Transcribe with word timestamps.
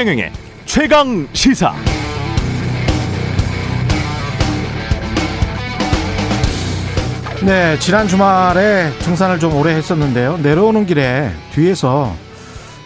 최경영의 0.00 0.32
최강 0.64 1.28
시사. 1.34 1.74
네, 7.44 7.78
지난 7.80 8.08
주말에 8.08 8.90
등산을 9.00 9.38
좀 9.38 9.54
오래 9.56 9.74
했었는데요. 9.74 10.38
내려오는 10.38 10.86
길에 10.86 11.30
뒤에서 11.52 12.16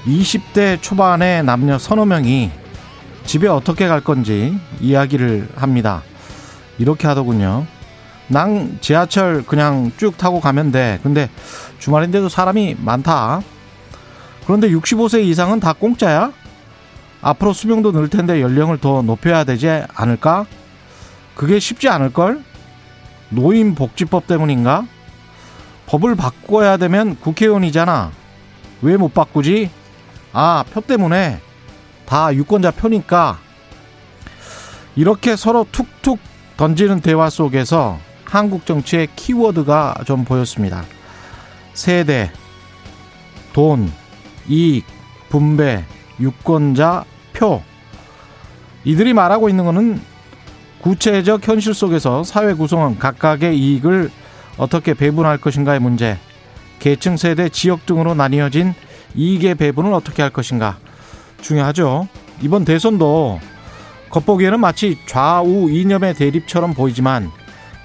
20대 0.06 0.82
초반의 0.82 1.44
남녀 1.44 1.78
서너 1.78 2.04
명이 2.04 2.50
집에 3.26 3.46
어떻게 3.46 3.86
갈 3.86 4.00
건지 4.00 4.58
이야기를 4.80 5.50
합니다. 5.54 6.02
이렇게 6.78 7.06
하더군요. 7.06 7.64
난 8.26 8.78
지하철 8.80 9.44
그냥 9.46 9.92
쭉 9.98 10.18
타고 10.18 10.40
가면 10.40 10.72
돼. 10.72 10.98
근데 11.04 11.30
주말인데도 11.78 12.28
사람이 12.28 12.78
많다. 12.80 13.40
그런데 14.46 14.68
65세 14.68 15.22
이상은 15.22 15.60
다 15.60 15.74
공짜야? 15.74 16.32
앞으로 17.24 17.54
수명도 17.54 17.90
늘 17.90 18.10
텐데 18.10 18.42
연령을 18.42 18.78
더 18.78 19.00
높여야 19.00 19.44
되지 19.44 19.82
않을까? 19.94 20.44
그게 21.34 21.58
쉽지 21.58 21.88
않을걸? 21.88 22.44
노인복지법 23.30 24.26
때문인가? 24.26 24.86
법을 25.86 26.16
바꿔야 26.16 26.76
되면 26.76 27.18
국회의원이잖아. 27.18 28.12
왜 28.82 28.98
못 28.98 29.14
바꾸지? 29.14 29.70
아, 30.34 30.64
표 30.70 30.82
때문에 30.82 31.40
다 32.04 32.34
유권자 32.34 32.72
표니까. 32.72 33.38
이렇게 34.94 35.34
서로 35.34 35.66
툭툭 35.72 36.18
던지는 36.58 37.00
대화 37.00 37.30
속에서 37.30 37.98
한국 38.26 38.66
정치의 38.66 39.08
키워드가 39.16 40.02
좀 40.04 40.26
보였습니다. 40.26 40.84
세대, 41.72 42.30
돈, 43.54 43.90
이익, 44.46 44.84
분배, 45.30 45.84
유권자, 46.20 47.04
표. 47.34 47.62
이들이 48.84 49.12
말하고 49.12 49.48
있는 49.50 49.64
것은 49.64 50.00
구체적 50.80 51.46
현실 51.46 51.74
속에서 51.74 52.24
사회 52.24 52.54
구성원 52.54 52.98
각각의 52.98 53.58
이익을 53.58 54.10
어떻게 54.56 54.94
배분할 54.94 55.38
것인가의 55.38 55.80
문제, 55.80 56.18
계층, 56.78 57.16
세대, 57.16 57.48
지역 57.48 57.86
등으로 57.86 58.14
나뉘어진 58.14 58.74
이익의 59.14 59.54
배분을 59.54 59.92
어떻게 59.92 60.22
할 60.22 60.30
것인가 60.30 60.76
중요하죠. 61.40 62.08
이번 62.42 62.64
대선도 62.64 63.40
겉보기에는 64.10 64.60
마치 64.60 64.98
좌우 65.06 65.70
이념의 65.70 66.14
대립처럼 66.14 66.74
보이지만 66.74 67.30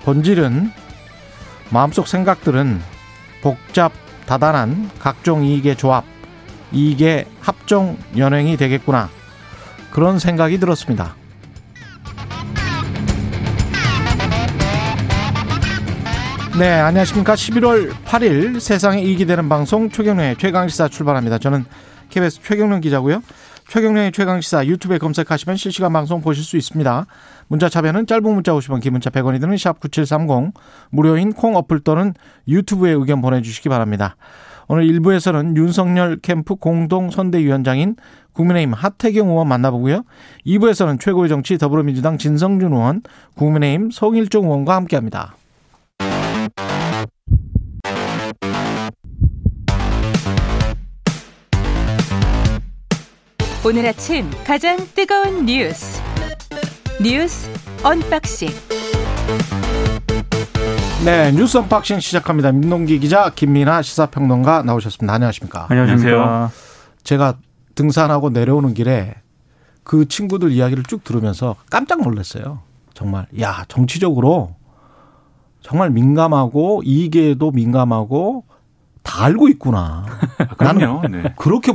본질은 0.04 0.72
마음속 1.70 2.08
생각들은 2.08 2.82
복잡 3.42 3.92
다단한 4.26 4.92
각종 5.00 5.44
이익의 5.44 5.76
조합, 5.78 6.04
이익의 6.72 7.26
합종 7.40 7.98
연행이 8.18 8.58
되겠구나. 8.58 9.10
그런 9.92 10.20
생각이 10.20 10.60
들었습니다. 10.60 11.16
네, 16.60 16.68
안녕하십니까. 16.72 17.36
11월 17.36 17.92
8일 18.04 18.60
세상에 18.60 19.02
이익이 19.02 19.26
되는 19.26 19.48
방송 19.48 19.90
최경련의 19.90 20.36
최강시사 20.38 20.90
출발합니다. 20.90 21.38
저는 21.38 21.64
KBS 22.10 22.42
최경련 22.44 22.82
기자고요. 22.82 23.22
최경련의 23.70 24.12
최강시사 24.12 24.66
유튜브에 24.66 24.98
검색하시면 24.98 25.56
실시간 25.56 25.94
방송 25.94 26.22
보실 26.22 26.44
수 26.44 26.58
있습니다. 26.58 27.06
문자 27.48 27.70
차변은 27.70 28.08
짧은 28.08 28.24
문자 28.24 28.52
50원, 28.52 28.82
긴 28.82 28.92
문자 28.92 29.10
100원이 29.10 29.40
드는 29.40 29.56
샵 29.58 29.80
9730 29.80 30.54
무료인 30.90 31.32
콩 31.32 31.56
어플 31.56 31.80
또는 31.82 32.14
유튜브에 32.48 32.92
의견 32.92 33.22
보내주시기 33.22 33.70
바랍니다. 33.70 34.18
오늘 34.72 34.86
1부에서는 34.86 35.58
윤석열 35.58 36.20
캠프 36.22 36.56
공동 36.56 37.10
선대위원장인 37.10 37.96
국민의힘 38.34 38.74
하태경 38.74 39.30
의원 39.30 39.48
만나보고요. 39.48 40.04
2부에서는 40.46 41.00
최고의 41.00 41.28
정치 41.28 41.58
더불어민주당 41.58 42.20
진성준 42.20 42.72
의원, 42.72 43.02
국민의힘 43.36 43.90
송일종 43.90 44.46
의원과 44.46 44.76
함께합니다. 44.76 45.36
오늘 53.66 53.88
아침 53.88 54.26
가장 54.46 54.78
뜨거운 54.96 55.46
뉴스 55.46 56.02
뉴스 57.02 57.50
언박싱 57.84 58.50
네, 61.06 61.32
뉴스 61.32 61.58
언박싱 61.58 62.02
시작합니다. 62.02 62.52
민동기 62.52 63.00
기자, 63.00 63.30
김민아 63.30 63.82
시사평론가 63.82 64.64
나오셨습니다. 64.64 65.14
안녕하십니까? 65.14 65.68
안녕하세요. 65.70 66.52
제가 67.04 67.36
등산하고 67.74 68.30
내려오는 68.32 68.74
길에 68.74 69.16
그 69.84 70.08
친구들 70.08 70.52
이야기를 70.52 70.84
쭉 70.84 71.04
들으면서 71.06 71.56
깜짝 71.72 72.02
놀랐어요. 72.02 72.60
정말. 72.94 73.28
야, 73.40 73.64
정치적으로 73.70 74.56
정말 75.62 75.90
민감하고 75.90 76.82
이익에도 76.84 77.52
민감하고 77.52 78.44
다 79.02 79.24
알고 79.24 79.48
있구나. 79.48 80.06
그럼요. 80.58 81.08
네. 81.08 81.34
그렇게 81.38 81.74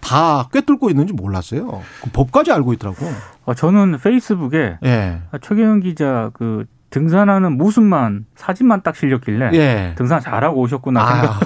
다 0.00 0.48
꿰뚫고 0.52 0.90
있는지 0.90 1.12
몰랐어요. 1.12 1.82
그 2.02 2.10
법까지 2.12 2.52
알고 2.52 2.72
있더라고. 2.74 3.04
어, 3.44 3.54
저는 3.54 3.98
페이스북에 3.98 4.78
예. 4.84 5.20
최경영 5.42 5.80
기자 5.80 6.30
그 6.32 6.66
등산하는 6.90 7.56
모습만 7.56 8.26
사진만 8.34 8.82
딱 8.82 8.96
실렸길래 8.96 9.50
예. 9.54 9.94
등산 9.96 10.20
잘하고 10.20 10.60
오셨구나 10.60 11.06
생각 11.06 11.40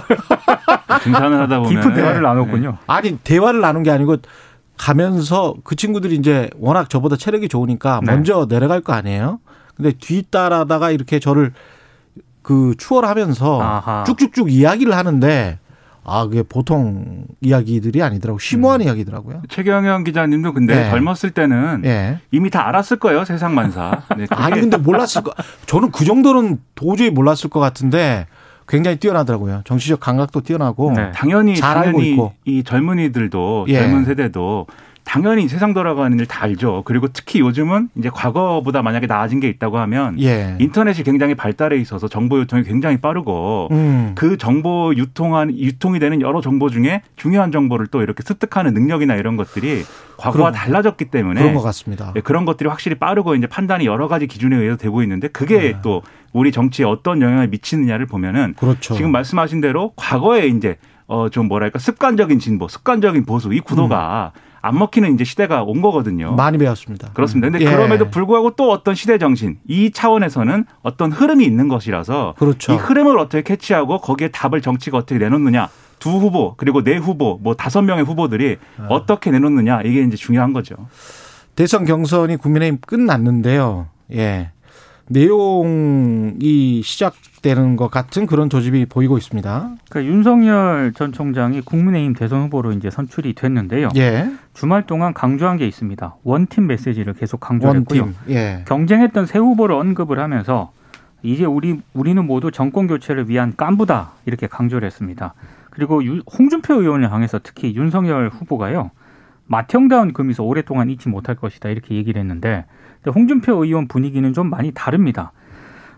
아, 0.88 0.98
등산을 1.04 1.40
하다 1.42 1.58
보면 1.60 1.70
깊은 1.70 1.94
대화를 1.94 2.22
네. 2.22 2.28
나눴군요. 2.28 2.78
아니 2.86 3.18
대화를 3.18 3.60
나눈 3.60 3.82
게 3.82 3.90
아니고 3.90 4.16
가면서 4.76 5.54
그 5.62 5.76
친구들이 5.76 6.16
이제 6.16 6.50
워낙 6.58 6.88
저보다 6.90 7.16
체력이 7.16 7.48
좋으니까 7.48 8.00
네. 8.04 8.12
먼저 8.12 8.46
내려갈 8.46 8.80
거 8.80 8.92
아니에요. 8.92 9.40
근데 9.76 9.92
뒤따라다가 9.92 10.90
이렇게 10.90 11.18
저를 11.18 11.52
그 12.42 12.74
추월하면서 12.76 13.62
아하. 13.62 14.04
쭉쭉쭉 14.04 14.50
이야기를 14.50 14.96
하는데 14.96 15.58
아 16.04 16.24
그게 16.26 16.42
보통 16.42 17.24
이야기들이 17.40 18.02
아니더라고 18.02 18.38
심오한 18.38 18.80
음. 18.80 18.86
이야기더라고요. 18.86 19.42
최경영 19.48 20.04
기자님도 20.04 20.52
근데 20.52 20.74
네. 20.74 20.90
젊었을 20.90 21.30
때는 21.30 21.82
예. 21.84 22.18
이미 22.30 22.50
다 22.50 22.68
알았을 22.68 22.98
거예요 22.98 23.24
세상 23.24 23.54
만사. 23.54 24.02
네, 24.16 24.26
아니 24.30 24.60
근데 24.60 24.76
몰랐을 24.76 25.22
거. 25.24 25.32
저는 25.66 25.90
그 25.90 26.04
정도는 26.04 26.58
도저히 26.74 27.10
몰랐을 27.10 27.48
것 27.50 27.60
같은데 27.60 28.26
굉장히 28.68 28.98
뛰어나더라고요. 28.98 29.62
정치적 29.64 30.00
감각도 30.00 30.42
뛰어나고. 30.42 30.92
네. 30.92 31.10
당연히 31.12 31.56
잘 31.56 31.78
알고 31.78 31.92
당연히 31.92 32.10
있고. 32.12 32.32
이 32.44 32.62
젊은이들도 32.64 33.66
예. 33.68 33.80
젊은 33.80 34.04
세대도 34.04 34.66
당연히 35.04 35.46
세상 35.48 35.74
돌아가는 35.74 36.18
일 36.18 36.24
다 36.26 36.42
알죠. 36.44 36.82
그리고 36.86 37.08
특히 37.12 37.40
요즘은 37.40 37.90
이제 37.96 38.08
과거보다 38.12 38.82
만약에 38.82 39.06
나아진 39.06 39.38
게 39.38 39.48
있다고 39.48 39.78
하면 39.78 40.18
예. 40.20 40.56
인터넷이 40.58 41.02
굉장히 41.04 41.34
발달해 41.34 41.76
있어서 41.76 42.08
정보 42.08 42.40
유통이 42.40 42.62
굉장히 42.64 42.96
빠르고 42.96 43.68
음. 43.70 44.12
그 44.14 44.38
정보 44.38 44.92
유통한 44.96 45.56
유통이 45.56 45.98
되는 45.98 46.20
여러 46.22 46.40
정보 46.40 46.70
중에 46.70 47.02
중요한 47.16 47.52
정보를 47.52 47.86
또 47.88 48.00
이렇게 48.02 48.22
습득하는 48.24 48.72
능력이나 48.72 49.14
이런 49.16 49.36
것들이 49.36 49.82
과거와 50.16 50.50
그런- 50.50 50.52
달라졌기 50.54 51.06
때문에 51.06 51.40
그런 51.40 51.54
것 51.54 51.62
같습니다. 51.62 52.12
예, 52.16 52.20
그런 52.20 52.44
것들이 52.46 52.68
확실히 52.70 52.96
빠르고 52.98 53.34
이제 53.34 53.46
판단이 53.46 53.84
여러 53.84 54.08
가지 54.08 54.26
기준에 54.26 54.56
의해서 54.56 54.76
되고 54.78 55.02
있는데 55.02 55.28
그게 55.28 55.58
네. 55.58 55.76
또 55.82 56.02
우리 56.32 56.50
정치에 56.50 56.86
어떤 56.86 57.20
영향을 57.20 57.48
미치느냐를 57.48 58.06
보면은 58.06 58.54
그렇죠. 58.56 58.94
지금 58.94 59.12
말씀하신 59.12 59.60
대로 59.60 59.92
과거에 59.96 60.46
이제 60.46 60.76
어 61.06 61.28
좀 61.28 61.48
뭐랄까 61.48 61.78
습관적인 61.78 62.38
진보, 62.38 62.66
습관적인 62.66 63.26
보수 63.26 63.52
이 63.52 63.60
구도가 63.60 64.32
안 64.64 64.78
먹히는 64.78 65.12
이제 65.12 65.24
시대가 65.24 65.62
온 65.62 65.82
거거든요. 65.82 66.34
많이 66.36 66.56
배웠습니다. 66.56 67.10
그렇습니다. 67.12 67.50
근데 67.50 67.66
예. 67.66 67.70
그럼에도 67.70 68.08
불구하고 68.08 68.52
또 68.56 68.70
어떤 68.70 68.94
시대 68.94 69.18
정신 69.18 69.58
이 69.68 69.90
차원에서는 69.90 70.64
어떤 70.82 71.12
흐름이 71.12 71.44
있는 71.44 71.68
것이라서 71.68 72.34
그렇죠. 72.38 72.72
이 72.72 72.76
흐름을 72.76 73.18
어떻게 73.18 73.42
캐치하고 73.42 74.00
거기에 74.00 74.28
답을 74.28 74.62
정치가 74.62 74.96
어떻게 74.96 75.18
내놓느냐 75.18 75.68
두 75.98 76.10
후보 76.12 76.54
그리고 76.56 76.82
네 76.82 76.96
후보 76.96 77.38
뭐 77.42 77.54
다섯 77.54 77.82
명의 77.82 78.04
후보들이 78.04 78.56
아. 78.78 78.86
어떻게 78.88 79.30
내놓느냐 79.30 79.82
이게 79.82 80.02
이제 80.02 80.16
중요한 80.16 80.54
거죠. 80.54 80.76
대선 81.56 81.84
경선이 81.84 82.36
국민의힘 82.36 82.78
끝났는데요. 82.86 83.88
예. 84.12 84.50
내용이 85.06 86.80
시작되는 86.82 87.76
것 87.76 87.90
같은 87.90 88.24
그런 88.24 88.48
조짐이 88.48 88.86
보이고 88.86 89.18
있습니다. 89.18 89.70
그러니까 89.90 90.10
윤석열 90.10 90.94
전 90.96 91.12
총장이 91.12 91.60
국민의힘 91.60 92.14
대선 92.14 92.44
후보로 92.44 92.72
이제 92.72 92.88
선출이 92.90 93.34
됐는데요. 93.34 93.90
예. 93.96 94.30
주말 94.54 94.86
동안 94.86 95.12
강조한 95.12 95.56
게 95.56 95.66
있습니다. 95.66 96.16
원팀 96.22 96.66
메시지를 96.68 97.12
계속 97.14 97.40
강조했고요. 97.40 98.00
예. 98.30 98.64
경쟁했던 98.66 99.26
새 99.26 99.38
후보를 99.38 99.74
언급을 99.74 100.18
하면서 100.20 100.72
이제 101.22 101.44
우리 101.44 101.80
우리는 101.92 102.24
모두 102.24 102.50
정권 102.50 102.86
교체를 102.86 103.28
위한 103.28 103.54
깐부다 103.56 104.12
이렇게 104.26 104.46
강조를 104.46 104.86
했습니다. 104.86 105.34
그리고 105.70 106.04
유- 106.04 106.22
홍준표 106.38 106.74
의원을 106.74 107.10
향해서 107.12 107.40
특히 107.42 107.74
윤석열 107.74 108.28
후보가요 108.28 108.90
맏형다운 109.46 110.12
금에서 110.12 110.44
오랫동안 110.44 110.88
잊지 110.88 111.08
못할 111.08 111.34
것이다 111.34 111.68
이렇게 111.68 111.96
얘기를 111.96 112.20
했는데 112.20 112.64
홍준표 113.12 113.64
의원 113.64 113.88
분위기는 113.88 114.32
좀 114.32 114.48
많이 114.48 114.70
다릅니다. 114.72 115.32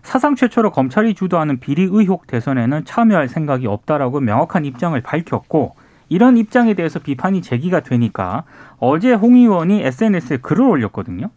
사상 0.01 0.35
최초로 0.35 0.71
검찰이 0.71 1.13
주도하는 1.13 1.59
비리 1.59 1.83
의혹 1.83 2.27
대선에는 2.27 2.85
참여할 2.85 3.27
생각이 3.27 3.67
없다라고 3.67 4.19
명확한 4.21 4.65
입장을 4.65 4.99
밝혔고 5.01 5.75
이런 6.09 6.37
입장에 6.37 6.73
대해서 6.73 6.99
비판이 6.99 7.41
제기가 7.41 7.81
되니까 7.81 8.43
어제 8.79 9.13
홍 9.13 9.35
의원이 9.35 9.83
SNS에 9.83 10.37
글을 10.37 10.63
올렸거든요. 10.63 11.29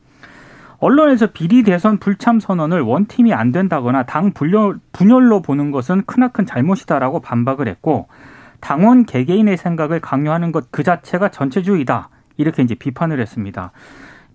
언론에서 0.79 1.27
비리 1.27 1.63
대선 1.63 1.99
불참 1.99 2.41
선언을 2.41 2.81
원팀이 2.81 3.35
안 3.35 3.53
된다거나 3.53 4.05
당 4.05 4.33
분열, 4.33 4.79
분열로 4.93 5.43
보는 5.43 5.71
것은 5.73 6.05
크나큰 6.07 6.47
잘못이다라고 6.47 7.21
반박을 7.21 7.69
했고 7.69 8.09
당원 8.61 9.05
개개인의 9.05 9.57
생각을 9.57 10.01
강요하는 10.01 10.53
것 10.53 10.71
그 10.71 10.83
자체가 10.83 11.31
전체주의다. 11.31 12.09
이렇게 12.37 12.63
이제 12.63 12.75
비판을 12.75 13.21
했습니다. 13.21 13.73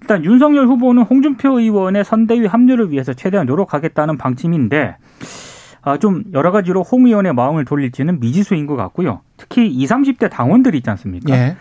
일단 0.02 0.24
윤석열 0.24 0.68
후보는 0.68 1.04
홍준표 1.04 1.60
의원의 1.60 2.04
선대위 2.06 2.46
합류를 2.46 2.92
위해서 2.92 3.14
최대한 3.14 3.48
노력하겠다는 3.48 4.18
방침인데 4.18 4.98
아, 5.00 5.55
좀 6.00 6.24
여러 6.34 6.52
가지로 6.52 6.84
홍 6.84 7.06
의원의 7.06 7.34
마음을 7.34 7.64
돌릴지는 7.66 8.20
미지수인 8.20 8.66
것 8.66 8.76
같고요. 8.76 9.22
특히 9.38 9.68
20, 9.68 10.18
30대 10.18 10.30
당원들이 10.30 10.78
있지 10.80 10.90
않습니까? 10.90 11.34
예. 11.34 11.56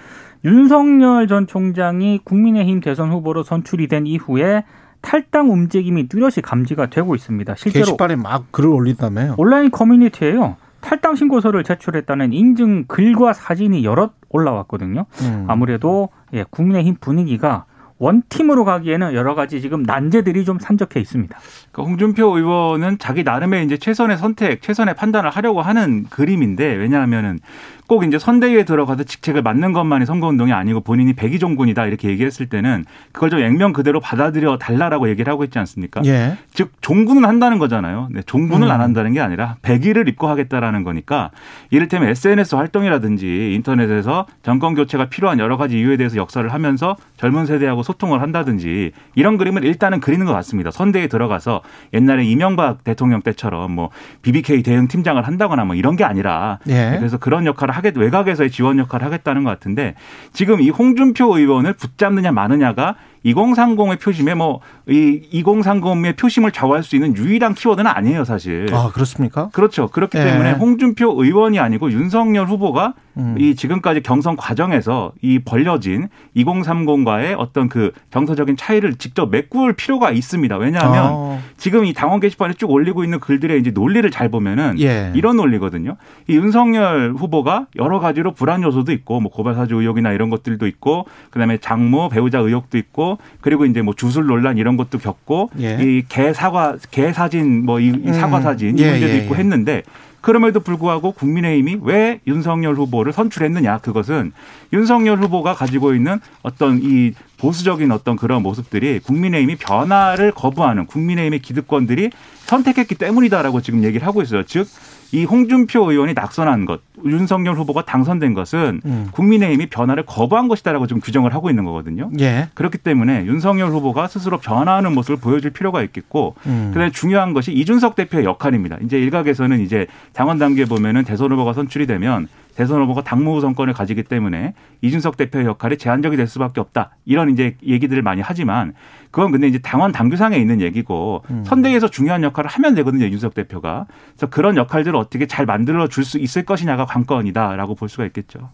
윤석열 0.45 1.27
전 1.27 1.47
총장이 1.47 2.21
국민의힘 2.25 2.81
대선 2.81 3.11
후보로 3.13 3.43
선출이 3.43 3.89
된 3.89 4.07
이후에 4.07 4.65
탈당 5.01 5.51
움직임이 5.51 6.09
뚜렷이 6.09 6.41
감지가 6.41 6.87
되고 6.87 7.15
있습니다. 7.15 7.55
실제로 7.57 7.85
게시판에 7.85 8.17
막 8.17 8.51
글을 8.51 8.71
올린다며요. 8.71 9.35
온라인 9.37 9.71
커뮤니티에요. 9.71 10.57
탈당 10.81 11.17
신고서를 11.17 11.65
제출했다는 11.65 12.33
인증 12.33 12.85
글과 12.87 13.33
사진이 13.33 13.85
여럿 13.85 14.13
올라왔거든요. 14.29 15.07
음. 15.23 15.45
아무래도 15.49 16.11
예, 16.33 16.45
국민의힘 16.49 16.97
분위기가 17.01 17.65
원팀으로 17.99 18.65
가기에는 18.65 19.15
여러 19.15 19.35
가지 19.35 19.61
지금 19.61 19.83
난제들이 19.83 20.45
좀 20.45 20.59
산적해 20.59 21.01
있습니다. 21.01 21.39
그러니까 21.75 21.91
홍준표 21.91 22.39
의원은 22.39 22.99
자기 22.99 23.25
나름의 23.25 23.65
이제 23.65 23.77
최선의 23.77 24.17
선택, 24.17 24.63
최선의 24.63 24.95
판단을 24.95 25.31
하려고 25.31 25.61
하는 25.61 26.05
그림인데 26.09 26.65
왜냐하면은 26.75 27.41
꼭 27.87 28.05
이제 28.05 28.19
선대위에 28.19 28.65
들어가서 28.65 29.03
직책을 29.03 29.43
맡는 29.43 29.73
것만이 29.73 30.07
선거운동이 30.07 30.53
아니고 30.53 30.81
본인이 30.81 31.13
백의종군이다 31.13 31.85
이렇게 31.87 32.09
얘기했을 32.09 32.47
때는 32.47 32.85
그걸 33.13 33.29
좀 33.29 33.41
액면 33.41 33.75
그대로 33.75 34.01
받아들여 34.01 34.57
달라라고 34.57 35.09
얘기를 35.11 35.31
하고 35.31 35.45
있지 35.45 35.59
않습니까? 35.59 36.01
예. 36.07 36.39
즉 36.55 36.73
종군은 36.81 37.27
한다는 37.27 37.59
거잖아요. 37.59 38.09
네, 38.11 38.23
종군을 38.23 38.69
음. 38.69 38.73
안 38.73 38.81
한다는 38.81 39.13
게 39.13 39.21
아니라 39.21 39.57
백의를 39.61 40.09
입고 40.09 40.29
하겠다라는 40.29 40.83
거니까 40.83 41.31
이를테면 41.71 42.09
SNS 42.09 42.55
활동이라든지 42.55 43.53
인터넷에서 43.55 44.27
정권 44.43 44.75
교체가 44.75 45.07
필요한 45.07 45.39
여러 45.39 45.59
가지 45.59 45.79
이유에 45.79 45.99
대해서 45.99 46.17
역사를 46.17 46.49
하면서 46.51 46.97
젊은 47.19 47.45
세대하고 47.45 47.83
소통을 47.83 48.23
한다든지 48.23 48.93
이런 49.15 49.37
그림을 49.37 49.65
일단은 49.65 50.01
그리는 50.01 50.25
것 50.25 50.33
같습니다. 50.33 50.71
선대에 50.71 51.09
들어가서 51.09 51.61
옛날에 51.93 52.25
이명박 52.25 52.85
대통령 52.85 53.23
때처럼 53.23 53.73
뭐 53.73 53.91
BBK 54.23 54.63
대응 54.63 54.89
팀장을 54.89 55.23
한다거나 55.23 55.65
뭐 55.65 55.75
이런 55.75 55.97
게 55.97 56.05
아니라 56.05 56.59
예. 56.69 56.97
그래서 56.99 57.19
그런 57.19 57.47
역할을 57.47 57.75
하겠 57.75 57.97
외곽에서의 57.97 58.51
지원 58.51 58.79
역할을 58.79 59.07
하겠다는 59.07 59.45
것 59.45 59.51
같은데 59.51 59.95
지금 60.33 60.61
이 60.61 60.71
홍준표 60.71 61.37
의원을 61.37 61.75
붙잡느냐 61.75 62.33
마느냐가 62.33 62.97
2030의 63.25 64.01
표심에 64.01 64.35
뭐 64.35 64.61
이 64.87 65.23
2030의 65.33 66.17
표심을 66.19 66.53
좌우할 66.53 66.83
수 66.83 66.95
있는 66.95 67.17
유일한 67.17 67.55
키워드는 67.55 67.91
아니에요, 67.91 68.25
사실. 68.25 68.67
아, 68.73 68.91
그렇습니까? 68.93 69.49
그렇죠. 69.53 69.89
그렇기 69.89 70.19
예. 70.19 70.25
때문에 70.25 70.53
홍준표 70.53 71.23
의원이 71.23 71.59
아니고 71.59 71.91
윤석열 71.91 72.47
후보가 72.47 72.93
음. 73.17 73.37
이 73.39 73.55
지금까지 73.55 74.03
경선 74.03 74.37
과정에서 74.37 75.13
이 75.23 75.39
벌려진 75.39 76.09
2030과의 76.37 77.37
어떤 77.39 77.69
그 77.69 77.93
정서적인 78.11 78.57
차이를 78.57 78.97
직접 78.97 79.31
메꿀 79.31 79.73
필요가 79.73 80.11
있습니다. 80.11 80.57
왜냐하면 80.59 81.07
어. 81.13 81.41
지금 81.57 81.87
이 81.87 81.95
당원 81.95 82.21
게시판에 82.21 82.55
쭉 82.55 82.71
올리고 82.71 83.05
있는 83.05 83.21
글들의 83.21 83.59
이제 83.59 83.71
논리를 83.71 84.09
잘 84.11 84.29
보면은 84.29 84.79
예. 84.81 85.13
이런 85.15 85.37
논리거든요. 85.37 85.97
이 86.29 86.35
윤석열 86.35 87.15
후보가 87.17 87.69
여러 87.77 88.01
가지로 88.01 88.33
불안 88.33 88.63
요소도 88.63 88.93
있고 88.93 89.21
뭐 89.21 89.31
고발사주 89.31 89.77
의혹이나 89.77 90.13
이런 90.13 90.29
것들도 90.29 90.67
있고 90.67 91.07
그다음에 91.31 91.57
장모 91.57 92.11
배우자 92.11 92.41
의혹도 92.41 92.77
있고 92.77 93.14
그리고 93.41 93.67
이제 93.67 93.83
뭐 93.83 93.95
주술 93.95 94.27
논란 94.27 94.59
이런 94.59 94.77
것도 94.77 94.99
겪고 94.99 95.51
예. 95.61 95.79
이개 95.81 96.33
사과 96.33 96.77
개 96.91 97.13
사진 97.13 97.65
뭐이 97.65 98.13
사과 98.13 98.39
음. 98.39 98.43
사진 98.43 98.79
이 98.79 98.83
예, 98.83 98.91
문제도 98.91 99.13
예, 99.13 99.19
있고 99.19 99.35
예. 99.35 99.39
했는데 99.41 99.83
그럼에도 100.25 100.61
불구하고 100.61 101.13
국민의힘이 101.13 101.81
왜 101.83 102.21
윤석열 102.27 102.77
후보를 102.77 103.13
선출했느냐 103.13 103.79
그것은 103.79 104.33
윤석열 104.73 105.19
후보가 105.19 105.53
가지고 105.55 105.95
있는 105.95 106.19
어떤 106.43 106.81
이 106.83 107.13
보수적인 107.37 107.93
어떤 107.93 108.17
그런 108.17 108.43
모습들이 108.43 109.01
국민의힘이 109.01 109.57
변화를 109.57 110.33
거부하는 110.33 110.87
국민의힘의 110.87 111.41
기득권들이 111.41 112.09
선택했기 112.47 112.95
때문이다라고 112.95 113.61
지금 113.61 113.85
얘기를 113.85 114.07
하고 114.07 114.23
있어요. 114.23 114.45
즉 114.45 114.67
이 115.13 115.25
홍준표 115.25 115.91
의원이 115.91 116.15
낙선한 116.15 116.65
것, 116.65 116.81
윤석열 117.05 117.55
후보가 117.57 117.85
당선된 117.85 118.35
것은 118.35 118.81
음. 118.85 119.09
국민의힘이 119.13 119.67
변화를 119.67 120.05
거부한 120.05 120.49
것이다라고 120.49 120.87
지금 120.87 121.01
규정을 121.01 121.35
하고 121.35 121.51
있는 121.51 121.65
거거든요. 121.65 122.11
예. 122.21 122.49
그렇기 122.55 122.79
때문에 122.79 123.27
윤석열 123.27 123.71
후보가 123.71 124.09
스스로 124.09 124.39
변화하는 124.39 124.95
모습을 124.95 125.17
보여줄 125.17 125.51
필요가 125.51 125.83
있겠고 125.83 126.35
음. 126.47 126.71
그다음에 126.73 126.91
중요한 126.91 127.33
것이 127.33 127.53
이준석 127.53 127.95
대표의 127.95 128.25
역할입니다. 128.25 128.79
이제 128.83 128.99
일각에서는 128.99 129.61
이제 129.61 129.87
당원 130.13 130.39
단계 130.39 130.65
보면은 130.65 131.05
대선 131.05 131.33
후보가 131.33 131.53
선출이 131.53 131.87
되면 131.87 132.29
대선 132.57 132.81
후보가 132.83 133.03
당무후 133.03 133.41
정권을 133.41 133.75
가지기 133.75 134.05
때문에 134.05 134.55
이준석 134.81 135.17
대표의 135.17 135.47
역할이 135.47 135.77
제한적이 135.77 136.17
될 136.17 136.27
수밖에 136.29 136.61
없다. 136.61 136.91
이런 137.05 137.31
이제 137.31 137.57
얘기들을 137.67 138.03
많이 138.03 138.23
하지만 138.23 138.75
그건 139.11 139.33
근데 139.33 139.49
이제 139.49 139.59
당원 139.59 139.91
당규상에 139.93 140.37
있는 140.37 140.61
얘기고 140.61 141.23
음. 141.31 141.45
선대위에서 141.47 141.89
중요한 141.89 142.23
역할을 142.23 142.49
하면 142.51 142.75
되거든요. 142.77 143.07
이준석 143.07 143.35
대표가. 143.35 143.87
그래서 144.13 144.31
그런 144.31 144.57
역할들을 144.57 144.97
어떻게 144.97 145.27
잘 145.27 145.47
만들어 145.47 145.89
줄 145.89 146.05
수 146.05 146.19
있을 146.19 146.45
것이냐가 146.45 146.85
관건이다라고 146.85 147.75
볼 147.75 147.89
수가 147.89 148.05
있겠죠. 148.07 148.51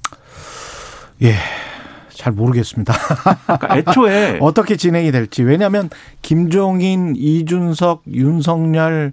예. 1.23 1.35
잘 2.11 2.33
모르겠습니다. 2.33 2.93
그러니까 3.45 3.77
애초에 3.77 4.39
어떻게 4.43 4.77
진행이 4.77 5.11
될지. 5.11 5.43
왜냐하면 5.43 5.89
김종인, 6.23 7.15
이준석, 7.17 8.03
윤석열 8.13 9.13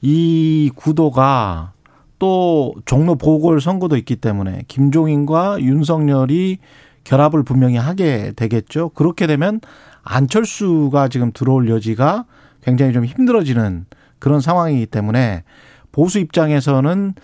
이 0.00 0.70
구도가 0.74 1.72
또 2.18 2.74
종로 2.84 3.14
보궐 3.14 3.60
선거도 3.60 3.96
있기 3.96 4.16
때문에 4.16 4.62
김종인과 4.68 5.60
윤석열이 5.60 6.58
결합을 7.04 7.42
분명히 7.42 7.76
하게 7.76 8.32
되겠죠. 8.34 8.90
그렇게 8.90 9.26
되면 9.26 9.60
안철수가 10.02 11.08
지금 11.08 11.32
들어올 11.32 11.68
여지가 11.68 12.24
굉장히 12.62 12.92
좀 12.92 13.04
힘들어지는 13.04 13.86
그런 14.18 14.40
상황이기 14.40 14.86
때문에 14.86 15.44
보수 15.92 16.18
입장에서는 16.18 17.14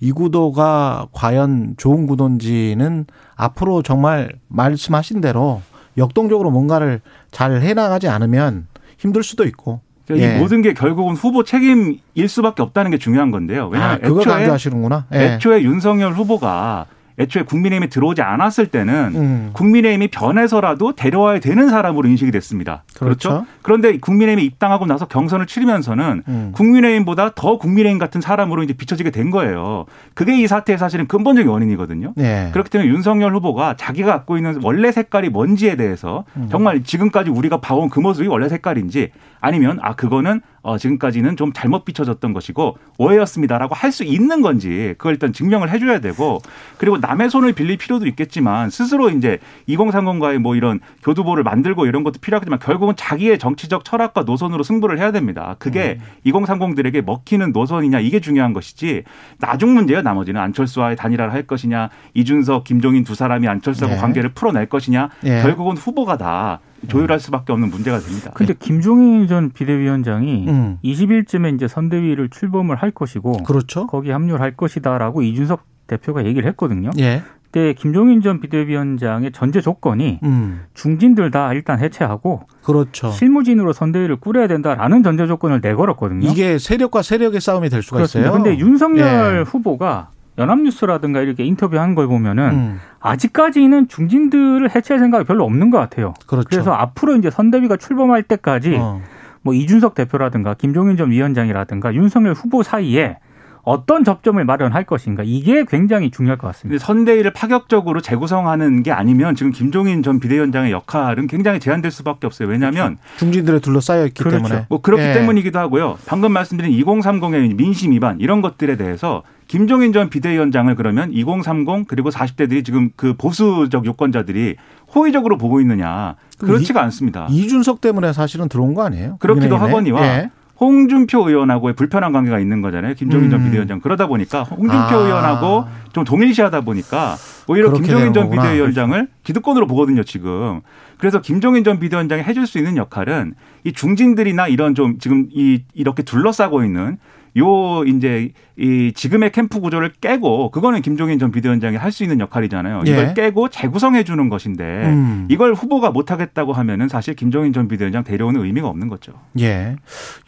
이 0.00 0.12
구도가 0.12 1.08
과연 1.12 1.74
좋은 1.76 2.06
구도인지는 2.06 3.06
앞으로 3.34 3.82
정말 3.82 4.32
말씀하신 4.48 5.20
대로 5.20 5.62
역동적으로 5.96 6.50
뭔가를 6.50 7.00
잘 7.30 7.62
해나가지 7.62 8.08
않으면 8.08 8.66
힘들 8.98 9.22
수도 9.22 9.44
있고. 9.44 9.80
그러니까 10.06 10.28
예. 10.28 10.36
이 10.36 10.38
모든 10.38 10.62
게 10.62 10.72
결국은 10.72 11.14
후보 11.14 11.42
책임일 11.42 12.28
수밖에 12.28 12.62
없다는 12.62 12.90
게 12.90 12.98
중요한 12.98 13.30
건데요. 13.30 13.64
아, 13.64 13.68
왜냐하면 13.70 14.00
그걸 14.00 14.20
애초에, 14.20 14.34
강조하시는구나. 14.34 15.06
예. 15.14 15.34
애초에 15.34 15.62
윤석열 15.62 16.12
후보가 16.12 16.86
애초에 17.18 17.44
국민의힘에 17.44 17.88
들어오지 17.88 18.22
않았을 18.22 18.66
때는 18.66 19.12
음. 19.14 19.50
국민의힘이 19.54 20.08
변해서라도 20.08 20.94
데려와야 20.94 21.40
되는 21.40 21.68
사람으로 21.68 22.08
인식이 22.08 22.30
됐습니다. 22.30 22.84
그렇죠. 22.94 23.28
그렇죠? 23.30 23.46
그런데 23.62 23.98
국민의힘에 23.98 24.44
입당하고 24.44 24.86
나서 24.86 25.06
경선을 25.06 25.46
치르면서는 25.46 26.22
음. 26.28 26.52
국민의힘보다 26.54 27.30
더 27.34 27.58
국민의힘 27.58 27.98
같은 27.98 28.20
사람으로 28.20 28.62
이제 28.62 28.74
비춰지게 28.74 29.10
된 29.10 29.30
거예요. 29.30 29.86
그게 30.14 30.38
이 30.38 30.46
사태의 30.46 30.78
사실은 30.78 31.06
근본적인 31.06 31.50
원인이거든요. 31.50 32.12
예. 32.18 32.50
그렇기 32.52 32.70
때문에 32.70 32.90
윤석열 32.90 33.34
후보가 33.34 33.76
자기가 33.76 34.12
갖고 34.12 34.36
있는 34.36 34.60
원래 34.62 34.92
색깔이 34.92 35.30
뭔지에 35.30 35.76
대해서 35.76 36.24
음. 36.36 36.48
정말 36.50 36.82
지금까지 36.82 37.30
우리가 37.30 37.62
봐온 37.62 37.88
그 37.88 37.98
모습이 37.98 38.28
원래 38.28 38.48
색깔인지 38.48 39.10
아니면 39.46 39.78
아 39.80 39.94
그거는 39.94 40.40
어 40.62 40.76
지금까지는 40.78 41.36
좀 41.36 41.52
잘못 41.52 41.84
비춰졌던 41.84 42.32
것이고 42.32 42.76
오해였습니다라고 42.98 43.74
할 43.74 43.92
수 43.96 44.02
있는 44.04 44.42
건지 44.42 44.94
그걸 44.98 45.14
일단 45.14 45.32
증명을 45.32 45.70
해줘야 45.70 46.00
되고 46.00 46.42
그리고 46.76 46.98
남의 46.98 47.30
손을 47.30 47.52
빌릴 47.52 47.78
필요도 47.78 48.06
있겠지만 48.08 48.68
스스로 48.68 49.08
이제 49.08 49.38
2030과의 49.68 50.38
뭐 50.38 50.54
이런 50.56 50.80
교두보를 51.02 51.44
만들고 51.44 51.86
이런 51.86 52.02
것도 52.02 52.18
필요하겠지만 52.20 52.58
결국은 52.58 52.94
자기의 52.96 53.38
정치적 53.38 53.84
철학과 53.84 54.22
노선으로 54.24 54.64
승부를 54.64 54.98
해야 54.98 55.12
됩니다. 55.12 55.54
그게 55.60 55.98
2030들에게 56.26 57.04
먹히는 57.04 57.52
노선이냐 57.52 58.00
이게 58.00 58.20
중요한 58.20 58.52
것이지 58.52 59.04
나중 59.38 59.72
문제예요. 59.74 60.02
나머지는 60.02 60.40
안철수와의 60.40 60.96
단일화를 60.96 61.32
할 61.32 61.44
것이냐 61.44 61.88
이준석, 62.14 62.64
김종인 62.64 63.04
두 63.04 63.14
사람이 63.14 63.46
안철수하고 63.48 63.94
네. 63.94 64.00
관계를 64.00 64.30
풀어낼 64.34 64.66
것이냐 64.66 65.08
예. 65.24 65.40
결국은 65.42 65.76
후보가 65.76 66.18
다 66.18 66.60
조율할 66.88 67.20
수밖에 67.20 67.52
없는 67.52 67.70
문제가 67.70 67.98
됩니다. 67.98 68.30
근데 68.34 68.54
김종인 68.58 69.26
전 69.26 69.50
비대위원장이 69.50 70.48
음. 70.48 70.78
20일쯤에 70.84 71.54
이제 71.54 71.68
선대위를 71.68 72.30
출범을 72.30 72.76
할 72.76 72.90
것이고 72.90 73.42
그렇죠. 73.44 73.86
거기 73.86 74.10
합류를 74.10 74.40
할 74.40 74.56
것이다라고 74.56 75.22
이준석 75.22 75.64
대표가 75.86 76.24
얘기를 76.24 76.48
했거든요. 76.50 76.90
예. 76.98 77.22
그때 77.44 77.72
김종인 77.74 78.20
전 78.20 78.40
비대위원장의 78.40 79.32
전제 79.32 79.60
조건이 79.60 80.18
음. 80.24 80.62
중진들 80.74 81.30
다 81.30 81.52
일단 81.52 81.78
해체하고 81.78 82.42
그렇죠. 82.62 83.10
실무진으로 83.10 83.72
선대위를 83.72 84.16
꾸려야 84.16 84.46
된다라는 84.46 85.02
전제 85.02 85.26
조건을 85.26 85.60
내걸었거든요. 85.62 86.28
이게 86.28 86.58
세력과 86.58 87.02
세력의 87.02 87.40
싸움이 87.40 87.70
될 87.70 87.82
수가 87.82 87.98
그렇습니다. 87.98 88.30
있어요. 88.30 88.42
근데 88.42 88.58
윤석열 88.58 89.38
예. 89.38 89.42
후보가 89.42 90.10
연합뉴스라든가 90.38 91.20
이렇게 91.20 91.44
인터뷰한 91.44 91.94
걸 91.94 92.06
보면은 92.06 92.50
음. 92.50 92.80
아직까지는 93.00 93.88
중진들을 93.88 94.74
해체할 94.74 94.98
생각이 94.98 95.24
별로 95.24 95.44
없는 95.44 95.70
것 95.70 95.78
같아요. 95.78 96.14
그렇죠. 96.26 96.48
그래서 96.48 96.72
앞으로 96.72 97.16
이제 97.16 97.30
선대위가 97.30 97.76
출범할 97.76 98.24
때까지 98.24 98.76
어. 98.78 99.00
뭐 99.42 99.54
이준석 99.54 99.94
대표라든가 99.94 100.54
김종인 100.54 100.96
전 100.96 101.10
위원장이라든가 101.10 101.94
윤석열 101.94 102.34
후보 102.34 102.62
사이에 102.62 103.18
어떤 103.66 104.04
접점을 104.04 104.42
마련할 104.44 104.84
것인가 104.84 105.24
이게 105.26 105.64
굉장히 105.64 106.12
중요할 106.12 106.38
것 106.38 106.46
같습니다. 106.48 106.84
선대위를 106.84 107.32
파격적으로 107.32 108.00
재구성하는 108.00 108.84
게 108.84 108.92
아니면 108.92 109.34
지금 109.34 109.50
김종인 109.50 110.04
전 110.04 110.20
비대위원장의 110.20 110.70
역할은 110.70 111.26
굉장히 111.26 111.58
제한될 111.58 111.90
수밖에 111.90 112.28
없어요. 112.28 112.48
왜냐하면 112.48 112.96
중진들에 113.18 113.58
둘러싸여 113.58 114.06
있기 114.06 114.22
그렇죠. 114.22 114.36
때문에 114.36 114.66
뭐 114.68 114.80
그렇기 114.80 115.02
예. 115.02 115.12
때문이기도 115.14 115.58
하고요. 115.58 115.98
방금 116.06 116.32
말씀드린 116.32 116.70
2030의 116.80 117.56
민심 117.56 117.90
위반 117.90 118.20
이런 118.20 118.40
것들에 118.40 118.76
대해서 118.76 119.24
김종인 119.48 119.92
전 119.92 120.10
비대위원장을 120.10 120.74
그러면 120.74 121.12
2030 121.12 121.86
그리고 121.86 122.10
40대들이 122.10 122.64
지금 122.64 122.90
그 122.96 123.14
보수적 123.14 123.86
유권자들이 123.86 124.56
호의적으로 124.94 125.38
보고 125.38 125.60
있느냐 125.60 126.16
그렇지가 126.38 126.82
않습니다. 126.84 127.26
이준석 127.30 127.80
때문에 127.80 128.12
사실은 128.12 128.48
들어온 128.48 128.74
거 128.74 128.84
아니에요? 128.84 129.16
그렇기도? 129.20 129.56
하거니와 129.56 130.02
예. 130.02 130.30
홍준표 130.58 131.28
의원하고의 131.28 131.74
불편한 131.74 132.12
관계가 132.12 132.38
있는 132.38 132.62
거잖아요. 132.62 132.94
김종인 132.94 133.30
전 133.30 133.40
음. 133.40 133.44
비대위원장. 133.44 133.80
그러다 133.80 134.06
보니까 134.06 134.42
홍준표 134.42 134.74
아. 134.74 134.94
의원하고 134.94 135.64
좀 135.92 136.04
동일시하다 136.04 136.62
보니까 136.62 137.16
오히려 137.46 137.72
김종인 137.72 138.12
전 138.14 138.24
거구나. 138.24 138.42
비대위원장을 138.42 139.08
기득권으로 139.22 139.66
보거든요, 139.66 140.02
지금. 140.02 140.60
그래서 140.96 141.20
김종인 141.20 141.62
전 141.62 141.78
비대위원장이 141.78 142.22
해줄 142.22 142.46
수 142.46 142.56
있는 142.56 142.78
역할은 142.78 143.34
이 143.64 143.72
중진들이나 143.72 144.48
이런 144.48 144.74
좀 144.74 144.98
지금 144.98 145.28
이 145.30 145.62
이렇게 145.74 146.02
둘러싸고 146.02 146.64
있는 146.64 146.96
요 147.38 147.84
이제 147.84 148.30
이 148.56 148.92
지금의 148.94 149.32
캠프 149.32 149.60
구조를 149.60 149.92
깨고 150.00 150.50
그거는 150.50 150.80
김종인 150.80 151.18
전 151.18 151.30
비대위원장이 151.30 151.76
할 151.76 151.92
수 151.92 152.02
있는 152.02 152.20
역할이잖아요. 152.20 152.82
예. 152.86 152.90
이걸 152.90 153.14
깨고 153.14 153.48
재구성해 153.48 154.04
주는 154.04 154.28
것인데 154.28 154.64
음. 154.64 155.26
이걸 155.30 155.54
후보가 155.54 155.90
못 155.90 156.10
하겠다고 156.10 156.52
하면은 156.52 156.88
사실 156.88 157.14
김종인 157.14 157.52
전 157.52 157.68
비대위원장 157.68 158.04
데려오는 158.04 158.42
의미가 158.42 158.68
없는 158.68 158.88
거죠. 158.88 159.12
예. 159.40 159.76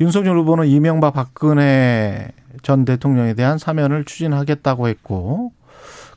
윤석열 0.00 0.36
후보는 0.38 0.66
이명박 0.66 1.14
박근혜 1.14 2.28
전 2.62 2.84
대통령에 2.84 3.34
대한 3.34 3.58
사면을 3.58 4.04
추진하겠다고 4.04 4.88
했고, 4.88 5.52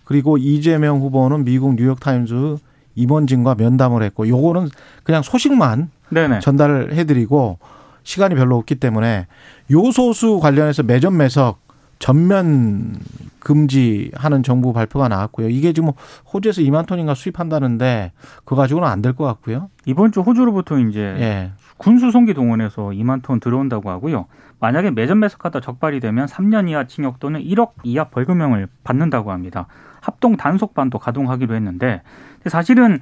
그리고 0.04 0.38
이재명 0.38 1.00
후보는 1.00 1.46
미국 1.46 1.76
뉴욕 1.76 2.00
타임즈 2.00 2.58
임원진과 2.96 3.56
면담을 3.56 4.04
했고, 4.04 4.28
요거는 4.28 4.70
그냥 5.04 5.22
소식만 5.22 5.90
네네. 6.10 6.40
전달을 6.40 6.94
해드리고 6.94 7.60
시간이 8.04 8.36
별로 8.36 8.58
없기 8.58 8.76
때문에 8.76 9.28
요소수 9.72 10.40
관련해서 10.40 10.84
매점 10.84 11.18
매석 11.18 11.60
전면 12.00 12.96
금지하는 13.40 14.44
정부 14.44 14.74
발표가 14.74 15.08
나왔고요. 15.08 15.50
이게 15.50 15.74
지금 15.74 15.92
호주에서 16.34 16.62
2만 16.62 16.86
톤인가 16.88 17.14
수입한다는데 17.16 18.12
그거 18.44 18.56
가지고는 18.56 18.88
안 18.88 19.02
될 19.02 19.14
것 19.14 19.26
같고요. 19.26 19.70
이번 19.86 20.12
주 20.12 20.22
호주로부터 20.22 20.78
이제 20.80 21.00
예. 21.20 21.52
군수 21.78 22.12
송기 22.12 22.34
동원해서 22.34 22.90
2만 22.90 23.22
톤 23.24 23.40
들어온다고 23.40 23.90
하고요. 23.90 24.26
만약에 24.60 24.92
매점 24.92 25.20
매석하다 25.20 25.60
적발이 25.62 26.00
되면 26.00 26.28
3년 26.28 26.70
이하 26.70 26.86
징역 26.86 27.20
또는 27.20 27.42
1억 27.44 27.72
이하 27.84 28.06
벌금형을 28.06 28.68
받는다고 28.84 29.32
합니다. 29.32 29.66
합동 30.02 30.38
단속반도 30.38 31.00
가동하기로 31.00 31.56
했는데 31.56 32.02
사실은 32.46 33.00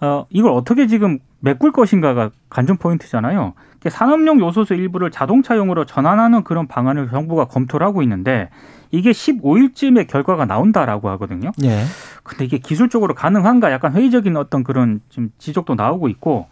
어 0.00 0.26
이걸 0.30 0.52
어떻게 0.52 0.86
지금 0.86 1.18
메꿀 1.40 1.72
것인가가 1.72 2.30
관전 2.50 2.76
포인트잖아요. 2.76 3.54
산업용 3.90 4.40
요소수 4.40 4.74
일부를 4.74 5.10
자동차용으로 5.10 5.84
전환하는 5.84 6.44
그런 6.44 6.66
방안을 6.66 7.08
정부가 7.10 7.46
검토를 7.46 7.86
하고 7.86 8.02
있는데 8.02 8.48
이게 8.90 9.10
15일쯤에 9.10 10.06
결과가 10.06 10.44
나온다라고 10.44 11.08
하거든요. 11.10 11.50
예. 11.64 11.84
근데 12.22 12.44
이게 12.44 12.58
기술적으로 12.58 13.14
가능한가 13.14 13.72
약간 13.72 13.92
회의적인 13.94 14.36
어떤 14.36 14.62
그런 14.62 15.00
지금 15.08 15.30
지적도 15.38 15.74
나오고 15.74 16.08
있고 16.08 16.46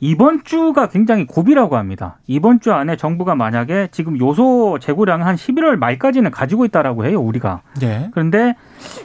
이번 0.00 0.44
주가 0.44 0.88
굉장히 0.88 1.26
고비라고 1.26 1.76
합니다. 1.76 2.18
이번 2.26 2.60
주 2.60 2.72
안에 2.72 2.96
정부가 2.96 3.34
만약에 3.34 3.88
지금 3.90 4.18
요소 4.18 4.78
재고량 4.80 5.26
한 5.26 5.34
11월 5.34 5.76
말까지는 5.76 6.30
가지고 6.30 6.64
있다라고 6.64 7.04
해요, 7.04 7.20
우리가. 7.20 7.62
예. 7.82 8.08
그런데 8.12 8.54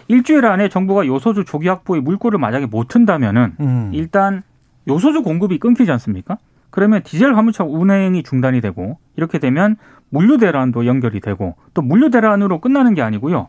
일주일 0.08 0.46
안에 0.46 0.70
정부가 0.70 1.08
요소수 1.08 1.46
조기 1.46 1.68
확보의 1.68 2.02
물꼬를 2.02 2.38
만약에 2.38 2.68
못 2.68 2.90
튼다면은 2.90 3.56
음. 3.60 3.92
일단 3.94 4.44
요소수 4.88 5.24
공급이 5.24 5.58
끊기지 5.58 5.92
않습니까? 5.92 6.38
그러면 6.74 7.04
디젤 7.04 7.36
화물차 7.36 7.66
운행이 7.66 8.24
중단이 8.24 8.60
되고 8.60 8.98
이렇게 9.16 9.38
되면 9.38 9.76
물류 10.10 10.40
대란도 10.40 10.88
연결이 10.88 11.20
되고 11.20 11.54
또 11.76 11.84
물류 11.84 12.10
대란으로 12.10 12.62
끝나는 12.62 12.96
게 12.96 13.04
아니고요. 13.04 13.48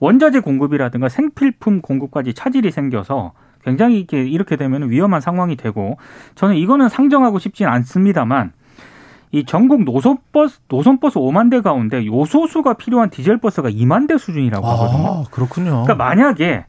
원자재 0.00 0.40
공급이라든가 0.40 1.08
생필품 1.08 1.80
공급까지 1.80 2.34
차질이 2.34 2.72
생겨서 2.72 3.34
굉장히 3.62 3.98
이렇게 3.98 4.24
이렇게 4.24 4.56
되면 4.56 4.90
위험한 4.90 5.20
상황이 5.20 5.54
되고 5.54 5.96
저는 6.34 6.56
이거는 6.56 6.88
상정하고 6.88 7.38
싶진 7.38 7.68
않습니다만 7.68 8.50
이 9.30 9.44
전국 9.44 9.84
노선버스 9.84 10.62
노선버스 10.66 11.20
5만 11.20 11.52
대 11.52 11.60
가운데 11.60 12.04
요소수가 12.04 12.74
필요한 12.74 13.10
디젤 13.10 13.36
버스가 13.36 13.70
2만 13.70 14.08
대 14.08 14.18
수준이라고 14.18 14.66
하거든요. 14.66 15.06
아, 15.06 15.24
그렇군요. 15.30 15.84
그러니까 15.84 15.94
만약에 15.94 16.64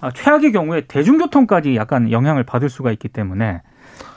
아, 0.00 0.12
최악의 0.12 0.52
경우에 0.52 0.82
대중교통까지 0.82 1.74
약간 1.74 2.12
영향을 2.12 2.44
받을 2.44 2.68
수가 2.68 2.92
있기 2.92 3.08
때문에 3.08 3.62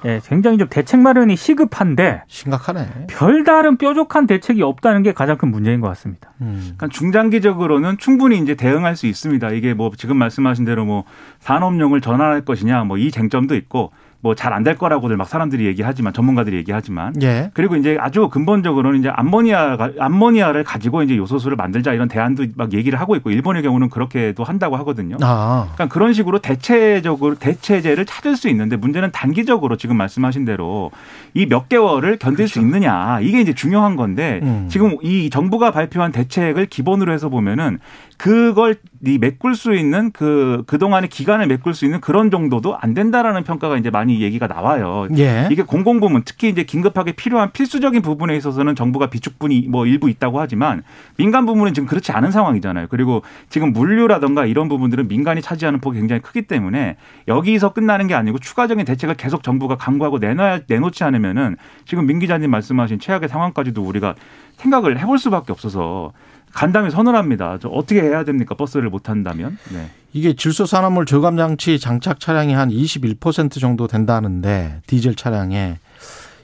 예, 0.06 0.20
굉장히 0.26 0.58
좀 0.58 0.68
대책 0.70 1.00
마련이 1.00 1.36
시급한데 1.36 2.24
심각하네. 2.28 3.08
별다른 3.08 3.78
뾰족한 3.78 4.26
대책이 4.28 4.64
없다는 4.64 5.04
게 5.04 5.14
가장 5.14 5.38
큰 5.38 5.52
문제인 5.52 5.82
것 5.82 5.88
같습니다. 5.90 6.32
음. 6.42 6.60
그러니까 6.78 6.88
중장기적으로는 6.88 7.98
충분히 8.00 8.38
이제 8.40 8.56
대응할 8.56 8.96
수 8.96 9.06
있습니다. 9.08 9.52
이게 9.52 9.74
뭐 9.74 9.92
지금 9.96 10.18
말씀하신 10.18 10.66
대로 10.66 10.84
뭐 10.86 11.04
산업용을 11.40 12.02
전환할 12.02 12.42
것이냐 12.46 12.84
뭐 12.86 12.98
이 13.04 13.12
쟁점도 13.12 13.56
있고 13.56 13.92
뭐 14.24 14.34
잘 14.36 14.54
안 14.54 14.64
될 14.64 14.78
거라고들 14.78 15.18
막 15.18 15.28
사람들이 15.28 15.66
얘기하지만 15.66 16.14
전문가들이 16.14 16.56
얘기하지만 16.58 17.14
예. 17.22 17.52
그리고 17.54 17.76
이제 17.76 17.98
아주 18.00 18.30
근본적으로는 18.30 19.00
이제 19.00 19.10
암모니아가 19.10 19.92
암모니아를 20.00 20.64
가지고 20.64 21.04
이제 21.04 21.18
요소수를 21.18 21.58
만들자 21.58 21.92
이런 21.94 22.08
대안도 22.08 22.46
막 22.56 22.72
얘기를 22.74 23.00
하고 23.00 23.16
있고 23.18 23.30
일본의 23.32 23.62
경우는 23.64 23.90
그렇게도 23.90 24.44
한다고 24.46 24.78
하거든요. 24.78 25.18
아. 25.22 25.68
그러니까 25.74 25.94
그런 25.94 26.14
식으로 26.14 26.40
대체적으로 26.40 27.36
대체제를 27.36 28.06
찾을 28.06 28.36
수 28.38 28.48
있는데 28.50 28.78
문제는 28.78 29.12
단기적으로 29.12 29.76
지금 29.76 29.98
말씀하신 29.98 30.46
대로 30.46 30.92
이 31.34 31.46
몇 31.46 31.68
개월을 31.70 32.18
견딜 32.18 32.48
수 32.48 32.60
있느냐 32.62 33.20
이게 33.22 33.42
이제 33.42 33.54
중요한 33.54 33.96
건데 33.98 34.40
음. 34.44 34.68
지금 34.72 34.96
이 35.04 35.30
정부가 35.30 35.72
발표한 35.72 36.12
대책을 36.14 36.66
기본으로 36.68 37.12
해서 37.12 37.28
보면은 37.30 37.80
그걸 38.18 38.76
이 39.06 39.18
메꿀 39.18 39.56
수 39.56 39.74
있는 39.74 40.12
그 40.12 40.64
그동안의 40.68 41.10
기간을 41.10 41.48
메꿀 41.48 41.74
수 41.74 41.86
있는 41.86 42.00
그런 42.00 42.32
정도도 42.32 42.78
안 42.78 42.94
된다라는 42.94 43.44
평가가 43.44 43.78
이제 43.78 43.90
많이 43.90 44.22
얘기가 44.22 44.48
나와요. 44.48 45.08
예. 45.18 45.48
이게 45.52 45.64
공공부문 45.64 46.24
특히 46.26 46.50
이제 46.50 46.64
긴급하게 46.64 47.14
필요한 47.14 47.52
필수적인 47.52 48.02
부분에 48.02 48.36
있어서는 48.38 48.76
정부가 48.76 49.08
비축분이 49.08 49.68
뭐 49.70 49.86
일부 49.86 50.10
있다고 50.10 50.40
하지만 50.40 50.84
민간 51.18 51.46
부문은 51.46 51.74
지금 51.74 51.88
그렇지 51.88 52.12
않은 52.12 52.32
상황이잖아요. 52.32 52.88
그리고 52.90 53.24
지금 53.50 53.74
물류라든가 53.74 54.46
이런 54.46 54.70
부분들은 54.70 55.08
민간이 55.08 55.42
차지하는 55.42 55.80
폭이 55.80 56.00
굉장히 56.00 56.22
크기 56.22 56.44
때문에 56.44 56.96
여기서 57.28 57.74
끝나는 57.74 58.08
게 58.08 58.14
아니고 58.14 58.40
추가적인 58.40 58.86
대책을 58.86 59.16
계속 59.16 59.44
정부가 59.44 59.76
강구하고 59.76 60.20
내놔야 60.20 60.62
내놓지 60.68 61.04
않으면은 61.04 61.58
지금 61.86 62.06
민 62.06 62.20
기자님 62.20 62.52
말씀하신 62.52 63.00
최악의 63.00 63.30
상황까지도 63.30 63.82
우리가 63.82 64.16
생각을 64.58 65.00
해볼 65.00 65.18
수밖에 65.18 65.52
없어서 65.52 66.14
간담회 66.54 66.90
선언 66.92 67.16
합니다. 67.16 67.58
저 67.62 67.68
어떻게 67.70 68.02
해야 68.02 68.24
됩니까? 68.24 68.56
버스를 68.56 68.90
못 68.90 69.10
한다면? 69.10 69.58
네. 69.72 69.90
이게 70.14 70.34
질소 70.36 70.66
산화물 70.66 71.06
저감 71.06 71.38
장치 71.38 71.80
장착 71.80 72.20
차량이 72.20 72.54
한 72.54 72.70
21% 72.70 73.60
정도 73.60 73.88
된다는데 73.88 74.82
디젤 74.88 75.16
차량에 75.16 75.78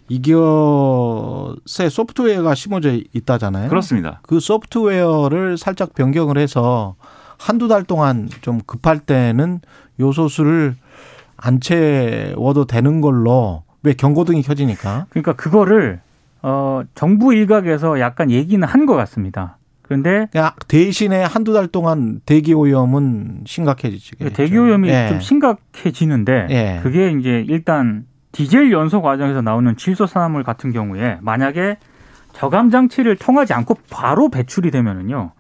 이것에 0.10 1.90
소프트웨어가 1.90 2.56
심어져 2.56 2.98
있다잖아요. 3.14 3.70
그렇습니다. 3.70 4.20
그 4.24 4.40
소프트웨어를 4.40 5.58
살짝 5.58 5.94
변경을 5.94 6.38
해서 6.38 6.96
한두 7.38 7.68
달 7.68 7.84
동안 7.84 8.28
좀 8.42 8.60
급할 8.66 9.00
때는 9.00 9.62
요소수를 10.00 10.76
안 11.38 11.62
채워도 11.62 12.66
되는 12.66 13.02
걸로 13.02 13.64
왜 13.84 13.94
경고등이 13.94 14.42
켜지니까 14.42 15.06
그러니까 15.10 15.34
그거를 15.34 16.02
어, 16.42 16.82
정부 16.96 17.34
일각에서 17.34 18.00
약간 18.00 18.32
얘기는 18.32 18.66
한 18.68 18.86
것 18.86 18.96
같습니다. 18.96 19.58
그런데 19.90 20.28
그냥 20.32 20.52
대신에 20.68 21.24
한두 21.24 21.52
달 21.52 21.66
동안 21.66 22.22
대기 22.28 22.54
오염은 22.54 23.42
심각해지죠. 23.48 24.30
대기 24.30 24.56
오염이 24.56 24.88
예. 24.88 25.08
좀 25.10 25.20
심각해지는데 25.20 26.48
예. 26.52 26.80
그게 26.84 27.10
이제 27.10 27.44
일단 27.50 28.06
디젤 28.32 28.72
연소 28.72 29.02
과정에서 29.02 29.42
나오는 29.42 29.76
질소산화물 29.76 30.44
같은 30.44 30.72
경우에 30.72 31.18
만약에 31.22 31.78
저감 32.34 32.70
장치를 32.70 33.16
통하지 33.16 33.54
않고 33.54 33.78
바로 33.90 34.30
배출이 34.30 34.70
되면은요. 34.70 35.32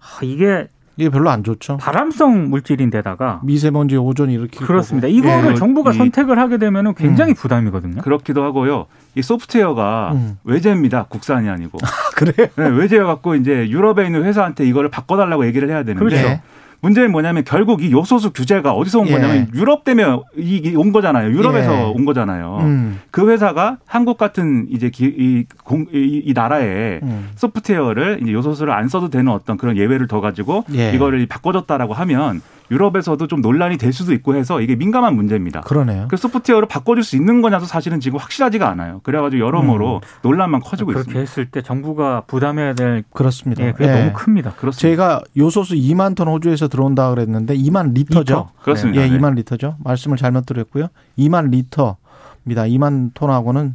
아, 0.00 0.24
이게 0.24 0.68
이게 0.98 1.10
별로 1.10 1.28
안 1.30 1.44
좋죠. 1.44 1.76
발암성 1.76 2.48
물질인데다가 2.48 3.40
미세먼지 3.44 3.96
오존 3.96 4.30
이렇게 4.30 4.58
그렇습니다. 4.64 5.06
거고. 5.08 5.18
이거를 5.18 5.50
예. 5.50 5.54
정부가 5.54 5.92
이- 5.92 5.96
선택을 5.96 6.38
하게 6.38 6.56
되면 6.58 6.94
굉장히 6.94 7.32
음. 7.32 7.34
부담이거든요. 7.34 8.00
그렇기도 8.00 8.42
하고요. 8.42 8.86
이 9.14 9.22
소프트웨어가 9.22 10.12
음. 10.14 10.38
외제입니다. 10.44 11.04
국산이 11.08 11.48
아니고. 11.50 11.78
그래요? 12.16 12.48
네, 12.56 12.68
외제여 12.68 13.06
갖고 13.06 13.34
이제 13.34 13.68
유럽에 13.68 14.06
있는 14.06 14.24
회사한테 14.24 14.66
이거를 14.66 14.88
바꿔달라고 14.90 15.46
얘기를 15.46 15.68
해야 15.68 15.82
되는데 15.84 15.98
그렇죠. 16.16 16.40
예. 16.76 16.86
문제는 16.86 17.12
뭐냐면 17.12 17.44
결국 17.44 17.82
이 17.82 17.90
요소수 17.92 18.32
규제가 18.32 18.72
어디서 18.72 19.00
온 19.00 19.08
예. 19.08 19.12
거냐면 19.12 19.48
유럽 19.54 19.84
때문에 19.84 20.20
이게 20.36 20.74
온 20.76 20.92
거잖아요. 20.92 21.30
유럽에서 21.30 21.72
예. 21.72 21.82
온 21.94 22.04
거잖아요. 22.04 22.58
음. 22.60 23.00
그 23.10 23.30
회사가 23.30 23.78
한국 23.86 24.18
같은 24.18 24.66
이제 24.70 24.90
기, 24.90 25.04
이, 25.06 25.44
공, 25.64 25.86
이, 25.92 26.22
이 26.24 26.32
나라에 26.32 27.00
음. 27.02 27.30
소프트웨어를 27.36 28.20
이제 28.22 28.32
요소수를 28.32 28.72
안 28.72 28.88
써도 28.88 29.10
되는 29.10 29.32
어떤 29.32 29.56
그런 29.56 29.76
예외를 29.76 30.06
둬 30.06 30.20
가지고 30.20 30.64
예. 30.74 30.92
이거를 30.92 31.26
바꿔줬다라고 31.26 31.94
하면 31.94 32.40
유럽에서도 32.70 33.26
좀 33.26 33.40
논란이 33.40 33.76
될 33.78 33.92
수도 33.92 34.12
있고 34.12 34.34
해서 34.34 34.60
이게 34.60 34.74
민감한 34.76 35.14
문제입니다. 35.14 35.60
그러네요. 35.60 36.06
그 36.08 36.16
소프트웨어를 36.16 36.68
바꿔줄 36.68 37.04
수 37.04 37.16
있는 37.16 37.42
거냐도 37.42 37.64
사실은 37.66 38.00
지금 38.00 38.18
확실하지가 38.18 38.68
않아요. 38.70 39.00
그래가지고 39.04 39.42
음. 39.42 39.46
여러모로 39.46 40.00
논란만 40.22 40.60
커지고 40.60 40.88
그렇게 40.88 41.00
있습니다. 41.00 41.20
했을 41.20 41.46
때 41.50 41.62
정부가 41.62 42.22
부담해야 42.26 42.74
될 42.74 43.04
그렇습니다. 43.12 43.64
예, 43.64 43.72
그게 43.72 43.88
예. 43.88 43.92
너무 43.92 44.12
큽니다. 44.12 44.52
그렇습니다. 44.52 44.80
제가 44.80 45.20
요소수 45.36 45.74
2만 45.74 46.14
톤 46.16 46.28
호주에서 46.28 46.68
들어온다 46.68 47.10
그랬는데 47.10 47.56
2만 47.56 47.94
리터죠. 47.94 48.20
리터. 48.20 48.50
그렇습니다. 48.62 49.02
예, 49.02 49.08
네. 49.08 49.18
2만 49.18 49.34
리터죠. 49.36 49.76
말씀을 49.84 50.16
잘못 50.16 50.46
드렸고요. 50.46 50.88
2만 51.18 51.50
리터입니다. 51.50 52.64
2만 52.64 53.10
톤하고는 53.14 53.74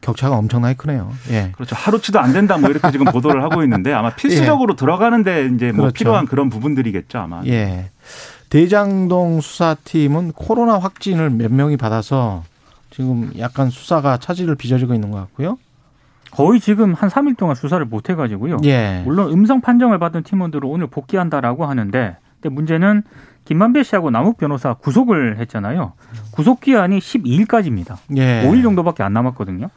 격차가 0.00 0.36
엄청나게 0.36 0.74
크네요. 0.76 1.12
예. 1.30 1.50
그렇죠. 1.52 1.74
하루치도 1.76 2.20
안 2.20 2.32
된다 2.32 2.56
뭐 2.56 2.70
이렇게 2.70 2.90
지금 2.90 3.06
보도를 3.12 3.42
하고 3.42 3.62
있는데 3.62 3.92
아마 3.92 4.10
필수적으로 4.10 4.76
들어가는데 4.76 5.50
이제 5.54 5.72
뭐 5.72 5.82
그렇죠. 5.84 5.94
필요한 5.94 6.26
그런 6.26 6.50
부분들이겠죠 6.50 7.18
아마. 7.18 7.42
예. 7.46 7.90
대장동 8.50 9.40
수사팀은 9.40 10.32
코로나 10.32 10.78
확진을 10.78 11.30
몇 11.30 11.52
명이 11.52 11.76
받아서 11.76 12.44
지금 12.90 13.30
약간 13.38 13.70
수사가 13.70 14.16
차질을 14.18 14.54
빚어지고 14.54 14.94
있는 14.94 15.10
것 15.10 15.18
같고요. 15.18 15.58
거의 16.30 16.60
지금 16.60 16.94
한 16.94 17.08
3일 17.08 17.36
동안 17.36 17.54
수사를 17.54 17.84
못 17.84 18.10
해가지고요. 18.10 18.58
예. 18.64 19.02
물론 19.04 19.30
음성 19.32 19.60
판정을 19.60 19.98
받은 19.98 20.22
팀원들은 20.22 20.68
오늘 20.68 20.86
복귀한다라고 20.86 21.66
하는데 21.66 22.16
근데 22.40 22.54
문제는 22.54 23.02
김만배 23.48 23.82
씨하고 23.82 24.10
남욱 24.10 24.36
변호사 24.36 24.74
구속을 24.74 25.38
했잖아요. 25.38 25.94
구속 26.32 26.60
기한이 26.60 26.98
12일까지입니다. 26.98 27.96
예. 28.18 28.42
5일 28.46 28.62
정도밖에 28.62 29.02
안 29.02 29.14
남았거든요. 29.14 29.70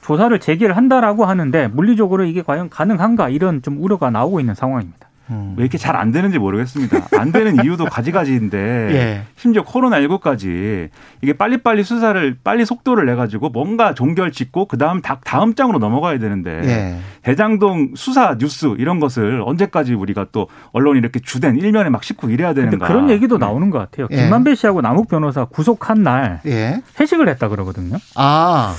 조사를 0.00 0.40
재개를 0.40 0.78
한다라고 0.78 1.26
하는데 1.26 1.68
물리적으로 1.68 2.24
이게 2.24 2.40
과연 2.40 2.70
가능한가 2.70 3.28
이런 3.28 3.60
좀 3.60 3.82
우려가 3.82 4.08
나오고 4.08 4.40
있는 4.40 4.54
상황입니다. 4.54 4.97
음. 5.30 5.54
왜 5.56 5.62
이렇게 5.64 5.76
잘 5.78 5.98
안 5.98 6.12
되는지 6.12 6.38
모르겠습니다. 6.38 7.08
안 7.18 7.32
되는 7.32 7.56
이유도 7.64 7.84
가지가지인데 7.86 8.58
예. 8.92 9.22
심지어 9.36 9.64
코로나19까지 9.64 10.90
이게 11.22 11.32
빨리빨리 11.32 11.82
수사를 11.82 12.36
빨리 12.44 12.64
속도를 12.64 13.06
내 13.06 13.14
가지고 13.14 13.48
뭔가 13.48 13.94
종결 13.94 14.32
짓고 14.32 14.66
그다음 14.66 15.02
다, 15.02 15.18
다음 15.24 15.54
장으로 15.54 15.78
넘어가야 15.78 16.18
되는데 16.18 16.60
예. 16.64 16.98
대장동 17.22 17.92
수사 17.96 18.36
뉴스 18.38 18.74
이런 18.78 19.00
것을 19.00 19.42
언제까지 19.44 19.94
우리가 19.94 20.26
또 20.32 20.48
언론이 20.72 20.98
이렇게 20.98 21.18
주된 21.20 21.56
일면에 21.56 21.90
막 21.90 22.04
싣고 22.04 22.30
이래야 22.30 22.54
되는가. 22.54 22.86
그런 22.86 23.10
얘기도 23.10 23.38
네. 23.38 23.46
나오는 23.46 23.70
것 23.70 23.78
같아요. 23.78 24.06
예. 24.10 24.16
김만배 24.16 24.54
씨하고 24.54 24.80
남욱 24.80 25.08
변호사 25.08 25.44
구속한 25.46 26.02
날 26.02 26.40
예. 26.46 26.80
회식을 27.00 27.28
했다 27.28 27.48
그러거든요. 27.48 27.96
아. 28.14 28.74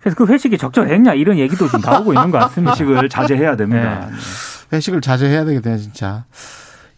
그래서 0.00 0.16
그 0.16 0.26
회식이 0.32 0.56
적절했냐 0.56 1.12
이런 1.14 1.36
얘기도 1.38 1.68
좀 1.68 1.80
나오고 1.82 2.14
있는 2.14 2.30
것 2.30 2.38
같습니다. 2.38 2.72
회식을 2.72 3.08
자제해야 3.10 3.56
됩니다. 3.56 4.08
네. 4.10 4.16
회식을 4.72 5.00
자제해야 5.00 5.44
되겠네요, 5.44 5.78
진짜. 5.78 6.24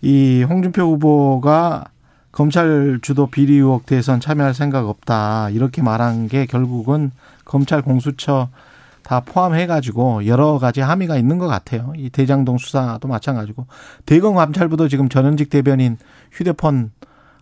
이 0.01 0.45
홍준표 0.49 0.83
후보가 0.83 1.87
검찰 2.33 2.99
주도 3.03 3.27
비리 3.27 3.55
의혹 3.55 3.87
대선 3.87 4.21
참여할 4.21 4.55
생각 4.55 4.89
없다. 4.89 5.51
이렇게 5.51 5.83
말한 5.83 6.29
게 6.29 6.47
결국은 6.47 7.11
검찰 7.45 7.83
공수처 7.83 8.49
다 9.03 9.21
포함해가지고 9.21 10.27
여러 10.27 10.59
가지 10.59 10.81
함의가 10.81 11.17
있는 11.17 11.39
것 11.39 11.47
같아요. 11.47 11.93
이 11.97 12.09
대장동 12.09 12.59
수사도 12.59 13.09
마찬가지고. 13.09 13.67
대검 14.07 14.35
감찰부도 14.37 14.89
지금 14.89 15.09
전현직 15.09 15.51
대변인 15.51 15.99
휴대폰 16.31 16.93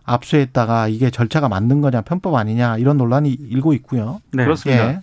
압수했다가 0.03 0.87
이게 0.87 1.09
절차가 1.09 1.47
맞는 1.47 1.81
거냐, 1.81 2.01
편법 2.01 2.35
아니냐, 2.35 2.77
이런 2.77 2.97
논란이 2.97 3.31
일고 3.31 3.73
있고요. 3.73 4.21
네. 4.33 4.43
그렇습니다. 4.43 4.89
예. 4.89 4.99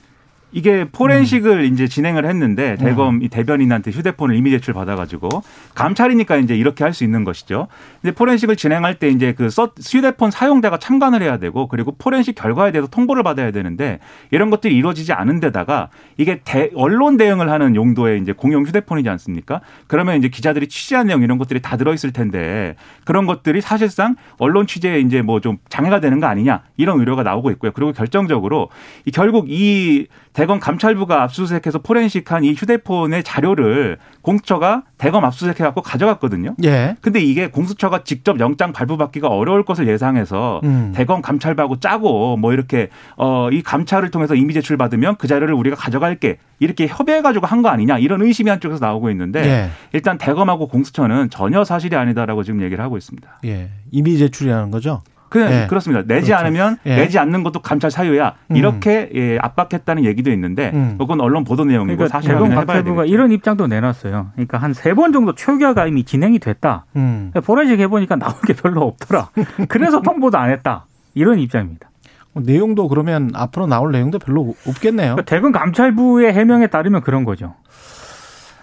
이게 0.52 0.84
포렌식을 0.90 1.64
이제 1.64 1.88
진행을 1.88 2.26
했는데 2.26 2.72
음. 2.72 2.84
대검 2.84 3.22
이 3.22 3.28
대변인한테 3.28 3.90
휴대폰을 3.90 4.36
이미 4.36 4.50
제출 4.50 4.74
받아가지고 4.74 5.28
감찰이니까 5.74 6.36
이제 6.36 6.56
이렇게 6.56 6.84
할 6.84 6.92
수 6.92 7.04
있는 7.04 7.22
것이죠. 7.22 7.68
근데 8.02 8.14
포렌식을 8.14 8.56
진행할 8.56 8.98
때 8.98 9.08
이제 9.08 9.32
그 9.32 9.50
써, 9.50 9.72
휴대폰 9.80 10.30
사용자가 10.30 10.78
참관을 10.78 11.22
해야 11.22 11.36
되고 11.36 11.68
그리고 11.68 11.94
포렌식 11.96 12.34
결과에 12.34 12.72
대해서 12.72 12.88
통보를 12.88 13.22
받아야 13.22 13.50
되는데 13.50 13.98
이런 14.30 14.50
것들이 14.50 14.74
이루어지지 14.76 15.12
않은 15.12 15.40
데다가 15.40 15.90
이게 16.16 16.40
대, 16.44 16.70
언론 16.74 17.16
대응을 17.16 17.50
하는 17.50 17.76
용도의 17.76 18.20
이제 18.20 18.32
공용 18.32 18.64
휴대폰이지 18.64 19.08
않습니까? 19.08 19.60
그러면 19.86 20.16
이제 20.18 20.28
기자들이 20.28 20.68
취재한 20.68 21.06
내용 21.06 21.22
이런 21.22 21.38
것들이 21.38 21.60
다 21.60 21.76
들어있을 21.76 22.12
텐데 22.12 22.74
그런 23.04 23.26
것들이 23.26 23.60
사실상 23.60 24.16
언론 24.38 24.66
취재에 24.66 25.00
이제 25.00 25.22
뭐 25.22 25.38
좀 25.40 25.58
장애가 25.68 26.00
되는 26.00 26.18
거 26.20 26.26
아니냐 26.26 26.62
이런 26.76 26.98
의료가 26.98 27.22
나오고 27.22 27.50
있고요. 27.52 27.70
그리고 27.72 27.92
결정적으로 27.92 28.70
이 29.04 29.10
결국 29.10 29.46
이 29.48 30.06
대검 30.38 30.60
감찰부가 30.60 31.24
압수수색해서 31.24 31.80
포렌식한 31.80 32.44
이 32.44 32.52
휴대폰의 32.52 33.24
자료를 33.24 33.98
공수처가 34.22 34.84
대검 34.96 35.24
압수수색해 35.24 35.64
갖고 35.64 35.82
가져갔거든요. 35.82 36.54
예. 36.62 36.94
근데 37.00 37.18
이게 37.20 37.48
공수처가 37.48 38.04
직접 38.04 38.38
영장 38.38 38.72
발부받기가 38.72 39.26
어려울 39.26 39.64
것을 39.64 39.88
예상해서 39.88 40.60
음. 40.62 40.92
대검 40.94 41.22
감찰부하고 41.22 41.80
짜고 41.80 42.36
뭐 42.36 42.52
이렇게 42.52 42.88
어 43.16 43.48
이 43.50 43.62
감찰을 43.62 44.10
통해서 44.12 44.34
이미 44.36 44.52
제출 44.54 44.76
받으면 44.76 45.16
그 45.16 45.26
자료를 45.26 45.54
우리가 45.54 45.74
가져갈게 45.74 46.36
이렇게 46.60 46.86
협의해 46.86 47.20
가지고 47.22 47.46
한 47.46 47.58
거 47.62 47.68
아니냐 47.70 47.98
이런 47.98 48.22
의심이 48.22 48.48
한쪽에서 48.50 48.84
나오고 48.84 49.10
있는데 49.10 49.42
예. 49.44 49.70
일단 49.92 50.18
대검하고 50.18 50.68
공수처는 50.68 51.30
전혀 51.30 51.64
사실이 51.64 51.96
아니다라고 51.96 52.44
지금 52.44 52.62
얘기를 52.62 52.84
하고 52.84 52.96
있습니다. 52.96 53.40
예. 53.46 53.70
이미 53.90 54.16
제출이라는 54.18 54.70
거죠. 54.70 55.00
그냥 55.28 55.52
예. 55.52 55.66
그렇습니다. 55.68 56.02
내지 56.06 56.28
그렇죠. 56.30 56.44
않으면 56.44 56.78
예. 56.86 56.96
내지 56.96 57.18
않는 57.18 57.42
것도 57.42 57.60
감찰 57.60 57.90
사유야. 57.90 58.34
음. 58.50 58.56
이렇게 58.56 59.10
예, 59.14 59.38
압박했다는 59.40 60.04
얘기도 60.04 60.30
있는데 60.32 60.70
음. 60.74 60.96
그건 60.98 61.20
언론 61.20 61.44
보도 61.44 61.64
내용이고 61.64 61.96
그러니까 61.96 62.08
사실 62.18 62.30
대검 62.32 62.48
되겠죠. 62.66 63.04
이런 63.04 63.30
입장도 63.32 63.66
내놨어요. 63.66 64.30
그러니까 64.34 64.58
한 64.58 64.72
세 64.72 64.94
번 64.94 65.12
정도 65.12 65.34
초기화가 65.34 65.86
이미 65.86 66.04
진행이 66.04 66.38
됐다. 66.38 66.86
음. 66.96 67.30
포렌식 67.44 67.78
해보니까 67.80 68.16
나올 68.16 68.34
게 68.46 68.52
별로 68.54 68.82
없더라. 68.82 69.28
그래서 69.68 70.02
통보도 70.02 70.38
안 70.38 70.50
했다. 70.50 70.86
이런 71.14 71.38
입장입니다. 71.38 71.88
내용도 72.34 72.86
그러면 72.88 73.30
앞으로 73.34 73.66
나올 73.66 73.90
내용도 73.90 74.18
별로 74.18 74.54
없겠네요. 74.66 75.14
그러니까 75.16 75.22
대검 75.22 75.50
감찰부의 75.52 76.32
해명에 76.32 76.68
따르면 76.68 77.00
그런 77.00 77.24
거죠. 77.24 77.54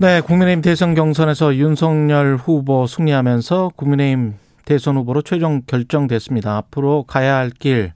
네, 0.00 0.22
국민의힘 0.22 0.62
대선 0.62 0.94
경선에서 0.94 1.56
윤석열 1.56 2.36
후보 2.36 2.86
승리하면서 2.86 3.72
국민의힘 3.76 4.32
대선 4.64 4.96
후보로 4.96 5.20
최종 5.20 5.60
결정됐습니다. 5.66 6.56
앞으로 6.56 7.04
가야 7.06 7.36
할 7.36 7.50
길 7.50 7.92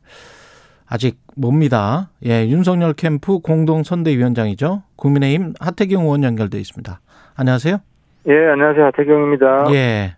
아직 0.87 1.19
멉니다. 1.35 2.11
예, 2.27 2.47
윤석열 2.47 2.93
캠프 2.93 3.39
공동 3.39 3.83
선대위원장이죠. 3.83 4.83
국민의힘 4.97 5.55
하태경 5.59 6.03
의원 6.03 6.25
연결돼 6.25 6.61
있습니다. 6.61 7.01
안녕하세요. 7.37 7.79
예, 8.29 8.33
안녕하세요. 8.53 8.85
하태경입니다. 8.87 9.73
예. 9.73 10.17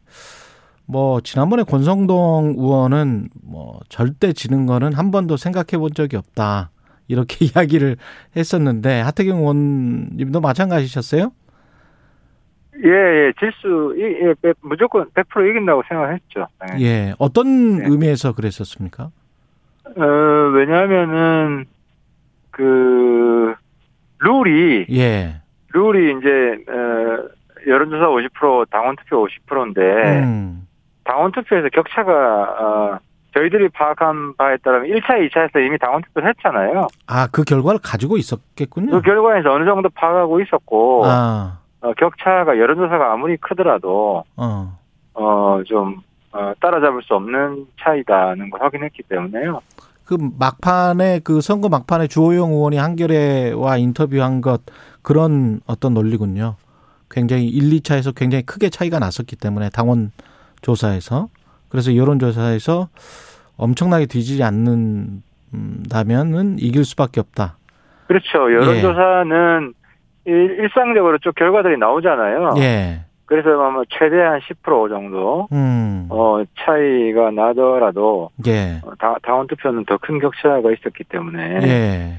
뭐 0.87 1.21
지난번에 1.21 1.63
권성동 1.63 2.57
의원은 2.59 3.29
뭐 3.45 3.79
절대 3.89 4.33
지는 4.33 4.67
거는 4.67 4.93
한 4.93 5.13
번도 5.13 5.37
생각해 5.37 5.79
본 5.79 5.95
적이 5.95 6.17
없다. 6.17 6.71
이렇게 7.07 7.45
이야기를 7.55 7.97
했었는데 8.37 9.03
하태경 9.03 9.39
의원님도 9.39 10.41
마찬가지셨어요? 10.41 11.31
예, 12.85 12.89
예, 12.89 13.33
질수, 13.39 13.95
예, 13.99 14.35
예, 14.45 14.55
무조건 14.61 15.09
100% 15.11 15.51
이긴다고 15.51 15.83
생각했죠. 15.89 16.47
당연히. 16.59 16.85
예. 16.85 17.15
어떤 17.19 17.79
네. 17.79 17.87
의미에서 17.89 18.35
그랬었습니까? 18.35 19.11
어, 19.97 20.03
왜냐하면은, 20.55 21.65
그, 22.51 23.55
룰이, 24.19 24.87
예. 24.91 25.41
룰이 25.73 26.19
이제, 26.19 26.29
어, 26.71 27.29
여론조사 27.67 28.09
50%, 28.09 28.71
당원투표 28.71 29.27
50%인데, 29.27 29.81
음. 30.23 30.67
당원투표에서 31.05 31.69
격차가, 31.71 32.13
어, 32.13 32.99
저희들이 33.35 33.69
파악한 33.69 34.37
바에 34.37 34.57
따르면 34.59 34.89
1차, 34.89 35.29
2차에서 35.29 35.65
이미 35.65 35.79
당원 35.79 36.03
투표를 36.03 36.31
했잖아요. 36.31 36.89
아, 37.07 37.29
그 37.31 37.45
결과를 37.45 37.81
가지고 37.83 38.17
있었겠군요. 38.17 38.93
그 38.93 39.03
결과에서 39.03 39.53
어느 39.53 39.67
정도 39.67 39.91
파악하고 39.91 40.41
있었고, 40.41 41.03
아, 41.05 41.59
어, 41.81 41.93
격차가 41.95 42.59
여론조사가 42.59 43.13
아무리 43.13 43.37
크더라도, 43.37 44.25
어. 44.37 44.79
어, 45.15 45.61
좀, 45.67 45.97
어, 46.33 46.53
따라잡을 46.61 47.03
수 47.03 47.15
없는 47.15 47.67
차이다는 47.81 48.51
걸 48.51 48.63
확인했기 48.63 49.03
때문에요. 49.05 49.61
그 50.05 50.17
막판에 50.39 51.21
그 51.25 51.41
선거 51.41 51.69
막판에 51.69 52.07
주호영 52.07 52.53
의원이 52.53 52.77
한겨레와 52.77 53.77
인터뷰한 53.79 54.41
것 54.41 54.63
그런 55.03 55.61
어떤 55.67 55.95
논리군요. 55.95 56.55
굉장히 57.11 57.47
1, 57.49 57.71
2차에서 57.81 58.15
굉장히 58.15 58.45
크게 58.47 58.69
차이가 58.71 58.99
났었기 59.01 59.35
때문에 59.37 59.69
당원 59.71 60.13
조사에서 60.63 61.29
그래서 61.69 61.97
여론 61.97 62.19
조사에서 62.21 62.89
엄청나게 63.57 64.07
뒤지지 64.07 64.45
않는다면은 64.45 65.23
이길 66.61 66.85
수밖에 66.85 67.21
없다. 67.21 67.57
그렇죠. 68.07 68.53
여론 68.53 68.81
조사는 68.81 69.63
일- 69.69 69.75
일상적으로 70.27 71.19
쭉 71.19 71.35
결과들이 71.35 71.77
나오잖아요. 71.79 72.55
예. 72.59 73.01
그래서 73.27 73.51
아마 73.61 73.83
최대한 73.89 74.41
10% 74.41 74.89
정도, 74.89 75.49
음. 75.53 76.07
어, 76.11 76.43
차이가 76.61 77.31
나더라도, 77.33 78.31
예. 78.47 78.81
어, 78.85 78.91
다, 78.99 79.17
당원 79.23 79.47
투표는 79.49 79.85
더 79.85 79.99
큰 79.99 80.19
격차가 80.21 80.61
있었기 80.71 81.05
때문에, 81.09 81.61
예. 81.63 82.13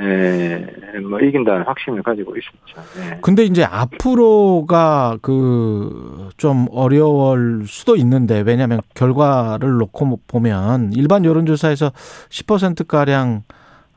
예, 0.00 0.98
뭐, 1.06 1.20
이긴다는 1.20 1.62
확신을 1.64 2.02
가지고 2.02 2.34
있었죠. 2.36 2.80
예. 2.98 3.18
근데 3.22 3.44
이제 3.44 3.64
앞으로가 3.64 5.18
그 5.22 6.30
좀 6.38 6.66
어려울 6.72 7.64
수도 7.66 7.94
있는데 7.96 8.40
왜냐하면 8.40 8.80
결과를 8.94 9.76
놓고 9.78 10.20
보면 10.26 10.92
일반 10.94 11.24
여론조사에서 11.24 11.90
10% 12.30 12.86
가량 12.88 13.42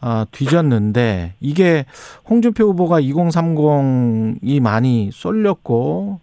아, 0.07 0.23
뒤졌는데 0.31 1.33
이게 1.39 1.83
홍준표 2.29 2.65
후보가 2.65 3.01
2030이 3.01 4.61
많이 4.61 5.09
쏠렸고 5.11 6.19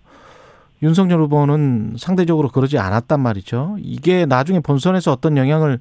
윤석열 0.84 1.18
후보는 1.22 1.94
상대적으로 1.98 2.48
그러지 2.48 2.78
않았단 2.78 3.18
말이죠. 3.18 3.74
이게 3.80 4.24
나중에 4.24 4.60
본선에서 4.60 5.10
어떤 5.10 5.36
영향을 5.36 5.80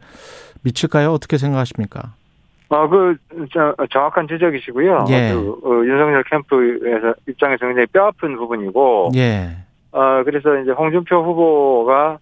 미칠까요? 0.64 1.12
어떻게 1.14 1.38
생각하십니까? 1.38 2.14
어, 2.70 2.90
그, 2.90 3.18
저, 3.54 3.76
정확한 3.92 4.28
지적이시고요. 4.28 5.06
예. 5.10 5.34
그, 5.34 5.60
어, 5.64 5.86
윤석열 5.86 6.24
캠프에서 6.24 7.14
입장에서 7.28 7.68
굉장히 7.68 7.86
뼈 7.88 8.08
아픈 8.08 8.36
부분이고, 8.36 9.12
예. 9.16 9.58
어, 9.92 10.24
그래서 10.26 10.58
이제 10.58 10.72
홍준표 10.72 11.24
후보가, 11.24 12.18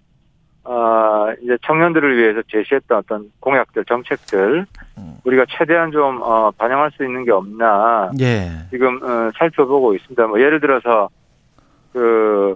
어, 0.70 1.34
이제 1.42 1.58
청년들을 1.66 2.16
위해서 2.16 2.44
제시했던 2.48 3.00
어떤 3.00 3.32
공약들, 3.40 3.86
정책들, 3.86 4.68
음. 5.00 5.18
우리가 5.24 5.46
최대한 5.50 5.92
좀, 5.92 6.22
어, 6.22 6.52
반영할 6.52 6.92
수 6.92 7.04
있는 7.04 7.26
게 7.26 7.32
없나, 7.32 8.12
예. 8.22 8.52
지금, 8.70 9.02
어, 9.02 9.32
살펴보고 9.36 9.96
있습니다. 9.96 10.28
뭐, 10.28 10.40
예를 10.40 10.60
들어서, 10.60 11.10
그, 11.92 12.54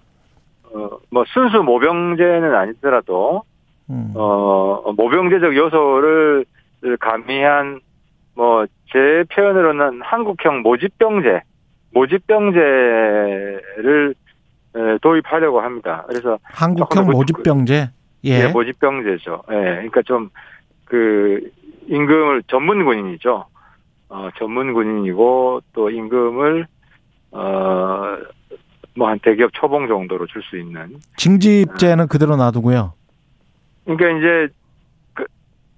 어, 0.71 0.89
뭐, 1.09 1.23
순수 1.25 1.63
모병제는 1.63 2.53
아니더라도, 2.53 3.41
음. 3.89 4.13
어, 4.15 4.93
모병제적 4.95 5.55
요소를 5.55 6.45
가미한, 6.99 7.79
뭐, 8.35 8.67
제 8.91 9.23
표현으로는 9.33 10.03
한국형 10.03 10.61
모집병제, 10.61 11.41
모집병제를 11.95 12.53
에, 14.75 14.97
도입하려고 15.01 15.61
합니다. 15.61 16.03
그래서, 16.07 16.37
한국형 16.43 17.05
더 17.05 17.11
모집병제. 17.11 17.89
예. 18.25 18.43
예, 18.43 18.47
모집병제죠. 18.47 19.43
예, 19.49 19.53
그러니까 19.53 20.01
좀, 20.03 20.29
그, 20.85 21.51
임금을 21.87 22.43
전문 22.47 22.85
군인이죠. 22.85 23.45
어, 24.09 24.29
전문 24.37 24.73
군인이고, 24.73 25.61
또 25.73 25.89
임금을, 25.89 26.65
어, 27.31 28.17
뭐, 28.95 29.09
한 29.09 29.19
대기업 29.19 29.51
초봉 29.53 29.87
정도로 29.87 30.27
줄 30.27 30.41
수 30.43 30.57
있는. 30.57 30.95
징집제는 31.17 32.07
그대로 32.07 32.35
놔두고요. 32.37 32.93
그러니까 33.85 34.09
이제, 34.19 34.53
그, 35.13 35.25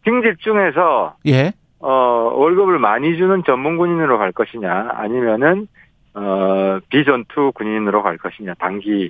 징집 0.03 0.39
중에서, 0.41 1.15
예. 1.27 1.53
어, 1.79 1.89
월급을 1.89 2.77
많이 2.77 3.17
주는 3.17 3.43
전문 3.45 3.77
군인으로 3.77 4.17
갈 4.19 4.31
것이냐, 4.31 4.89
아니면은, 4.93 5.67
어, 6.13 6.79
비전투 6.89 7.51
군인으로 7.55 8.03
갈 8.03 8.17
것이냐, 8.17 8.53
단기 8.59 9.09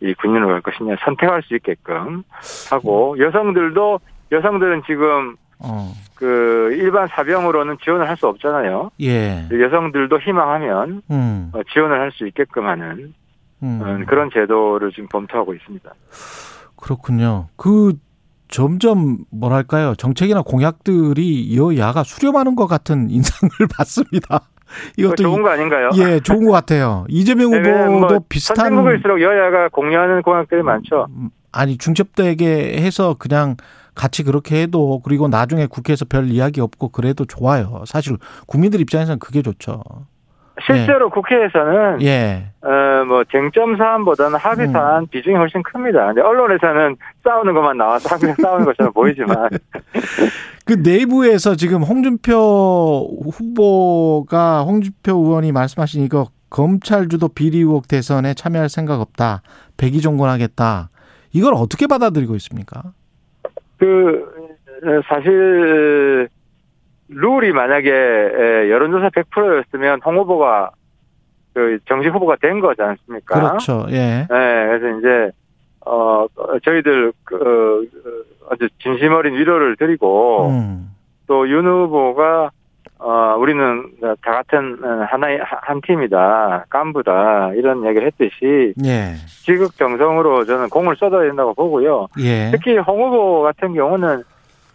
이 0.00 0.12
군인으로 0.14 0.48
갈 0.48 0.60
것이냐, 0.60 0.96
선택할 1.04 1.42
수 1.42 1.54
있게끔 1.56 2.22
하고, 2.70 3.16
여성들도, 3.18 4.00
여성들은 4.32 4.82
지금 4.86 5.36
어. 5.58 5.92
그 6.14 6.70
일반 6.74 7.06
사병으로는 7.08 7.78
지원을 7.82 8.08
할 8.08 8.16
수 8.16 8.26
없잖아요. 8.26 8.90
예. 9.00 9.48
여성들도 9.50 10.18
희망하면 10.20 11.02
음. 11.10 11.50
어, 11.54 11.60
지원을 11.72 11.98
할 12.00 12.10
수 12.12 12.26
있게끔 12.26 12.66
하는 12.66 13.14
음. 13.62 13.80
어, 13.82 14.04
그런 14.08 14.30
제도를 14.32 14.90
지금 14.92 15.08
검토하고 15.08 15.54
있습니다. 15.54 15.90
그렇군요. 16.76 17.48
그 17.56 17.94
점점 18.48 19.18
뭐랄까요 19.30 19.94
정책이나 19.94 20.42
공약들이 20.42 21.56
여야가 21.56 22.02
수렴하는 22.04 22.54
것 22.56 22.66
같은 22.66 23.08
인상을 23.10 23.50
받습니다. 23.76 24.48
이것도 24.96 25.16
좋은 25.16 25.42
거 25.42 25.50
아닌가요? 25.50 25.90
예 25.96 26.20
좋은 26.20 26.44
것 26.44 26.52
같아요. 26.52 27.04
이재명 27.08 27.50
네, 27.50 27.58
후보도 27.58 28.14
뭐 28.14 28.20
비슷한 28.28 28.56
선진국일수록 28.56 29.20
여야가 29.20 29.68
공유하는 29.70 30.22
공약들이 30.22 30.62
많죠. 30.62 31.06
음, 31.10 31.30
아니 31.52 31.78
중첩되게 31.78 32.78
해서 32.80 33.14
그냥 33.18 33.56
같이 33.94 34.24
그렇게 34.24 34.62
해도 34.62 35.00
그리고 35.04 35.28
나중에 35.28 35.66
국회에서 35.66 36.04
별 36.04 36.28
이야기 36.28 36.60
없고 36.60 36.88
그래도 36.88 37.24
좋아요. 37.24 37.84
사실 37.86 38.16
국민들 38.46 38.80
입장에서는 38.80 39.18
그게 39.18 39.42
좋죠. 39.42 39.82
실제로 40.62 41.10
국회에서는 41.10 42.02
예. 42.02 42.46
어, 42.62 43.04
뭐 43.06 43.24
쟁점 43.24 43.76
사안보다는 43.76 44.38
합의 44.38 44.66
음. 44.68 44.72
사안 44.72 45.06
비중이 45.08 45.34
훨씬 45.36 45.62
큽니다. 45.62 46.06
근데 46.06 46.20
언론에서는 46.20 46.96
싸우는 47.24 47.54
것만 47.54 47.76
나와서 47.76 48.08
항상 48.08 48.34
싸우는 48.40 48.64
것처럼 48.66 48.92
보이지만 48.92 49.48
그 50.64 50.74
내부에서 50.74 51.56
지금 51.56 51.82
홍준표 51.82 53.08
후보가 53.32 54.62
홍준표 54.62 55.12
의원이 55.16 55.52
말씀하신 55.52 56.04
이거 56.04 56.28
검찰 56.48 57.08
주도 57.08 57.28
비리 57.28 57.58
의혹 57.58 57.88
대선에 57.88 58.34
참여할 58.34 58.68
생각 58.68 59.00
없다. 59.00 59.42
백의종군하겠다. 59.76 60.88
이걸 61.32 61.52
어떻게 61.54 61.88
받아들이고 61.88 62.36
있습니까? 62.36 62.92
그 63.78 64.22
어, 64.84 65.00
사실 65.08 66.28
룰이 67.14 67.52
만약에 67.52 67.90
에, 67.90 68.70
여론조사 68.70 69.10
100%였으면 69.10 70.00
홍 70.04 70.18
후보가 70.18 70.70
그 71.54 71.78
정식 71.88 72.12
후보가 72.12 72.36
된 72.42 72.60
거지 72.60 72.82
않습니까? 72.82 73.34
그렇죠. 73.34 73.86
예. 73.90 74.26
네, 74.28 74.28
그래서 74.28 74.98
이제 74.98 75.30
어 75.86 76.26
저희들 76.64 77.12
그 77.24 77.88
어, 78.44 78.50
아주 78.50 78.68
진심 78.82 79.12
어린 79.12 79.34
위로를 79.34 79.76
드리고 79.76 80.48
음. 80.48 80.90
또윤 81.26 81.66
후보가 81.66 82.50
어 82.98 83.36
우리는 83.38 83.84
다 84.00 84.32
같은 84.32 84.78
하나의 84.82 85.40
한 85.42 85.80
팀이다 85.86 86.66
깐부다 86.70 87.52
이런 87.54 87.84
얘기를 87.86 88.06
했듯이 88.06 88.74
예. 88.84 89.14
지극 89.44 89.76
정성으로 89.76 90.44
저는 90.46 90.70
공을 90.70 90.96
쏟아야 90.96 91.22
된다고 91.22 91.54
보고요. 91.54 92.08
예. 92.20 92.50
특히 92.50 92.76
홍 92.78 93.02
후보 93.02 93.42
같은 93.42 93.74
경우는 93.74 94.24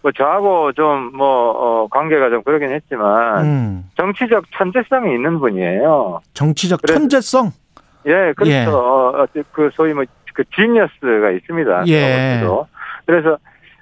뭐 0.02 0.12
저하고 0.14 0.72
좀뭐 0.74 1.26
어, 1.28 1.88
관계가 1.90 2.30
좀 2.30 2.42
그러긴 2.44 2.70
했지만 2.72 3.46
음. 3.46 3.90
정치적 3.98 4.46
천재성이 4.58 5.14
있는 5.16 5.40
분이에요. 5.40 6.22
정치적 6.34 6.82
그래서- 6.82 7.00
천재성. 7.00 7.52
예, 8.06 8.34
그렇죠. 8.36 8.52
예. 8.52 8.66
어, 8.66 8.72
어, 9.24 9.26
그 9.52 9.70
소위 9.74 9.94
뭐 9.94 10.04
그 10.36 10.44
지니어스가 10.56 11.32
있습니다. 11.32 11.84
예. 11.90 12.42
그래서 13.06 13.32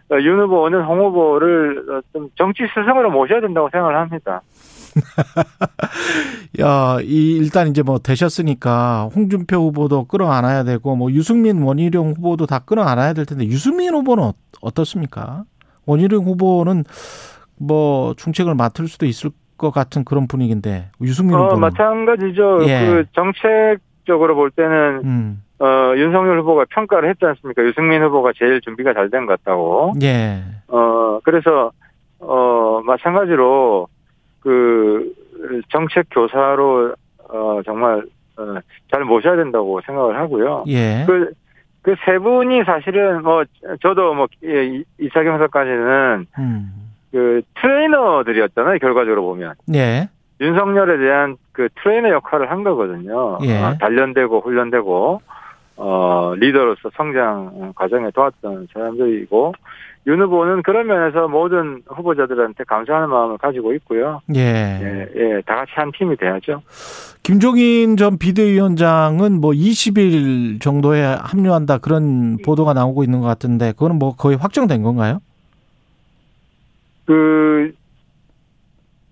어, 0.10 0.15
윤 0.19 0.39
후보는 0.39 0.82
홍 0.86 0.99
후보를 1.01 1.86
어, 1.88 2.01
좀 2.13 2.30
정치 2.36 2.63
스승으로 2.73 3.12
모셔야 3.12 3.41
된다고 3.41 3.69
생각을 3.71 3.95
합니다. 3.95 4.41
야, 6.62 6.97
이 7.03 7.38
일단 7.38 7.67
이제 7.67 7.84
뭐 7.84 7.99
되셨으니까 7.99 9.10
홍준표 9.15 9.58
후보도 9.58 10.06
끌어안아야 10.06 10.63
되고 10.63 10.95
뭐 10.95 11.12
유승민 11.12 11.62
원희룡 11.62 12.13
후보도 12.17 12.45
다 12.47 12.60
끌어안아야 12.60 13.13
될 13.13 13.25
텐데 13.25 13.45
유승민 13.45 13.93
후보는 13.93 14.23
어- 14.23 14.34
어떻습니까? 14.62 15.43
원희룡 15.88 16.26
후보는 16.26 16.84
뭐 17.60 18.13
중책을 18.15 18.54
맡을 18.54 18.88
수도 18.88 19.06
있을 19.08 19.32
것 19.58 19.71
같은 19.71 20.04
그런 20.04 20.28
분위기인데 20.28 20.89
유승민 21.02 21.36
어, 21.36 21.45
후보는 21.45 21.60
마찬가지죠. 21.62 22.60
예. 22.67 22.86
그 22.86 23.06
정책적으로 23.13 24.36
볼 24.36 24.52
때는 24.52 25.02
음. 25.04 25.43
어, 25.60 25.93
윤석열 25.95 26.39
후보가 26.41 26.65
평가를 26.69 27.10
했지 27.10 27.26
않습니까? 27.26 27.63
유승민 27.63 28.04
후보가 28.04 28.34
제일 28.38 28.62
준비가 28.62 28.93
잘 28.93 29.10
된 29.10 29.26
것 29.26 29.41
같다고. 29.43 29.93
예. 30.04 30.43
어, 30.67 31.19
그래서, 31.23 31.71
어, 32.19 32.80
마찬가지로, 32.86 33.88
그, 34.41 35.12
정책 35.69 36.06
교사로, 36.12 36.93
어, 37.30 37.62
정말, 37.65 38.04
어, 38.38 38.56
잘 38.91 39.04
모셔야 39.04 39.36
된다고 39.36 39.82
생각을 39.84 40.15
하고요. 40.19 40.65
예. 40.67 41.06
그, 41.08 41.32
그 41.88 41.95
세 42.04 42.19
분이 42.19 42.65
사실은 42.65 43.23
뭐 43.23 43.45
저도 43.82 44.13
뭐 44.13 44.28
예, 44.43 44.65
이- 44.65 44.84
이차 45.00 45.23
경선까지는 45.23 46.26
음. 46.38 46.73
그 47.13 47.41
트레이너들이었잖아요. 47.62 48.78
결과적으로 48.80 49.21
보면 49.23 49.54
예. 49.73 50.10
윤석열에 50.41 50.97
대한 50.97 51.38
그 51.54 51.69
트레이너 51.82 52.10
역할을 52.10 52.52
한 52.52 52.65
거거든요. 52.65 53.38
예. 53.43 53.63
어, 53.63 53.78
단련되고 53.80 54.41
훈련되고 54.41 55.21
어 55.77 56.33
리더로서 56.35 56.89
성장 56.95 57.71
과정에 57.75 58.09
도왔던 58.11 58.67
사람들이고 58.73 59.53
윤 60.07 60.21
후보는 60.21 60.63
그런 60.63 60.87
면에서 60.87 61.27
모든 61.27 61.81
후보자들한테 61.85 62.63
감사하는 62.63 63.09
마음을 63.09 63.37
가지고 63.37 63.73
있고요. 63.73 64.21
예. 64.35 64.39
예, 64.41 65.07
예, 65.15 65.41
다 65.45 65.55
같이 65.55 65.71
한 65.75 65.91
팀이 65.91 66.15
돼야죠. 66.15 66.61
김종인 67.23 67.97
전 67.97 68.17
비대위원장은 68.17 69.41
뭐 69.41 69.51
20일 69.51 70.61
정도에 70.61 71.03
합류한다 71.03 71.79
그런 71.79 72.37
보도가 72.43 72.73
나오고 72.73 73.03
있는 73.03 73.19
것 73.19 73.27
같은데 73.27 73.73
그거는 73.73 73.99
뭐 73.99 74.15
거의 74.15 74.37
확정된 74.37 74.81
건가요? 74.81 75.19
그 77.05 77.73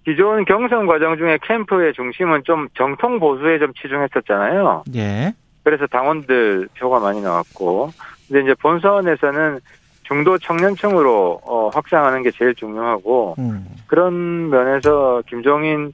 기존 0.05 0.45
경선 0.45 0.85
과정 0.85 1.17
중에 1.17 1.39
캠프의 1.41 1.93
중심은 1.93 2.43
좀 2.45 2.69
정통 2.77 3.19
보수에 3.19 3.59
좀 3.59 3.73
치중했었잖아요. 3.73 4.83
예. 4.95 5.33
그래서 5.65 5.87
당원들 5.87 6.69
표가 6.77 6.99
많이 6.99 7.21
나왔고, 7.21 7.91
근데 8.27 8.43
이제 8.43 8.53
본선에서는 8.61 9.59
중도 10.03 10.37
청년층으로 10.37 11.41
어, 11.43 11.69
확장하는 11.73 12.21
게 12.21 12.29
제일 12.29 12.53
중요하고 12.53 13.35
음. 13.39 13.65
그런 13.87 14.49
면에서 14.51 15.23
김종인 15.27 15.91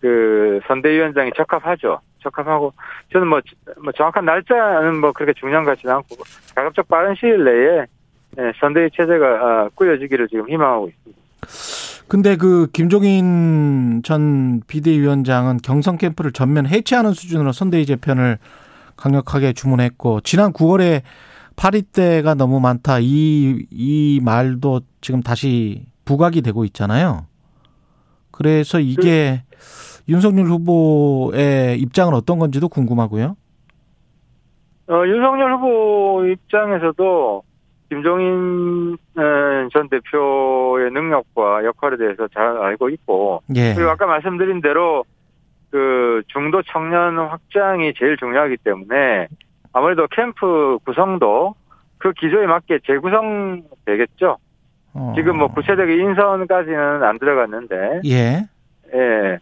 그 0.00 0.60
선대위원장이 0.68 1.32
적합하죠. 1.34 2.00
적합하고 2.22 2.74
저는 3.10 3.26
뭐, 3.26 3.40
뭐 3.82 3.92
정확한 3.92 4.26
날짜는 4.26 5.00
뭐 5.00 5.12
그렇게 5.12 5.32
중요한 5.40 5.64
것 5.64 5.70
같지는 5.70 5.94
않고 5.94 6.16
가급적 6.54 6.86
빠른 6.86 7.14
시일 7.14 7.42
내에 7.44 7.86
예, 8.38 8.52
선대위 8.60 8.90
체제가 8.94 9.26
아, 9.26 9.68
꾸려지기를 9.74 10.28
지금 10.28 10.48
희망하고 10.48 10.88
있습니다. 10.88 11.20
근데 12.06 12.36
그 12.36 12.68
김종인 12.72 14.02
전 14.04 14.60
비대위원장은 14.66 15.58
경선 15.64 15.96
캠프를 15.96 16.32
전면 16.32 16.66
해체하는 16.66 17.12
수준으로 17.12 17.52
선대위 17.52 17.86
재편을 17.86 18.38
강력하게 19.00 19.52
주문했고 19.54 20.20
지난 20.20 20.52
9월에 20.52 21.02
파리 21.56 21.82
때가 21.82 22.34
너무 22.34 22.60
많다 22.60 22.98
이 23.00 23.64
이 23.70 24.20
말도 24.22 24.80
지금 25.00 25.22
다시 25.22 25.86
부각이 26.04 26.42
되고 26.42 26.64
있잖아요. 26.66 27.26
그래서 28.30 28.78
이게 28.80 29.42
윤석열 30.08 30.46
후보의 30.46 31.78
입장은 31.80 32.14
어떤 32.14 32.38
건지도 32.38 32.68
궁금하고요. 32.68 33.36
어, 34.88 35.06
윤석열 35.06 35.54
후보 35.54 36.24
입장에서도 36.26 37.42
김종인 37.90 38.94
에, 39.18 39.68
전 39.72 39.88
대표의 39.88 40.90
능력과 40.92 41.64
역할에 41.64 41.96
대해서 41.96 42.28
잘 42.34 42.42
알고 42.56 42.88
있고 42.90 43.42
예. 43.56 43.74
그리고 43.74 43.90
아까 43.90 44.06
말씀드린 44.06 44.60
대로 44.60 45.04
그 45.70 46.22
중도 46.28 46.62
청년 46.62 47.18
확장이 47.18 47.92
제일 47.96 48.16
중요하기 48.16 48.58
때문에 48.58 49.28
아무래도 49.72 50.06
캠프 50.08 50.78
구성도 50.84 51.54
그 51.98 52.12
기조에 52.12 52.46
맞게 52.46 52.80
재구성 52.86 53.62
되겠죠. 53.84 54.38
어. 54.94 55.12
지금 55.16 55.38
뭐 55.38 55.48
구체적인 55.48 56.00
인선까지는 56.00 57.04
안 57.04 57.18
들어갔는데, 57.18 58.00
예. 58.06 58.48
예. 58.92 59.38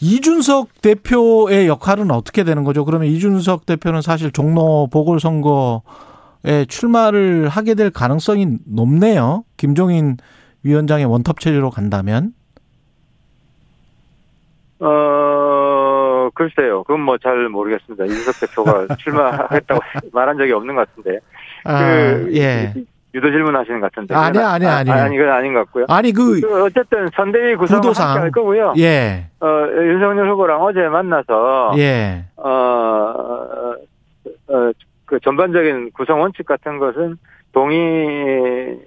이준석 0.00 0.80
대표의 0.80 1.68
역할은 1.68 2.10
어떻게 2.10 2.42
되는 2.42 2.64
거죠? 2.64 2.84
그러면 2.84 3.08
이준석 3.08 3.66
대표는 3.66 4.00
사실 4.00 4.32
종로 4.32 4.88
보궐선거에 4.90 6.64
출마를 6.68 7.48
하게 7.48 7.74
될 7.74 7.90
가능성이 7.90 8.58
높네요. 8.66 9.44
김종인 9.56 10.16
위원장의 10.62 11.04
원톱 11.04 11.40
체제로 11.40 11.70
간다면. 11.70 12.32
어, 14.84 16.28
글쎄요. 16.34 16.82
그건 16.84 17.02
뭐 17.02 17.16
잘 17.18 17.48
모르겠습니다. 17.48 18.04
이준석 18.04 18.40
대표가 18.40 18.86
출마하겠다고 18.98 19.80
말한 20.12 20.36
적이 20.38 20.52
없는 20.52 20.74
것 20.74 20.88
같은데. 20.88 21.18
아, 21.64 21.78
그, 21.78 22.30
예. 22.34 22.72
유도 23.14 23.30
질문 23.30 23.54
하시는 23.54 23.78
것 23.80 23.92
같은데. 23.92 24.14
아니야, 24.14 24.30
그건 24.32 24.44
아니야, 24.54 24.76
아니야. 24.78 24.94
아, 24.94 25.04
아니, 25.04 25.16
그건 25.18 25.32
아닌 25.34 25.52
것 25.52 25.60
같고요. 25.66 25.84
아니 25.88 26.12
그 26.12 26.40
그 26.40 26.64
어쨌든 26.64 27.08
선대위 27.14 27.56
구성을 27.56 27.80
구도상. 27.82 28.08
함께 28.08 28.20
할 28.20 28.30
거고요. 28.30 28.74
예. 28.78 29.26
어, 29.40 29.46
윤석열 29.76 30.30
후보랑 30.30 30.62
어제 30.62 30.80
만나서 30.88 31.74
예. 31.76 32.24
어, 32.36 32.48
어, 32.48 33.74
어, 34.48 34.72
그 35.04 35.20
전반적인 35.20 35.90
구성 35.92 36.20
원칙 36.22 36.46
같은 36.46 36.78
것은 36.78 37.18
동의 37.52 38.78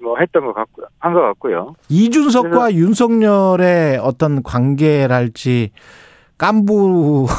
뭐 0.00 0.16
했던 0.18 0.46
것 0.46 0.54
같고요. 0.54 0.86
한것 0.98 1.22
같고요. 1.22 1.74
이준석과 1.88 2.74
윤석열의 2.74 3.98
어떤 3.98 4.42
관계랄지 4.42 5.70
깐부랄지 6.38 7.34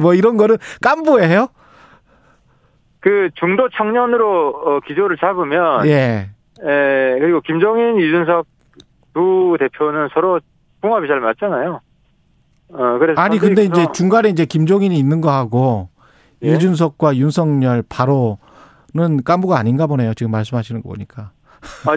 뭐 0.00 0.14
이런 0.14 0.36
거는 0.36 0.56
깐부예요? 0.82 1.48
그 3.00 3.30
중도 3.34 3.68
청년으로 3.70 4.48
어, 4.48 4.80
기조를 4.80 5.16
잡으면 5.18 5.86
예. 5.86 6.30
에, 6.60 7.18
그리고 7.20 7.40
김종인, 7.40 8.00
이준석 8.00 8.46
두 9.14 9.56
대표는 9.58 10.08
서로 10.12 10.40
궁합이 10.80 11.06
잘 11.06 11.20
맞잖아요. 11.20 11.80
어, 12.70 12.98
그래서 12.98 13.20
아니 13.20 13.38
근데 13.38 13.64
이제 13.64 13.86
중간에 13.94 14.28
이제 14.28 14.44
김종인이 14.44 14.96
있는 14.98 15.20
거 15.20 15.30
하고 15.30 15.88
예? 16.44 16.52
이준석과 16.52 17.16
윤석열 17.16 17.82
바로 17.88 18.38
는 18.94 19.22
깐부가 19.22 19.58
아닌가 19.58 19.86
보네요. 19.86 20.14
지금 20.14 20.32
말씀하시는 20.32 20.82
거 20.82 20.88
보니까. 20.88 21.30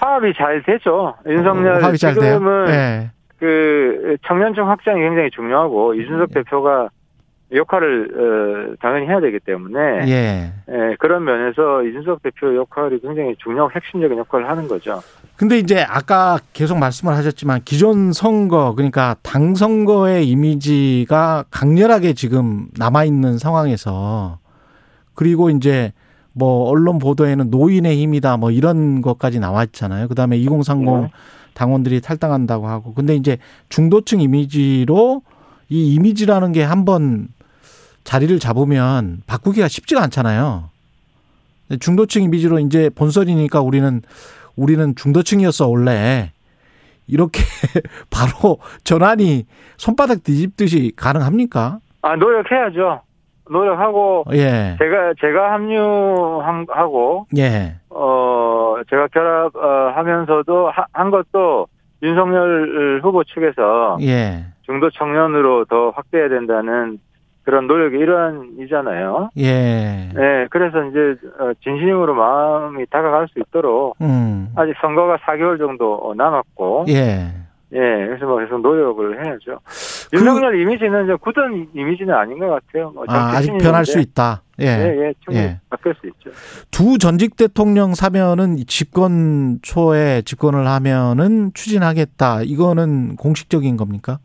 화합이 0.00 0.32
잘 0.34 0.62
되죠. 0.62 1.14
윤석열 1.26 1.84
어. 1.84 1.92
지금은 1.92 2.68
예. 2.68 3.10
그 3.38 4.16
청년층 4.26 4.68
확장이 4.68 5.00
굉장히 5.00 5.30
중요하고 5.30 5.94
이준석 5.94 6.30
예. 6.30 6.34
대표가 6.34 6.88
역할을 7.52 8.72
어, 8.72 8.74
당연히 8.80 9.06
해야 9.06 9.20
되기 9.20 9.38
때문에 9.38 9.78
예. 10.08 10.52
예, 10.68 10.96
그런 10.98 11.24
면에서 11.24 11.82
이준석 11.84 12.22
대표 12.22 12.56
역할이 12.56 13.00
굉장히 13.00 13.36
중요하고 13.38 13.70
핵심적인 13.72 14.18
역할을 14.18 14.48
하는 14.48 14.66
거죠. 14.66 15.00
근데 15.36 15.58
이제 15.58 15.84
아까 15.86 16.38
계속 16.54 16.78
말씀을 16.78 17.14
하셨지만 17.14 17.60
기존 17.64 18.12
선거 18.12 18.74
그러니까 18.74 19.14
당 19.22 19.54
선거의 19.54 20.26
이미지가 20.28 21.44
강렬하게 21.50 22.14
지금 22.14 22.66
남아 22.78 23.04
있는 23.04 23.38
상황에서 23.38 24.38
그리고 25.16 25.50
이제 25.50 25.92
뭐 26.32 26.68
언론 26.68 26.98
보도에는 26.98 27.50
노인의 27.50 27.96
힘이다 27.96 28.36
뭐 28.36 28.50
이런 28.50 29.02
것까지 29.02 29.40
나와 29.40 29.64
있잖아요. 29.64 30.06
그다음에 30.06 30.36
2030 30.36 30.84
네. 30.84 31.10
당원들이 31.54 32.02
탈당한다고 32.02 32.68
하고 32.68 32.94
근데 32.94 33.16
이제 33.16 33.38
중도층 33.70 34.20
이미지로 34.20 35.22
이 35.68 35.94
이미지라는 35.94 36.52
게 36.52 36.62
한번 36.62 37.28
자리를 38.04 38.38
잡으면 38.38 39.22
바꾸기가 39.26 39.66
쉽지가 39.66 40.02
않잖아요. 40.04 40.70
중도층 41.80 42.22
이미지로 42.22 42.60
이제 42.60 42.90
본선이니까 42.90 43.62
우리는 43.62 44.02
우리는 44.54 44.94
중도층이었어 44.94 45.66
원래 45.66 46.32
이렇게 47.06 47.42
바로 48.10 48.58
전환이 48.84 49.46
손바닥 49.78 50.22
뒤집듯이 50.22 50.92
가능합니까? 50.96 51.78
아 52.02 52.16
노력해야죠. 52.16 53.00
노력하고 53.50 54.24
예, 54.32 54.76
제가 54.78 55.14
제가 55.20 55.52
합류하고 55.52 57.26
예, 57.38 57.74
어 57.90 58.76
제가 58.90 59.08
결합하면서도 59.08 60.70
한 60.92 61.10
것도 61.10 61.66
윤석열 62.02 63.00
후보 63.02 63.24
측에서 63.24 63.98
예, 64.02 64.44
중도 64.62 64.90
청년으로 64.90 65.64
더 65.66 65.90
확대해야 65.90 66.28
된다는 66.28 66.98
그런 67.46 67.68
노력의 67.68 68.00
일환이잖아요. 68.00 69.30
예, 69.38 70.10
네, 70.12 70.46
그래서 70.50 70.82
이제 70.84 71.14
어, 71.38 71.52
진심으로 71.62 72.12
마음이 72.14 72.86
다가갈 72.90 73.28
수 73.28 73.38
있도록 73.38 73.96
음, 74.00 74.48
아직 74.56 74.74
선거가 74.80 75.16
4개월 75.18 75.56
정도 75.56 76.12
남았고, 76.16 76.86
예. 76.88 77.28
예, 77.72 77.78
그래서 77.78 78.26
뭐 78.26 78.38
계속 78.38 78.60
노력을 78.60 79.24
해야죠. 79.24 79.58
그- 79.64 80.16
윤석열 80.16 80.60
이미지는 80.60 81.04
이제 81.04 81.14
굳은 81.16 81.68
이미지는 81.74 82.14
아닌 82.14 82.38
것 82.38 82.48
같아요. 82.48 82.90
뭐 82.92 83.04
아, 83.08 83.30
정치신인인데. 83.32 83.64
변할 83.64 83.84
수 83.84 83.98
있다. 83.98 84.42
예. 84.60 84.66
예, 84.66 85.12
예, 85.32 85.34
예. 85.36 85.60
바뀔 85.68 85.94
수 86.00 86.06
있죠. 86.06 86.30
두 86.70 86.96
전직 86.98 87.36
대통령 87.36 87.94
사면은 87.94 88.56
집권 88.68 89.58
초에 89.62 90.22
집권을 90.22 90.66
하면은 90.66 91.50
추진하겠다. 91.54 92.42
이거는 92.44 93.16
공식적인 93.16 93.76
겁니까? 93.76 94.18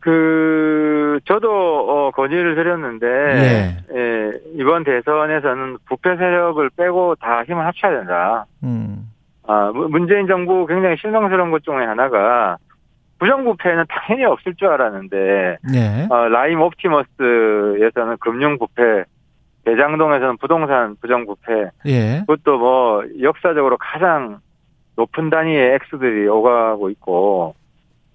그 0.00 1.20
저도 1.26 1.48
어, 1.50 2.10
건의를 2.12 2.54
드렸는데 2.54 3.06
예. 3.06 3.76
예, 3.96 4.32
이번 4.54 4.84
대선에서는 4.84 5.78
부패 5.88 6.16
세력을 6.16 6.68
빼고 6.70 7.16
다 7.16 7.42
힘을 7.44 7.64
합쳐야 7.66 7.98
된다. 7.98 8.46
음, 8.62 9.10
아, 9.48 9.70
문- 9.74 9.90
문재인 9.90 10.26
정부 10.26 10.66
굉장히 10.66 10.96
실망스러운 10.98 11.50
것 11.50 11.64
중에 11.64 11.84
하나가 11.84 12.58
부정부패는 13.18 13.86
당연히 13.88 14.24
없을 14.26 14.54
줄 14.54 14.68
알았는데 14.68 15.56
예. 15.74 16.06
어, 16.10 16.28
라임 16.28 16.60
옵티머스에서는 16.60 18.18
금융부패, 18.20 19.04
대장동에서는 19.64 20.36
부동산 20.36 20.96
부정부패, 21.00 21.70
예. 21.86 22.20
그것도 22.26 22.58
뭐 22.58 23.04
역사적으로 23.20 23.76
가장 23.78 24.38
높은 24.96 25.30
단위의 25.30 25.74
액수들이 25.76 26.28
오가고 26.28 26.90
있고, 26.90 27.54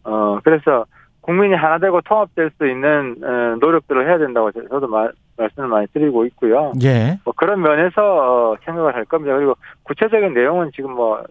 어 0.04 0.40
그래서 0.44 0.86
국민이 1.22 1.56
하나 1.56 1.80
되고 1.80 2.00
통합될 2.02 2.52
수 2.58 2.68
있는 2.68 3.16
어, 3.24 3.58
노력들을 3.60 4.08
해야 4.08 4.18
된다고 4.20 4.52
저도 4.52 4.88
말, 4.88 5.12
말씀을 5.38 5.68
많이 5.68 5.88
드리고 5.88 6.26
있고요. 6.28 6.74
예. 6.84 7.20
뭐 7.24 7.34
그런 7.36 7.62
면에서 7.62 8.02
어, 8.02 8.56
생각을 8.66 8.96
할 8.96 9.06
겁니다. 9.06 9.36
그리고 9.36 9.56
구체적인 9.84 10.34
내용은 10.34 10.72
지금 10.76 10.92
뭐 10.94 11.24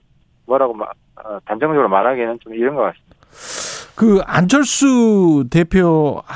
뭐라고 0.46 0.74
마- 0.74 0.86
어, 1.24 1.38
단정적으로 1.44 1.88
말하기는 1.88 2.38
좀 2.40 2.54
이런 2.54 2.74
것 2.74 2.82
같습니다. 2.82 3.16
그 3.94 4.20
안철수 4.24 5.44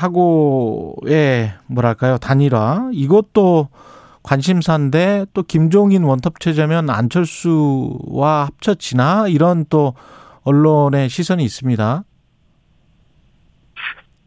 대표하고의 0.07 1.51
뭐랄까요 1.67 2.17
단일화 2.17 2.89
이것도 2.93 3.67
관심사인데 4.23 5.25
또 5.33 5.43
김종인 5.43 6.03
원톱 6.03 6.39
체제면 6.39 6.89
안철수와 6.89 8.45
합쳐지나 8.47 9.27
이런 9.29 9.65
또 9.69 9.93
언론의 10.43 11.09
시선이 11.09 11.43
있습니다. 11.43 12.03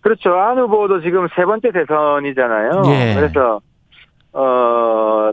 그렇죠. 0.00 0.34
안 0.34 0.58
후보도 0.58 1.00
지금 1.02 1.26
세 1.34 1.44
번째 1.44 1.70
대선이잖아요. 1.72 2.82
예. 2.86 3.14
그래서 3.14 3.60
어 4.32 5.30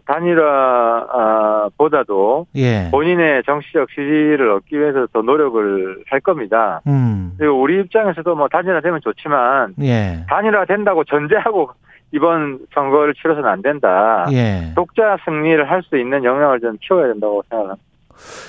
단일화보다도 1.18 2.48
예. 2.56 2.88
본인의 2.92 3.44
정치적 3.46 3.90
지지를 3.90 4.52
얻기 4.52 4.80
위해서 4.80 5.06
더 5.14 5.22
노력을 5.22 6.04
할 6.10 6.20
겁니다. 6.20 6.82
음. 6.88 7.34
그리고 7.38 7.62
우리 7.62 7.80
입장에서도 7.82 8.36
뭐 8.36 8.48
단일화되면 8.48 9.02
좋지만 9.04 9.76
예. 9.82 10.26
단일화 10.28 10.66
된다고 10.66 11.04
전제하고 11.04 11.70
이번 12.12 12.60
선거를 12.74 13.14
치러서는 13.14 13.48
안 13.50 13.62
된다. 13.62 14.26
예. 14.32 14.72
독자 14.76 15.18
승리를 15.26 15.70
할 15.70 15.84
수 15.84 15.98
있는 15.98 16.24
영향을 16.24 16.60
좀 16.60 16.76
키워야 16.82 17.08
된다고 17.08 17.44
생각합니다. 17.50 17.84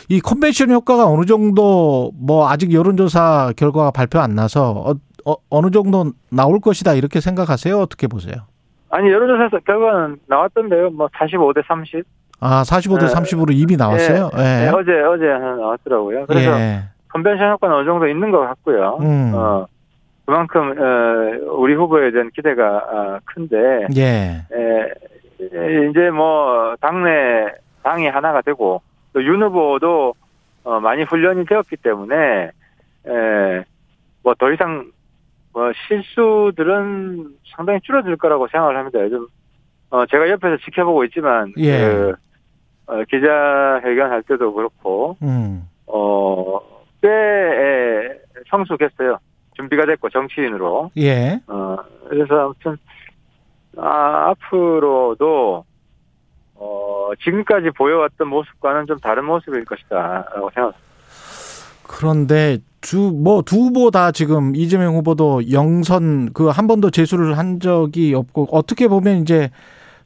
이 0.09 0.21
컨벤션 0.21 0.71
효과가 0.71 1.07
어느 1.07 1.27
정도 1.27 2.11
뭐 2.19 2.49
아직 2.49 2.73
여론조사 2.73 3.53
결과가 3.57 3.91
발표 3.91 4.19
안 4.19 4.35
나서 4.35 4.95
어, 5.29 5.33
어, 5.33 5.37
어느 5.51 5.71
정도 5.71 6.13
나올 6.31 6.61
것이다 6.61 6.95
이렇게 6.95 7.21
생각하세요? 7.21 7.79
어떻게 7.79 8.07
보세요? 8.07 8.35
아니 8.91 9.11
여론조사 9.11 9.59
결과는 9.67 10.19
나왔던데요. 10.27 10.91
뭐 10.91 11.09
45대 11.09 11.63
30. 11.67 12.05
아, 12.41 12.63
45대 12.63 13.01
네. 13.01 13.07
30으로 13.07 13.51
이미 13.53 13.77
나왔어요? 13.77 14.31
예, 14.39 14.41
예. 14.41 14.65
예, 14.67 14.69
어제 14.69 14.93
어제 15.03 15.27
나왔더라고요. 15.27 16.27
그래서 16.27 16.59
예. 16.59 16.85
컨벤션 17.09 17.51
효과는 17.53 17.77
어느 17.77 17.85
정도 17.85 18.07
있는 18.07 18.31
것 18.31 18.41
같고요. 18.41 18.99
음. 19.01 19.33
어, 19.35 19.67
그만큼 20.25 20.71
어, 20.79 21.53
우리 21.57 21.75
후보에 21.75 22.11
대한 22.11 22.31
기대가 22.35 22.65
아, 22.91 23.21
큰데 23.25 23.87
예. 23.97 24.45
에, 24.53 25.89
이제 25.91 26.11
뭐 26.11 26.75
당내 26.81 27.47
당이 27.83 28.09
하나가 28.09 28.41
되고 28.41 28.81
또 29.13 29.21
윤 29.21 29.43
후보도 29.43 30.15
어, 30.65 30.81
많이 30.81 31.03
훈련이 31.03 31.45
되었기 31.47 31.77
때문에 31.77 32.51
뭐더 34.23 34.53
이상 34.53 34.91
뭐 35.59 35.73
실수들은 35.89 37.37
상당히 37.57 37.81
줄어들 37.83 38.17
거라고 38.17 38.47
생각을 38.47 38.77
합니다. 38.77 39.01
요즘 39.03 39.27
어, 39.91 40.07
제가 40.07 40.29
옆에서 40.31 40.57
지켜보고 40.65 41.05
있지만 41.07 41.53
예. 41.59 41.79
그, 41.79 42.15
어, 42.87 43.03
기자 43.11 43.81
회견 43.83 44.09
할 44.09 44.23
때도 44.23 44.53
그렇고 44.53 45.17
음. 45.21 45.69
어, 45.87 46.61
꽤 47.03 47.09
에, 47.09 48.19
성숙했어요. 48.49 49.19
준비가 49.55 49.85
됐고 49.87 50.11
정치인으로. 50.11 50.93
예. 50.99 51.41
어, 51.49 51.77
그래서 52.09 52.45
아무튼, 52.45 52.77
아, 53.77 54.31
앞으로도, 54.31 55.65
어, 56.55 57.11
지금까지 57.25 57.71
보여왔던 57.71 58.29
모습과는 58.29 58.87
좀 58.87 58.99
다른 58.99 59.25
모습일 59.25 59.65
것이다, 59.65 60.29
라고 60.33 60.51
생각합니다. 60.51 60.79
그런데 61.83 62.59
두 62.81 63.11
뭐 63.13 63.43
두 63.43 63.57
후보 63.57 63.91
다 63.91 64.13
지금 64.13 64.55
이재명 64.55 64.95
후보도 64.97 65.51
영선 65.53 66.33
그 66.33 66.49
한 66.51 66.67
번도 66.67 66.91
재수를 66.91 67.37
한 67.39 67.61
적이 67.61 68.15
없고 68.15 68.49
어떻게 68.53 68.89
보면 68.89 69.19
이제 69.23 69.51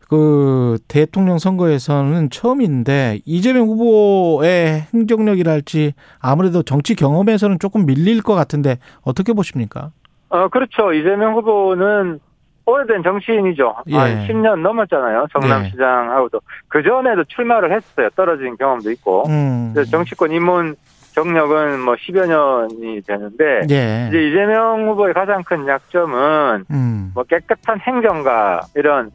그 0.09 0.79
대통령 0.89 1.39
선거에서는 1.39 2.29
처음인데 2.31 3.21
이재명 3.25 3.67
후보의 3.69 4.83
행정력이랄지 4.95 5.95
아무래도 6.21 6.63
정치 6.63 6.95
경험에서는 6.95 7.59
조금 7.59 7.87
밀릴 7.87 8.23
것 8.23 8.35
같은데 8.35 8.79
어떻게 9.03 9.33
보십니까? 9.33 9.91
어, 10.29 10.49
그렇죠. 10.49 10.93
이재명 10.93 11.35
후보는 11.37 12.21
오래된 12.65 13.03
정치인이죠. 13.03 13.75
예. 13.89 13.97
한 13.97 14.27
10년 14.29 14.61
넘었잖아요. 14.61 15.23
예. 15.23 15.27
성남시장하고도. 15.33 16.41
그전에도 16.69 17.25
출마를 17.25 17.73
했어요. 17.75 18.09
떨어진 18.15 18.57
경험도 18.57 18.91
있고. 18.93 19.25
음. 19.29 19.75
정치권 19.91 20.31
입문 20.31 20.77
경력은 21.14 21.81
뭐 21.81 21.94
10여 21.94 22.27
년이 22.27 23.03
되는데, 23.03 23.44
예. 23.70 24.09
이제 24.09 24.29
이재명 24.29 24.88
후보의 24.88 25.14
가장 25.14 25.42
큰 25.42 25.66
약점은 25.66 26.64
음. 26.70 27.12
뭐 27.14 27.25
깨끗한 27.25 27.81
행정가 27.81 28.62
이런 28.75 29.11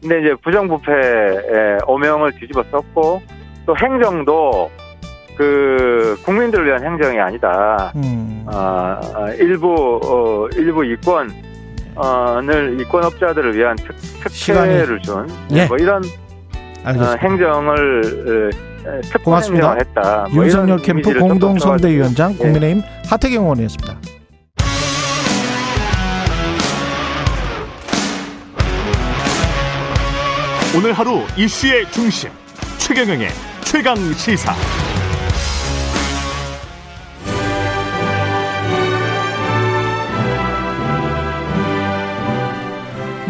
근데 0.00 0.20
이제 0.20 0.34
부정부패의 0.42 1.78
오명을 1.86 2.32
뒤집어 2.32 2.64
썼고 2.64 3.22
또 3.64 3.76
행정도 3.76 4.68
그 5.36 6.16
국민들을 6.24 6.66
위한 6.66 6.84
행정이 6.84 7.18
아니다. 7.20 7.92
음. 7.94 8.44
아, 8.48 9.00
아, 9.14 9.30
일부 9.38 10.00
어, 10.02 10.48
일부 10.56 10.84
이권 10.84 11.30
어를 11.94 12.80
이권업자들을 12.80 13.54
위한 13.54 13.76
특, 13.76 13.94
특혜를 13.96 15.00
준 15.02 15.28
예. 15.52 15.66
뭐 15.66 15.76
이런 15.76 16.02
어. 16.84 17.16
행정을 17.20 18.02
어, 18.56 18.71
고맙습니다. 19.24 19.74
행정을 19.74 19.80
했다. 19.80 20.28
뭐 20.32 20.44
윤석열 20.44 20.82
캠프 20.82 21.18
공동선대위원장 21.18 22.32
예. 22.32 22.36
국민의힘 22.36 22.82
하태경 23.08 23.42
의원이었습니다. 23.44 23.96
오늘 30.74 30.94
하루 30.94 31.20
이슈의 31.36 31.90
중심 31.90 32.30
최경영의 32.78 33.28
최강 33.64 33.96
시사. 34.14 34.54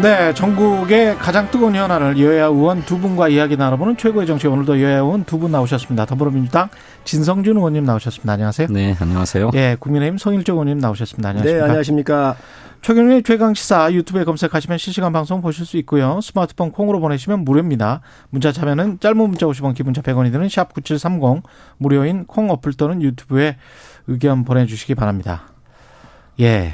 네, 0.03 0.33
전국의 0.33 1.15
가장 1.15 1.49
뜨거운 1.49 1.75
현안을 1.75 2.19
여야 2.19 2.47
의원 2.47 2.83
두 2.83 2.99
분과 2.99 3.29
이야기 3.29 3.55
나눠보는 3.55 3.95
최고의 3.95 4.27
정치 4.27 4.47
오늘도 4.47 4.81
여야 4.81 4.97
의원 4.97 5.23
두 5.23 5.37
분 5.37 5.49
나오셨습니다. 5.53 6.05
더불어민주당 6.05 6.67
진성준 7.05 7.55
의원님 7.55 7.85
나오셨습니다. 7.85 8.33
안녕하세요. 8.33 8.67
네, 8.69 8.97
안녕하세요. 8.99 9.51
예, 9.53 9.77
국민의힘 9.79 10.17
송일정 10.17 10.55
의원님 10.55 10.79
나오셨습니다. 10.79 11.29
안녕하십니까? 11.29 11.57
네, 11.57 11.63
안녕하십니까. 11.63 12.35
최경련의 12.81 13.23
최강 13.23 13.53
시사 13.53 13.93
유튜브에 13.93 14.25
검색하시면 14.25 14.77
실시간 14.77 15.13
방송 15.13 15.41
보실 15.41 15.65
수 15.65 15.77
있고요. 15.77 16.19
스마트폰 16.21 16.73
콩으로 16.73 16.99
보내시면 16.99 17.45
무료입니다. 17.45 18.01
문자 18.29 18.51
참여는 18.51 18.99
짧은 18.99 19.15
문자 19.15 19.45
50원, 19.45 19.73
기본자 19.73 20.01
100원이 20.01 20.33
드는 20.33 20.49
샵 20.49 20.73
9730 20.73 21.43
무료인 21.77 22.25
콩 22.25 22.49
어플 22.49 22.73
또는 22.73 23.01
유튜브에 23.01 23.55
의견 24.07 24.43
보내주시기 24.43 24.95
바랍니다. 24.95 25.43
예, 26.41 26.73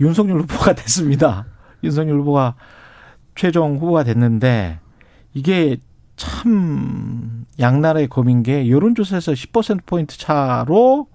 윤석열 0.00 0.40
후보가 0.40 0.72
됐습니다. 0.74 1.44
윤석열 1.84 2.20
후보가 2.20 2.54
최종 3.34 3.76
후보가 3.76 4.04
됐는데 4.04 4.78
이게 5.34 5.76
참 6.16 7.44
양날의 7.58 8.08
검인 8.08 8.42
게 8.42 8.68
여론조사에서 8.70 9.32
10%포인트 9.32 10.16
차로 10.18 11.08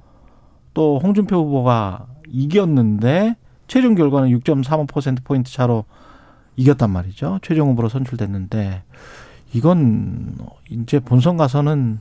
또 0.73 0.99
홍준표 0.99 1.35
후보가 1.37 2.07
이겼는데 2.27 3.35
최종 3.67 3.95
결과는 3.95 4.29
6.35%포인트 4.39 5.51
차로 5.51 5.85
이겼단 6.57 6.89
말이죠. 6.89 7.39
최종 7.41 7.69
후보로 7.69 7.87
선출됐는데 7.89 8.83
이건 9.53 10.35
이제 10.69 10.99
본선 10.99 11.37
가서는 11.37 11.99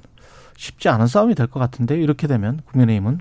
쉽지 0.57 0.89
않은 0.89 1.07
싸움이 1.07 1.35
될 1.35 1.47
것 1.47 1.61
같은데 1.61 1.97
이렇게 1.97 2.27
되면 2.27 2.61
국민의힘은 2.67 3.21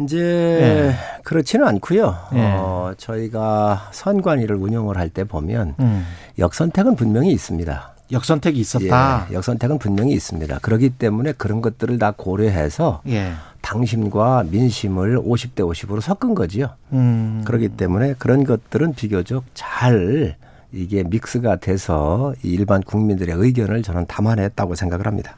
이제 0.00 0.94
그렇지는 1.22 1.66
않고요. 1.68 2.16
예. 2.34 2.40
어, 2.58 2.92
저희가 2.96 3.88
선관위를 3.92 4.56
운영을 4.56 4.96
할 4.98 5.08
때 5.10 5.24
보면 5.24 5.74
음, 5.80 6.04
역선택은 6.38 6.96
분명히 6.96 7.30
있습니다. 7.32 7.94
역선택이 8.12 8.58
있었다. 8.60 9.26
예, 9.30 9.34
역선택은 9.34 9.78
분명히 9.78 10.12
있습니다. 10.12 10.58
그렇기 10.60 10.90
때문에 10.90 11.32
그런 11.32 11.60
것들을 11.62 11.98
다 11.98 12.12
고려해서 12.16 13.02
예. 13.08 13.32
당심과 13.62 14.44
민심을 14.50 15.18
50대 15.18 15.56
50으로 15.60 16.00
섞은 16.00 16.34
거지요. 16.34 16.70
음. 16.92 17.42
그렇기 17.44 17.70
때문에 17.70 18.14
그런 18.18 18.44
것들은 18.44 18.94
비교적 18.94 19.44
잘 19.54 20.36
이게 20.72 21.02
믹스가 21.04 21.56
돼서 21.56 22.34
이 22.44 22.50
일반 22.50 22.82
국민들의 22.82 23.34
의견을 23.36 23.82
저는 23.82 24.06
담아냈다고 24.06 24.74
생각을 24.74 25.06
합니다. 25.06 25.36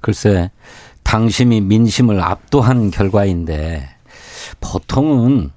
글쎄, 0.00 0.50
당심이 1.02 1.60
민심을 1.60 2.20
압도한 2.20 2.90
결과인데 2.90 3.88
보통은 4.60 5.50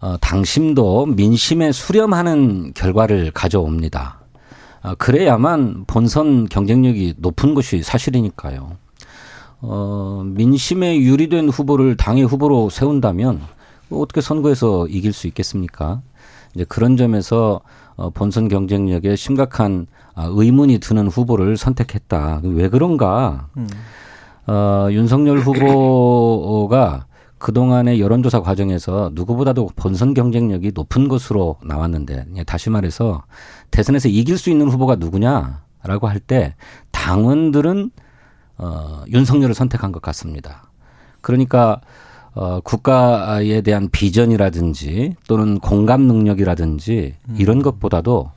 어, 0.00 0.16
당심도 0.20 1.06
민심에 1.06 1.72
수렴하는 1.72 2.72
결과를 2.74 3.30
가져옵니다. 3.32 4.20
어, 4.82 4.94
그래야만 4.96 5.84
본선 5.86 6.48
경쟁력이 6.48 7.14
높은 7.18 7.54
것이 7.54 7.82
사실이니까요. 7.82 8.76
어, 9.62 10.22
민심에 10.24 11.00
유리된 11.00 11.48
후보를 11.48 11.96
당의 11.96 12.24
후보로 12.24 12.70
세운다면 12.70 13.40
어떻게 13.90 14.20
선거에서 14.20 14.86
이길 14.88 15.12
수 15.12 15.26
있겠습니까? 15.28 16.02
이제 16.54 16.64
그런 16.68 16.96
점에서 16.96 17.60
어, 17.96 18.10
본선 18.10 18.48
경쟁력에 18.48 19.16
심각한 19.16 19.86
아, 20.14 20.28
의문이 20.30 20.78
드는 20.78 21.08
후보를 21.08 21.56
선택했다. 21.56 22.40
왜 22.42 22.68
그런가? 22.68 23.48
음. 23.56 23.68
어, 24.46 24.88
윤석열 24.90 25.38
후보가 25.38 27.06
그동안의 27.38 28.00
여론조사 28.00 28.40
과정에서 28.40 29.10
누구보다도 29.12 29.70
본선 29.76 30.14
경쟁력이 30.14 30.72
높은 30.74 31.08
것으로 31.08 31.56
나왔는데 31.64 32.26
다시 32.46 32.70
말해서 32.70 33.24
대선에서 33.70 34.08
이길 34.08 34.38
수 34.38 34.50
있는 34.50 34.68
후보가 34.68 34.96
누구냐라고 34.96 36.08
할 36.08 36.20
때 36.20 36.54
당원들은 36.92 37.90
어, 38.58 39.02
윤석열을 39.08 39.54
선택한 39.54 39.92
것 39.92 40.00
같습니다. 40.00 40.70
그러니까 41.20 41.80
어, 42.34 42.60
국가에 42.60 43.60
대한 43.62 43.88
비전이라든지 43.90 45.14
또는 45.26 45.58
공감 45.58 46.02
능력이라든지 46.02 47.14
음. 47.28 47.36
이런 47.38 47.62
것보다도 47.62 48.30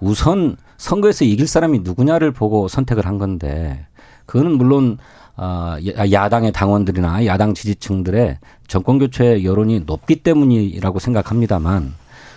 우선 0.00 0.56
선거에서 0.76 1.24
이길 1.24 1.46
사람이 1.46 1.80
누구냐를 1.80 2.32
보고 2.32 2.68
선택을 2.68 3.06
한 3.06 3.18
건데 3.18 3.86
그거는 4.26 4.52
물론 4.58 4.98
어, 5.36 5.76
야당의 6.10 6.52
당원들이나 6.52 7.24
야당 7.26 7.54
지지층들의 7.54 8.38
정권 8.68 8.98
교체 8.98 9.44
여론이 9.44 9.80
높기 9.80 10.16
때문이라고 10.16 10.98
생각합니다만 10.98 11.94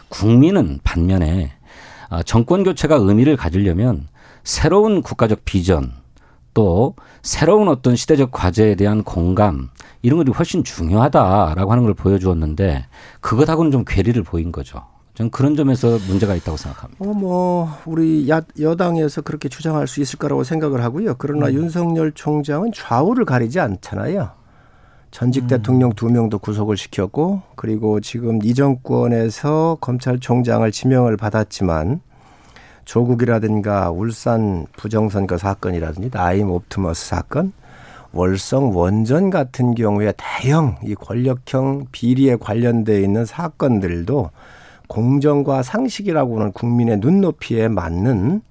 국민은 0.10 0.80
반면에 0.84 1.52
어, 2.10 2.24
정권 2.24 2.64
교체가 2.64 2.96
의미를 2.96 3.36
가지려면 3.36 4.08
새로운 4.44 5.02
국가적 5.02 5.42
비전 5.44 5.92
또 6.54 6.96
새로운 7.22 7.68
어떤 7.68 7.96
시대적 7.96 8.32
과제에 8.32 8.76
대한 8.76 9.04
공감 9.04 9.70
이런 10.02 10.20
것이 10.20 10.32
훨씬 10.32 10.64
중요하다라고 10.64 11.72
하는 11.72 11.84
걸 11.84 11.94
보여주었는데 11.94 12.86
그것하고는 13.20 13.72
좀 13.72 13.84
괴리를 13.86 14.22
보인 14.24 14.52
거죠. 14.52 14.84
저는 15.16 15.32
그런 15.32 15.56
점에서 15.56 15.98
문제가 16.08 16.36
있다고 16.36 16.58
생각합니다. 16.58 17.04
어, 17.04 17.14
뭐 17.14 17.70
우리 17.86 18.30
야, 18.30 18.42
여당에서 18.60 19.22
그렇게 19.22 19.48
주장할 19.50 19.88
수 19.88 20.02
있을 20.02 20.20
거라고 20.20 20.44
생각을 20.44 20.84
하고요. 20.84 21.16
그러나 21.18 21.48
음. 21.48 21.54
윤석열 21.54 22.12
총장은 22.12 22.72
좌우를 22.74 23.26
가리지 23.26 23.60
않잖아요. 23.60 24.30
전직 25.12 25.44
음. 25.44 25.48
대통령 25.48 25.94
두 25.94 26.10
명도 26.10 26.40
구속을 26.40 26.76
시켰고 26.76 27.42
그리고 27.56 28.02
지금 28.02 28.40
이 28.44 28.54
정권에서 28.54 29.78
검찰총장을 29.80 30.70
지명을 30.70 31.16
받았지만 31.16 32.02
조국이라든가 32.84 33.92
울산 33.92 34.68
부정선거 34.76 35.38
사건이라든지 35.38 36.12
나임 36.12 36.52
옵티머스 36.52 37.08
사건 37.08 37.54
월성 38.12 38.76
원전 38.76 39.30
같은 39.30 39.76
경우에 39.76 40.14
대형 40.18 40.78
이 40.84 40.94
권력형 40.94 41.88
비리에 41.94 42.36
관련돼 42.36 43.02
있는 43.02 43.26
사건들도 43.26 44.30
공정과 44.88 45.64
상식이라고는 45.64 46.52
국민의 46.52 46.98
눈높이에 47.00 47.68
맞는 47.68 48.42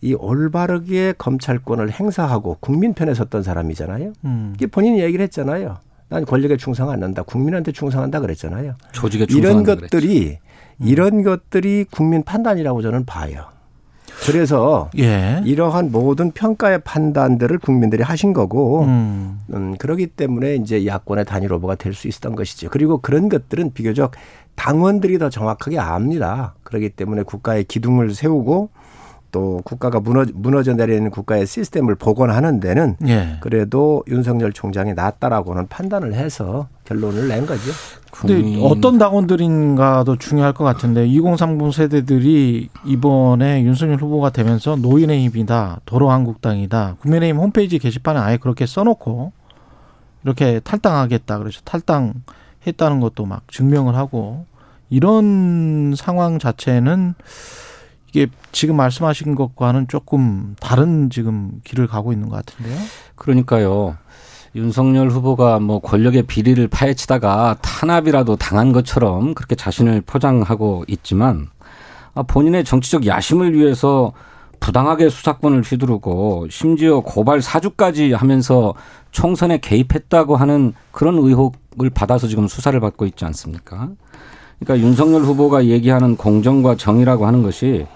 이 0.00 0.14
올바르게 0.14 1.14
검찰권을 1.16 1.90
행사하고 1.90 2.58
국민 2.60 2.92
편에 2.92 3.14
섰던 3.14 3.42
사람이잖아요. 3.42 4.12
음. 4.24 4.52
이게 4.54 4.66
본인이 4.66 5.00
얘기를 5.00 5.22
했잖아요. 5.24 5.78
난 6.08 6.24
권력에 6.24 6.56
충성 6.56 6.90
안 6.90 7.02
한다. 7.02 7.22
국민한테 7.22 7.72
충성한다 7.72 8.20
그랬잖아요. 8.20 8.74
조직에 8.92 9.26
이런 9.30 9.64
것들이 9.64 10.38
음. 10.78 10.86
이런 10.86 11.22
것들이 11.22 11.86
국민 11.90 12.22
판단이라고 12.22 12.82
저는 12.82 13.06
봐요. 13.06 13.46
그래서 14.26 14.90
예. 14.98 15.40
이러한 15.44 15.90
모든 15.90 16.30
평가의 16.30 16.82
판단들을 16.84 17.58
국민들이 17.58 18.02
하신 18.02 18.32
거고 18.32 18.84
음. 18.84 19.40
음 19.52 19.76
그러기 19.76 20.06
때문에 20.08 20.54
이제 20.56 20.86
야권의 20.86 21.24
단일 21.24 21.52
후보가 21.52 21.74
될 21.74 21.94
수 21.94 22.08
있었던 22.08 22.34
것이죠. 22.36 22.68
그리고 22.70 22.98
그런 22.98 23.28
것들은 23.28 23.72
비교적 23.72 24.12
당원들이 24.54 25.18
더 25.18 25.30
정확하게 25.30 25.78
압니다. 25.78 26.54
그렇기 26.62 26.90
때문에 26.90 27.22
국가의 27.22 27.64
기둥을 27.64 28.14
세우고 28.14 28.70
또 29.34 29.60
국가가 29.64 29.98
무너, 29.98 30.24
무너져 30.32 30.74
내리는 30.74 31.10
국가의 31.10 31.44
시스템을 31.44 31.96
복원하는 31.96 32.60
데는 32.60 32.96
예. 33.08 33.36
그래도 33.40 34.04
윤석열 34.06 34.52
총장이 34.52 34.94
낫다라고는 34.94 35.66
판단을 35.66 36.14
해서 36.14 36.68
결론을 36.84 37.26
낸 37.26 37.44
거죠. 37.44 37.72
근데 38.12 38.34
음. 38.36 38.60
어떤 38.62 38.96
당원들인가도 38.96 40.18
중요할 40.18 40.52
것 40.52 40.62
같은데 40.62 41.04
2030 41.08 41.74
세대들이 41.74 42.68
이번에 42.84 43.64
윤석열 43.64 44.00
후보가 44.00 44.30
되면서 44.30 44.76
노인의힘이다, 44.76 45.80
도로한국당이다, 45.84 46.98
국민의힘 47.00 47.38
홈페이지 47.38 47.80
게시판에 47.80 48.20
아예 48.20 48.36
그렇게 48.36 48.66
써놓고 48.66 49.32
이렇게 50.22 50.60
탈당하겠다. 50.60 51.38
그래서 51.38 51.60
탈당 51.64 52.14
했다는 52.66 53.00
것도 53.00 53.24
막 53.26 53.42
증명을 53.50 53.94
하고 53.94 54.46
이런 54.90 55.94
상황 55.96 56.38
자체는 56.38 57.14
이게 58.08 58.28
지금 58.52 58.76
말씀하신 58.76 59.34
것과는 59.34 59.88
조금 59.88 60.54
다른 60.60 61.10
지금 61.10 61.60
길을 61.64 61.88
가고 61.88 62.12
있는 62.12 62.28
것 62.28 62.44
같은데요. 62.44 62.78
그러니까요. 63.16 63.96
윤석열 64.54 65.10
후보가 65.10 65.58
뭐 65.58 65.80
권력의 65.80 66.22
비리를 66.22 66.66
파헤치다가 66.68 67.56
탄압이라도 67.60 68.36
당한 68.36 68.72
것처럼 68.72 69.34
그렇게 69.34 69.56
자신을 69.56 70.02
포장하고 70.02 70.84
있지만 70.86 71.48
아, 72.14 72.22
본인의 72.22 72.64
정치적 72.64 73.06
야심을 73.06 73.54
위해서 73.54 74.12
부당하게 74.64 75.10
수사권을 75.10 75.60
휘두르고 75.60 76.46
심지어 76.48 77.00
고발 77.00 77.42
사주까지 77.42 78.14
하면서 78.14 78.72
총선에 79.10 79.58
개입했다고 79.58 80.36
하는 80.36 80.72
그런 80.90 81.18
의혹을 81.18 81.90
받아서 81.90 82.28
지금 82.28 82.48
수사를 82.48 82.80
받고 82.80 83.04
있지 83.04 83.26
않습니까? 83.26 83.90
그러니까 84.58 84.86
윤석열 84.86 85.20
후보가 85.20 85.66
얘기하는 85.66 86.16
공정과 86.16 86.76
정의라고 86.76 87.26
하는 87.26 87.42
것이 87.42 87.86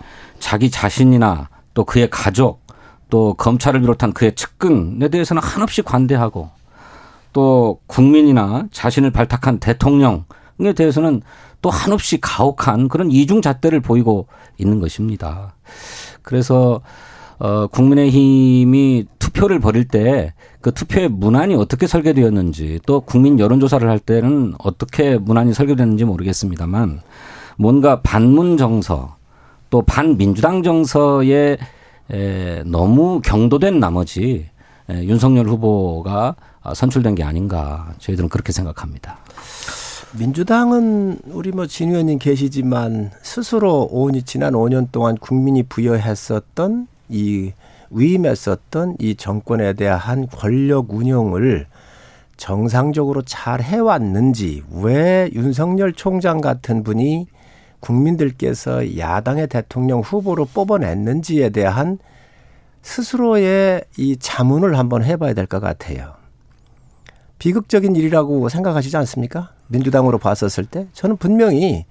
자기 0.40 0.70
자신이나 0.70 1.48
또 1.72 1.84
그의 1.84 2.10
가족 2.10 2.60
또 3.08 3.32
검찰을 3.32 3.80
비롯한 3.80 4.12
그의 4.12 4.34
측근에 4.34 5.08
대해서는 5.08 5.42
한없이 5.42 5.80
관대하고 5.80 6.50
또 7.32 7.80
국민이나 7.86 8.64
자신을 8.72 9.10
발탁한 9.10 9.58
대통령에 9.60 10.74
대해서는 10.76 11.22
또 11.60 11.70
한없이 11.70 12.18
가혹한 12.20 12.88
그런 12.88 13.10
이중잣대를 13.10 13.80
보이고 13.80 14.26
있는 14.58 14.80
것입니다. 14.80 15.54
그래서 16.22 16.80
어 17.38 17.66
국민의힘이 17.68 19.06
투표를 19.18 19.60
벌일 19.60 19.86
때 19.86 20.32
그 20.60 20.72
투표의 20.72 21.08
문안이 21.08 21.54
어떻게 21.54 21.86
설계되었는지 21.86 22.80
또 22.84 23.00
국민 23.00 23.38
여론조사를 23.38 23.88
할 23.88 23.98
때는 23.98 24.54
어떻게 24.58 25.16
문안이 25.16 25.54
설계됐는지 25.54 26.04
모르겠습니다만 26.04 27.00
뭔가 27.56 28.00
반문 28.02 28.56
정서 28.56 29.16
또 29.70 29.82
반민주당 29.82 30.62
정서에 30.62 31.58
에, 32.10 32.62
너무 32.64 33.20
경도된 33.22 33.78
나머지 33.78 34.48
에, 34.90 35.04
윤석열 35.04 35.46
후보가 35.46 36.34
선출된 36.74 37.14
게 37.14 37.22
아닌가 37.22 37.94
저희들은 37.98 38.28
그렇게 38.28 38.52
생각합니다. 38.52 39.18
민주당은 40.16 41.18
우리 41.26 41.50
뭐 41.52 41.66
진 41.66 41.90
의원님 41.90 42.18
계시지만 42.18 43.10
스스로 43.22 43.88
5년 43.92 44.24
지난 44.24 44.54
5년 44.54 44.90
동안 44.90 45.16
국민이 45.18 45.62
부여했었던 45.62 46.86
이 47.10 47.52
위임했었던 47.90 48.96
이 49.00 49.14
정권에 49.16 49.74
대한 49.74 50.26
권력 50.28 50.92
운영을 50.92 51.66
정상적으로 52.38 53.22
잘 53.22 53.60
해왔는지 53.60 54.62
왜 54.80 55.28
윤석열 55.34 55.92
총장 55.92 56.40
같은 56.40 56.82
분이 56.84 57.26
국민들께서 57.80 58.96
야당의 58.96 59.48
대통령 59.48 60.00
후보로 60.00 60.46
뽑아냈는지에 60.46 61.50
대한 61.50 61.98
스스로의 62.82 63.84
이 63.98 64.16
자문을 64.16 64.78
한번 64.78 65.04
해봐야 65.04 65.34
될 65.34 65.46
것 65.46 65.60
같아요. 65.60 66.14
비극적인 67.38 67.94
일이라고 67.94 68.48
생각하시지 68.48 68.96
않습니까? 68.96 69.50
민주당으로 69.68 70.18
봤었을 70.18 70.64
때 70.66 70.86
저는 70.92 71.16
분명히 71.16 71.86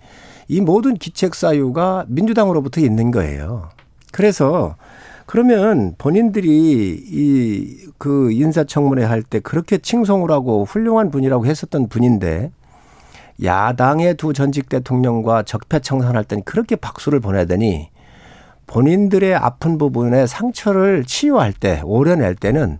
이 0.47 0.61
모든 0.61 0.95
기책 0.95 1.35
사유가 1.35 2.05
민주당으로부터 2.07 2.81
있는 2.81 3.11
거예요. 3.11 3.69
그래서 4.11 4.75
그러면 5.25 5.95
본인들이 5.97 7.03
이 7.09 7.87
그 7.97 8.31
인사청문회 8.31 9.03
할 9.03 9.23
때 9.23 9.39
그렇게 9.39 9.77
칭송을 9.77 10.31
하고 10.31 10.63
훌륭한 10.65 11.11
분이라고 11.11 11.45
했었던 11.45 11.89
분인데 11.89 12.51
야당의 13.43 14.15
두 14.15 14.33
전직 14.33 14.69
대통령과 14.69 15.43
적폐청산할 15.43 16.23
땐 16.23 16.43
그렇게 16.43 16.75
박수를 16.75 17.19
보내더니 17.19 17.89
본인들의 18.67 19.35
아픈 19.35 19.77
부분에 19.77 20.27
상처를 20.27 21.05
치유할 21.05 21.53
때 21.53 21.81
오려낼 21.85 22.35
때는 22.35 22.79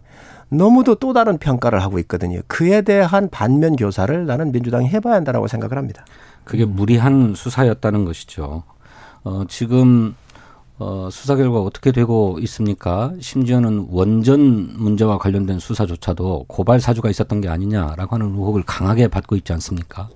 너무도 0.50 0.96
또 0.96 1.14
다른 1.14 1.38
평가를 1.38 1.82
하고 1.82 2.00
있거든요. 2.00 2.40
그에 2.48 2.82
대한 2.82 3.30
반면 3.30 3.76
교사를 3.76 4.26
나는 4.26 4.52
민주당이 4.52 4.88
해봐야 4.88 5.16
한다라고 5.16 5.48
생각을 5.48 5.78
합니다. 5.78 6.06
그게 6.44 6.66
무리한 6.66 7.34
수사였다는 7.36 8.06
것이죠. 8.06 8.64
어, 9.24 9.44
지금 9.50 10.16
어, 10.80 11.10
수사 11.12 11.36
결과 11.36 11.62
어떻게 11.62 11.92
되고 11.92 12.38
있습니까? 12.42 13.12
심지어는 13.20 13.88
원전 13.90 14.78
문제와 14.78 15.18
관련된 15.18 15.60
수사조차도 15.60 16.46
고발 16.48 16.80
사주가 16.80 17.10
있었던 17.10 17.42
게 17.42 17.50
아니냐라고 17.50 18.16
하는 18.16 18.28
의혹을 18.28 18.64
강하게 18.64 19.08
받고 19.08 19.36
있지 19.36 19.52
않습니까? 19.54 20.10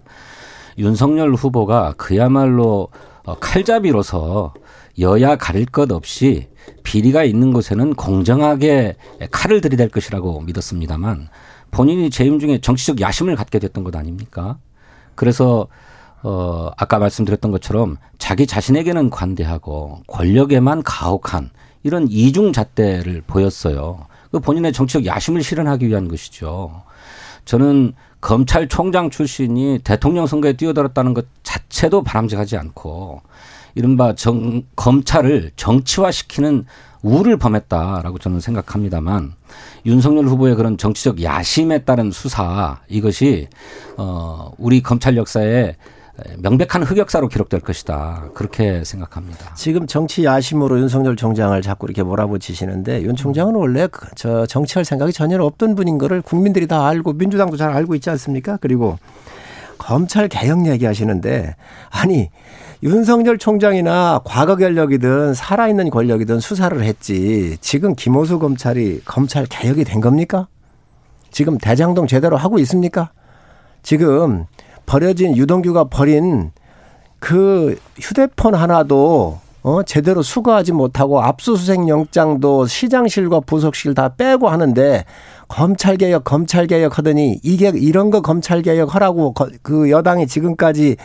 윤석열 0.78 1.34
후보가 1.34 1.96
그야말로 1.98 2.90
어, 3.24 3.36
칼잡이로서 3.40 4.54
여야 5.00 5.36
가릴 5.36 5.66
것 5.66 5.92
없이 5.92 6.48
비리가 6.84 7.24
있는 7.24 7.54
곳에는 7.54 7.94
공정하게 7.96 8.96
칼을 9.32 9.62
들이댈 9.62 9.90
것이라고 9.90 10.42
믿었습니다만 10.42 11.30
본인이 11.72 12.10
재임 12.10 12.40
중에 12.40 12.60
정치적 12.60 13.02
야심을 13.02 13.36
갖게 13.36 13.60
됐던 13.60 13.84
것 13.84 13.96
아닙니까? 13.96 14.58
그래서 15.16 15.68
어 16.24 16.70
아까 16.78 17.00
말씀드렸던 17.00 17.52
것처럼 17.52 17.98
자기 18.20 18.46
자신에게는 18.46 19.10
관대하고 19.10 20.02
권력에만 20.08 20.84
가혹한 20.84 21.50
이런 21.84 22.08
이중 22.10 22.54
잣대를 22.54 23.24
보였어요. 23.26 24.06
그 24.32 24.40
본인의 24.40 24.72
정치적 24.72 25.06
야심을 25.06 25.44
실현하기 25.44 25.88
위한 25.88 26.08
것이죠. 26.08 26.84
저는 27.46 27.94
검찰총장 28.22 29.10
출신이 29.10 29.80
대통령 29.84 30.28
선거에 30.28 30.54
뛰어들었다는 30.54 31.16
것 31.16 31.26
자체도 31.44 32.04
바람직하지 32.04 32.56
않고 32.56 33.22
이른바 33.76 34.16
정, 34.16 34.64
검찰을 34.76 35.52
정치화시키는 35.56 36.66
우를 37.02 37.38
범했다라고 37.38 38.20
저는 38.20 38.40
생각합니다만 38.40 39.34
윤석열 39.86 40.26
후보의 40.26 40.56
그런 40.56 40.78
정치적 40.78 41.24
야심에 41.24 41.80
따른 41.80 42.12
수사 42.12 42.80
이것이 42.88 43.48
어 43.98 44.52
우리 44.58 44.84
검찰 44.84 45.18
역사에 45.18 45.76
명백한 46.38 46.84
흑역사로 46.84 47.30
기록될 47.30 47.62
것이다. 47.62 48.30
그렇게 48.34 48.84
생각합니다. 48.84 49.54
지금 49.56 49.88
정치 49.88 50.24
야심으로 50.24 50.80
윤석열 50.80 51.16
총장을 51.16 51.60
자꾸 51.62 51.88
이렇게 51.88 52.04
몰아붙이시는데 52.04 53.04
윤 53.04 53.16
총장은 53.16 53.56
원래 53.56 53.88
그저 53.88 54.46
정치할 54.46 54.86
생각이 54.86 55.14
전혀 55.14 55.42
없던 55.42 55.76
분인 55.76 55.98
거를 55.98 56.22
국민들이 56.22 56.68
다 56.68 56.88
알고 56.88 57.14
민주당도 57.14 57.58
잘 57.58 57.72
알고 57.72 57.96
있지 57.96 58.10
않습니까? 58.12 58.58
그리고 58.62 59.00
검찰 59.78 60.28
개혁 60.28 60.68
얘기하시는데 60.68 61.56
아니 61.90 62.30
윤석열 62.84 63.38
총장이나 63.38 64.22
과거 64.24 64.56
권력이든 64.56 65.36
살아있는 65.36 65.92
권력이든 65.92 66.40
수사를 66.40 66.82
했지 66.84 67.58
지금 67.62 67.94
김호수 67.96 68.40
검찰이 68.40 69.02
검찰 69.06 69.46
개혁이 69.46 69.84
된 69.84 70.02
겁니까? 70.02 70.48
지금 71.30 71.58
대장동 71.60 72.08
제대로 72.08 72.38
하고 72.38 72.58
있습니까? 72.60 73.12
지금 73.84 74.46
버려진 74.88 75.38
유동규가 75.38 75.86
버린 75.86 76.52
그 77.20 77.80
휴대폰 78.00 78.56
하나도 78.56 79.40
어 79.64 79.84
제대로 79.84 80.24
수거하지 80.24 80.72
못하고 80.72 81.22
압수수색 81.22 81.88
영장도 81.88 82.66
시장실과 82.66 83.42
부속실 83.42 83.94
다 83.94 84.10
빼고 84.10 84.50
하는데 84.50 85.06
검찰 85.48 85.98
개혁 85.98 86.24
검찰 86.24 86.66
개혁 86.66 86.98
하더니 86.98 87.40
이게 87.44 87.72
이런 87.76 88.10
거 88.10 88.22
검찰 88.22 88.62
개혁 88.64 88.96
하라고 88.96 89.36
그 89.62 89.92
여당이 89.92 90.26
지금까지 90.28 90.96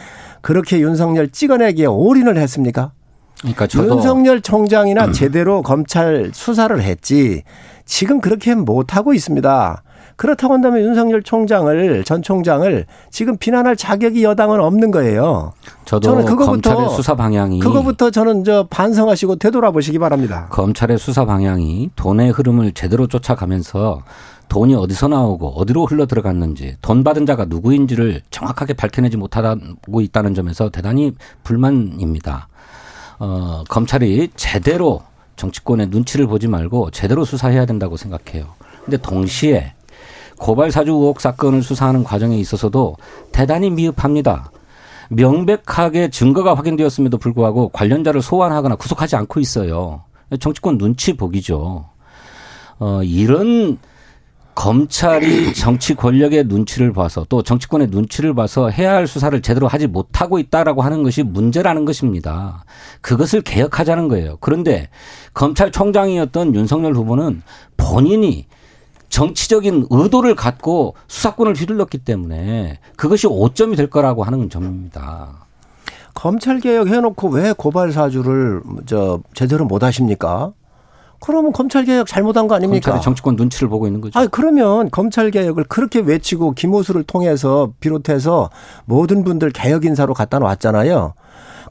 그렇게 0.41 0.81
윤석열 0.81 1.29
찍어내기에 1.29 1.87
올인을 1.87 2.39
했습니까? 2.39 2.93
그러니까 3.41 3.67
저도 3.67 3.97
윤석열 3.97 4.41
총장이나 4.41 5.13
제대로 5.13 5.63
검찰 5.63 6.31
수사를 6.33 6.81
했지 6.81 7.43
지금 7.85 8.21
그렇게 8.21 8.55
못 8.55 8.97
하고 8.97 9.13
있습니다. 9.13 9.83
그렇다고 10.17 10.55
한다면 10.55 10.81
윤석열 10.83 11.23
총장을 11.23 12.05
전 12.05 12.23
총장을 12.23 12.87
지금 13.11 13.37
비난할 13.37 13.77
자격이 13.77 14.25
여당은 14.25 14.61
없는 14.61 14.91
거예요. 14.91 15.53
저도 15.85 16.01
저는 16.09 16.25
그거부터 16.25 16.71
검찰의 16.75 16.97
수사 16.97 17.15
방향이 17.15 17.61
그거부터 17.61 18.11
저는 18.11 18.45
저 18.45 18.67
반성하시고 18.69 19.37
되돌아보시기 19.37 19.99
바랍니다. 19.99 20.49
검찰의 20.51 20.99
수사 20.99 21.27
방향이 21.27 21.91
돈의 21.97 22.31
흐름을 22.31 22.73
제대로 22.73 23.07
쫓아가면서 23.07 24.03
돈이 24.49 24.75
어디서 24.75 25.09
나오고 25.09 25.49
어디로 25.61 25.87
흘러 25.87 26.07
들어갔는지 26.07 26.77
돈 26.81 27.05
받은 27.05 27.27
자가 27.27 27.45
누구인지를 27.47 28.23
정확하게 28.31 28.75
밝혀내지 28.75 29.17
못하고 29.17 30.01
있다는 30.01 30.35
점에서 30.35 30.71
대단히 30.71 31.13
불만입니다. 31.43 32.49
어, 33.19 33.65
검찰이 33.69 34.31
제대로 34.37 35.03
정치권의 35.37 35.89
눈치를 35.89 36.27
보지 36.27 36.49
말고 36.49 36.91
제대로 36.93 37.25
수사해야 37.25 37.67
된다고 37.67 37.97
생각해요. 37.97 38.47
근데 38.85 38.97
동시에 38.97 39.75
고발 40.39 40.71
사주 40.71 40.93
의혹 40.93 41.21
사건을 41.21 41.63
수사하는 41.63 42.05
과정에 42.05 42.37
있어서도 42.39 42.97
대단히 43.33 43.71
미흡합니다. 43.71 44.51
명백하게 45.09 46.11
증거가 46.11 46.55
확인되었음에도 46.55 47.19
불구하고 47.19 47.69
관련자를 47.69 48.23
소환하거나 48.23 48.77
구속하지 48.77 49.17
않고 49.17 49.41
있어요. 49.41 50.03
정치권 50.41 50.79
눈치 50.79 51.17
보기죠. 51.17 51.87
어, 52.79 53.03
이런 53.03 53.79
검찰이 54.57 55.53
정치 55.55 55.95
권력의 55.95 56.45
눈치를 56.45 56.93
봐서 56.93 57.25
또 57.29 57.43
정치권의 57.43 57.89
눈치를 57.89 58.35
봐서 58.35 58.69
해야 58.69 58.95
할 58.95 59.07
수사를 59.07 59.41
제대로 59.43 59.69
하지 59.69 59.87
못하고 59.87 60.39
있다라고 60.39 60.83
하는 60.83 61.03
것이 61.03 61.23
문제라는 61.23 61.85
것입니다. 61.85 62.65
그것을 63.03 63.43
개혁하자는 63.43 64.09
거예요. 64.09 64.39
그런데 64.41 64.89
검찰총장이었던 65.35 66.55
윤석열 66.55 66.95
후보는 66.95 67.43
본인이 67.77 68.47
정치적인 69.09 69.87
의도를 69.91 70.35
갖고 70.35 70.95
수사권을 71.09 71.55
휘둘렀기 71.55 71.99
때문에 71.99 72.79
그것이 72.97 73.27
오점이 73.27 73.77
될 73.77 73.89
거라고 73.89 74.25
하는 74.25 74.51
점입니다. 74.51 75.47
검찰 76.15 76.61
개혁 76.61 76.89
해놓고 76.89 77.29
왜 77.29 77.53
고발 77.57 77.93
사주를 77.93 78.63
저 78.87 79.21
제대로 79.35 79.65
못 79.67 79.83
하십니까? 79.83 80.53
그러면 81.21 81.53
검찰 81.53 81.85
개혁 81.85 82.07
잘못한 82.07 82.47
거 82.47 82.55
아닙니까? 82.55 83.01
정치권 83.01 83.37
눈치를 83.37 83.69
보고 83.69 83.87
있는 83.87 84.01
거죠. 84.01 84.19
아 84.19 84.27
그러면 84.27 84.91
검찰 84.91 85.31
개혁을 85.31 85.65
그렇게 85.65 86.01
외치고 86.01 86.53
김호수를 86.53 87.05
통해서 87.05 87.73
비롯해서 87.81 88.51
모든 88.85 89.25
분들 89.25 89.51
개혁 89.51 89.85
인사로 89.85 90.15
갖다 90.15 90.39
놓았잖아요. 90.39 91.15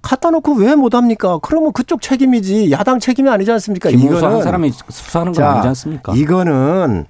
갖다 0.02 0.30
놓고 0.30 0.54
왜 0.56 0.76
못합니까? 0.76 1.40
그러면 1.42 1.74
그쪽 1.74 2.02
책임이지 2.02 2.72
야당 2.72 3.00
책임이 3.00 3.30
아니지 3.30 3.52
않습니까? 3.54 3.90
김호수 3.90 4.26
한 4.26 4.42
사람이 4.42 4.72
수사하는 4.90 5.32
건 5.32 5.44
자, 5.44 5.52
아니지 5.54 5.68
않습니까? 5.70 6.14
이거는 6.16 7.06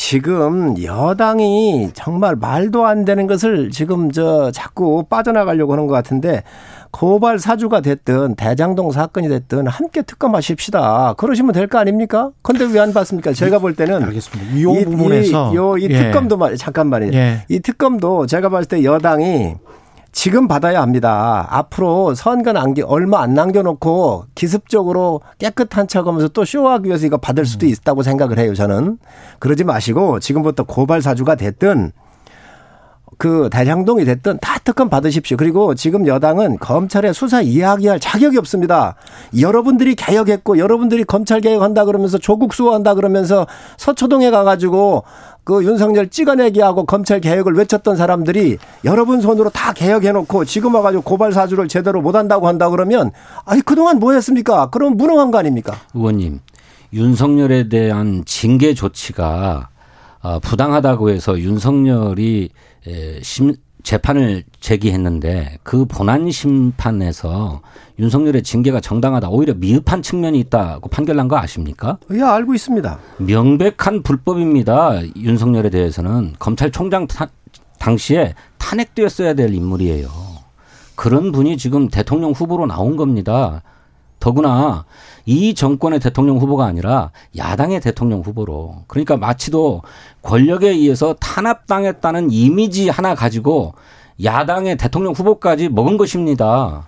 지금 0.00 0.74
여당이 0.82 1.88
정말 1.94 2.36
말도 2.36 2.84
안 2.84 3.06
되는 3.06 3.26
것을 3.26 3.70
지금 3.70 4.12
저 4.12 4.50
자꾸 4.50 5.04
빠져나가려고 5.08 5.72
하는 5.72 5.86
것 5.86 5.94
같은데 5.94 6.42
고발 6.90 7.38
사주가 7.38 7.80
됐든 7.80 8.34
대장동 8.34 8.92
사건이 8.92 9.26
됐든 9.30 9.66
함께 9.66 10.02
특검하십시다. 10.02 11.14
그러시면 11.16 11.52
될 11.54 11.66
거 11.66 11.78
아닙니까? 11.78 12.30
근데 12.42 12.66
왜 12.66 12.78
안 12.78 12.92
받습니까? 12.92 13.32
제가 13.32 13.58
볼 13.58 13.74
때는 13.74 14.02
알겠습니다. 14.04 14.52
이, 14.52 14.60
이 14.60 14.84
부분에서 14.84 15.52
이, 15.54 15.82
이, 15.82 15.86
이 15.86 15.88
예. 15.90 16.02
특검도 16.02 16.36
말 16.36 16.58
잠깐만요. 16.58 17.12
예. 17.14 17.44
이 17.48 17.58
특검도 17.60 18.26
제가 18.26 18.50
봤을 18.50 18.68
때 18.68 18.84
여당이 18.84 19.54
지금 20.16 20.48
받아야 20.48 20.80
합니다. 20.80 21.46
앞으로 21.50 22.14
선거 22.14 22.50
남기 22.52 22.80
얼마 22.80 23.20
안 23.20 23.34
남겨놓고 23.34 24.24
기습적으로 24.34 25.20
깨끗한 25.38 25.88
척하면서 25.88 26.28
또 26.28 26.46
쇼하기 26.46 26.88
위해서 26.88 27.04
이거 27.04 27.18
받을 27.18 27.44
수도 27.44 27.66
음. 27.66 27.68
있다고 27.68 28.02
생각을 28.02 28.38
해요. 28.38 28.54
저는 28.54 28.96
그러지 29.40 29.64
마시고 29.64 30.20
지금부터 30.20 30.62
고발 30.62 31.02
사주가 31.02 31.34
됐든 31.34 31.92
그 33.18 33.50
대장동이 33.52 34.06
됐든 34.06 34.38
다 34.40 34.58
특검 34.64 34.88
받으십시오. 34.88 35.36
그리고 35.36 35.74
지금 35.74 36.06
여당은 36.06 36.60
검찰의 36.60 37.12
수사 37.12 37.42
이야기할 37.42 38.00
자격이 38.00 38.38
없습니다. 38.38 38.94
여러분들이 39.38 39.94
개혁했고 39.94 40.56
여러분들이 40.56 41.04
검찰 41.04 41.42
개혁한다 41.42 41.84
그러면서 41.84 42.16
조국 42.16 42.54
수호한다 42.54 42.94
그러면서 42.94 43.46
서초동에 43.76 44.30
가가지고 44.30 45.04
그 45.46 45.64
윤석열 45.64 46.08
찍어내기 46.10 46.60
하고 46.60 46.84
검찰 46.84 47.20
개혁을 47.20 47.54
외쳤던 47.54 47.96
사람들이 47.96 48.58
여러분 48.84 49.20
손으로 49.20 49.48
다 49.48 49.72
개혁해놓고 49.72 50.44
지금 50.44 50.74
와가지고 50.74 51.04
고발 51.04 51.32
사주를 51.32 51.68
제대로 51.68 52.02
못한다고 52.02 52.48
한다 52.48 52.68
그러면 52.68 53.12
아니 53.44 53.62
그동안 53.62 54.00
뭐 54.00 54.12
했습니까? 54.12 54.70
그럼 54.70 54.96
무능한 54.96 55.30
거 55.30 55.38
아닙니까? 55.38 55.76
의원님 55.94 56.40
윤석열에 56.92 57.68
대한 57.68 58.24
징계 58.26 58.74
조치가 58.74 59.68
아, 60.20 60.38
부당하다고 60.40 61.10
해서 61.10 61.38
윤석열이 61.38 62.50
심, 63.22 63.54
재판을 63.86 64.42
제기했는데 64.58 65.58
그 65.62 65.84
본안 65.84 66.28
심판에서 66.28 67.62
윤석열의 68.00 68.42
징계가 68.42 68.80
정당하다 68.80 69.28
오히려 69.28 69.54
미흡한 69.54 70.02
측면이 70.02 70.40
있다고 70.40 70.88
판결난 70.88 71.28
거 71.28 71.38
아십니까? 71.38 71.98
예, 72.10 72.20
알고 72.20 72.52
있습니다. 72.52 72.98
명백한 73.18 74.02
불법입니다. 74.02 75.02
윤석열에 75.14 75.70
대해서는 75.70 76.34
검찰총장 76.40 77.06
타, 77.06 77.28
당시에 77.78 78.34
탄핵되었어야 78.58 79.34
될 79.34 79.54
인물이에요. 79.54 80.08
그런 80.96 81.30
분이 81.30 81.56
지금 81.56 81.86
대통령 81.86 82.32
후보로 82.32 82.66
나온 82.66 82.96
겁니다. 82.96 83.62
더구나 84.20 84.84
이 85.24 85.54
정권의 85.54 86.00
대통령 86.00 86.38
후보가 86.38 86.64
아니라 86.64 87.10
야당의 87.36 87.80
대통령 87.80 88.20
후보로 88.20 88.82
그러니까 88.86 89.16
마치도 89.16 89.82
권력에 90.22 90.70
의해서 90.70 91.14
탄압당했다는 91.20 92.30
이미지 92.30 92.88
하나 92.88 93.14
가지고 93.14 93.74
야당의 94.22 94.76
대통령 94.76 95.12
후보까지 95.12 95.68
먹은 95.68 95.96
것입니다. 95.96 96.86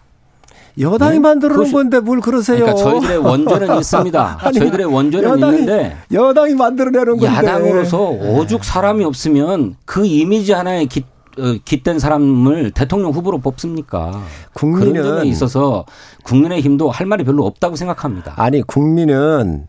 여당이 0.81 1.15
네? 1.15 1.19
만들어 1.19 1.57
놓은 1.57 1.73
건데 1.73 1.99
뭘 1.99 2.21
그러세요? 2.21 2.59
그러니까 2.65 2.83
저희들의 2.83 3.19
원조는 3.19 3.77
있습니다. 3.79 4.39
아니, 4.41 4.59
저희들의 4.61 4.87
원조는 4.87 5.29
여당이- 5.31 5.53
있는데 5.59 5.97
여당이 6.13 6.55
만들어내는 6.55 7.19
건데. 7.19 7.27
야당으로서 7.27 7.99
오죽 8.11 8.65
사람이 8.65 9.05
없으면 9.05 9.75
그 9.85 10.07
이미지 10.07 10.53
하나에 10.53 10.85
깃, 10.87 11.05
어, 11.39 11.59
깃댄 11.65 11.99
사람을 11.99 12.73
대통령 12.73 13.13
후보로 13.13 13.39
뽑습니까? 13.39 14.23
그런 14.55 14.75
점에 14.79 14.93
국민은 14.93 15.27
있어서 15.27 15.85
국민의 16.25 16.61
힘도 16.61 16.91
할 16.91 17.07
말이 17.07 17.25
별로 17.25 17.47
없다고 17.47 17.77
생각합니다. 17.77 18.35
아니 18.37 18.63
국민은 18.63 19.67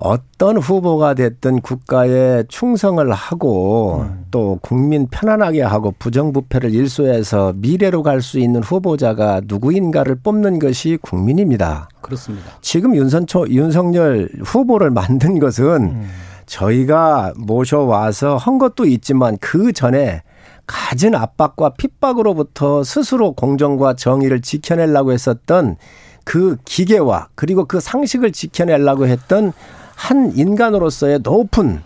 어떤 0.00 0.58
후보가 0.58 1.14
됐든 1.14 1.60
국가에 1.60 2.44
충성을 2.48 3.10
하고 3.12 4.06
음. 4.08 4.26
또 4.30 4.60
국민 4.62 5.08
편안하게 5.08 5.62
하고 5.62 5.92
부정부패를 5.98 6.72
일소해서 6.72 7.52
미래로 7.56 8.04
갈 8.04 8.22
수 8.22 8.38
있는 8.38 8.62
후보자가 8.62 9.40
누구인가를 9.46 10.20
뽑는 10.22 10.60
것이 10.60 10.98
국민입니다. 11.02 11.88
그렇습니다. 12.00 12.46
지금 12.60 12.94
윤선초 12.94 13.48
윤석열 13.48 14.28
후보를 14.44 14.90
만든 14.90 15.40
것은 15.40 16.04
저희가 16.46 17.32
모셔와서 17.36 18.36
한 18.36 18.58
것도 18.58 18.86
있지만 18.86 19.36
그 19.40 19.72
전에 19.72 20.22
가진 20.68 21.14
압박과 21.14 21.70
핍박으로부터 21.70 22.84
스스로 22.84 23.32
공정과 23.32 23.94
정의를 23.94 24.42
지켜내려고 24.42 25.12
했었던 25.12 25.76
그 26.24 26.58
기계와 26.66 27.28
그리고 27.34 27.64
그 27.64 27.80
상식을 27.80 28.32
지켜내려고 28.32 29.06
했던 29.06 29.52
한 29.96 30.36
인간으로서의 30.36 31.20
높은 31.22 31.80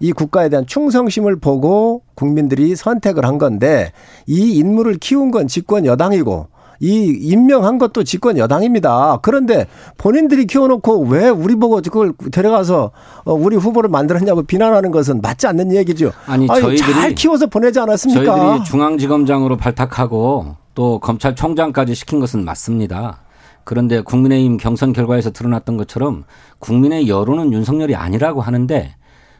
이 0.00 0.12
국가에 0.12 0.48
대한 0.48 0.66
충성심을 0.66 1.38
보고 1.38 2.02
국민들이 2.14 2.74
선택을 2.74 3.26
한 3.26 3.36
건데 3.36 3.92
이 4.26 4.56
인물을 4.56 4.94
키운 4.94 5.30
건 5.30 5.46
집권 5.46 5.84
여당이고 5.84 6.48
이 6.80 7.18
임명한 7.20 7.78
것도 7.78 8.04
집권 8.04 8.38
여당입니다. 8.38 9.18
그런데 9.22 9.66
본인들이 9.96 10.46
키워놓고 10.46 11.06
왜 11.06 11.28
우리 11.28 11.56
보고 11.56 11.80
그걸 11.82 12.12
데려가서 12.30 12.90
어, 13.24 13.32
우리 13.32 13.56
후보를 13.56 13.90
만들었냐고 13.90 14.42
비난하는 14.42 14.90
것은 14.90 15.20
맞지 15.20 15.46
않는 15.48 15.74
얘기죠. 15.74 16.12
아니, 16.26 16.46
저희들이- 16.46 16.92
잘 16.92 17.14
키워서 17.14 17.46
보내지 17.46 17.80
않았습니까? 17.80 18.24
저희들이 18.24 18.64
중앙지검장으로 18.64 19.56
발탁하고 19.56 20.56
또 20.74 20.98
검찰총장까지 21.00 21.94
시킨 21.94 22.20
것은 22.20 22.44
맞습니다. 22.44 23.20
그런데 23.64 24.00
국민의힘 24.00 24.56
경선 24.56 24.92
결과에서 24.92 25.30
드러났던 25.32 25.76
것처럼 25.76 26.24
국민의 26.58 27.08
여론은 27.08 27.52
윤석열이 27.52 27.96
아니라고 27.96 28.40
하는데 28.40 28.94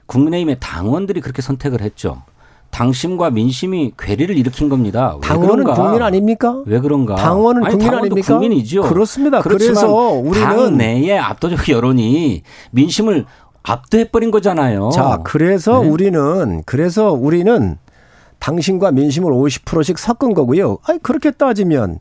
국민의힘의 0.06 0.56
당원들이 0.60 1.20
그렇게 1.20 1.40
선택을 1.40 1.80
했죠. 1.82 2.22
당심과 2.70 3.30
민심이 3.30 3.92
괴리를 3.98 4.36
일으킨 4.36 4.68
겁니다. 4.68 5.16
왜 5.22 5.28
당원은 5.28 5.64
그런가? 5.64 5.74
국민 5.74 6.02
아닙니까? 6.02 6.62
왜 6.66 6.80
그런가? 6.80 7.14
당원은 7.16 7.64
아니, 7.64 7.76
국민 7.76 7.94
아닙니까? 7.94 8.26
국민이죠. 8.34 8.82
그렇습니다. 8.82 9.40
그래서 9.42 9.92
우리는 9.92 10.46
당 10.46 10.76
내의 10.76 11.18
압도적 11.18 11.68
여론이 11.68 12.42
민심을 12.70 13.24
압도해버린 13.62 14.30
거잖아요. 14.30 14.90
자, 14.90 15.18
그래서 15.24 15.82
네. 15.82 15.88
우리는 15.88 16.62
그래서 16.66 17.12
우리는 17.12 17.76
당신과 18.38 18.92
민심을 18.92 19.32
50%씩 19.32 19.98
섞은 19.98 20.34
거고요. 20.34 20.78
아니 20.86 21.02
그렇게 21.02 21.30
따지면 21.30 21.98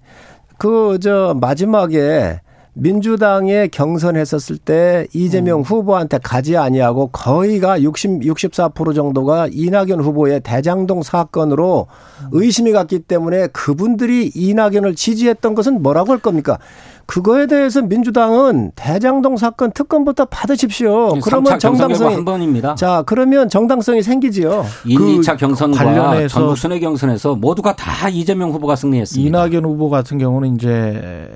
그 0.57 0.97
저 1.01 1.35
마지막에 1.39 2.41
민주당에 2.79 3.67
경선했었을 3.67 4.57
때 4.59 5.07
이재명 5.11 5.61
후보한테 5.61 6.19
가지 6.19 6.57
아니하고 6.57 7.07
거의가 7.07 7.81
60, 7.81 8.21
64% 8.21 8.93
정도가 8.93 9.47
이낙연 9.51 9.99
후보의 9.99 10.41
대장동 10.41 11.01
사건으로 11.01 11.87
의심이 12.31 12.71
갔기 12.71 12.99
때문에 12.99 13.47
그분들이 13.47 14.31
이낙연을 14.33 14.95
지지했던 14.95 15.55
것은 15.55 15.81
뭐라고 15.81 16.11
할 16.11 16.19
겁니까? 16.19 16.59
그거에 17.07 17.47
대해서 17.47 17.81
민주당은 17.81 18.71
대장동 18.75 19.37
사건 19.37 19.71
특검부터 19.71 20.25
받으십시오. 20.25 21.13
그러면 21.23 21.53
3차 21.53 21.61
경선 21.61 21.61
결과 21.61 21.77
정당성이 21.87 22.15
한 22.15 22.25
번입니다. 22.25 22.75
자, 22.75 23.03
그러면 23.05 23.47
정당성이 23.49 24.03
생기지요. 24.03 24.65
1, 24.85 24.97
그 24.97 25.05
2차 25.05 25.37
경선과 25.37 25.77
관련해서- 25.77 26.29
전국 26.29 26.57
순회 26.57 26.79
경선에서 26.79 27.35
모두가 27.35 27.75
다 27.77 28.09
이재명 28.09 28.51
후보가 28.51 28.75
승리했습니다. 28.75 29.27
이낙연 29.27 29.63
후보 29.65 29.89
같은 29.89 30.17
경우는 30.17 30.55
이제 30.55 31.27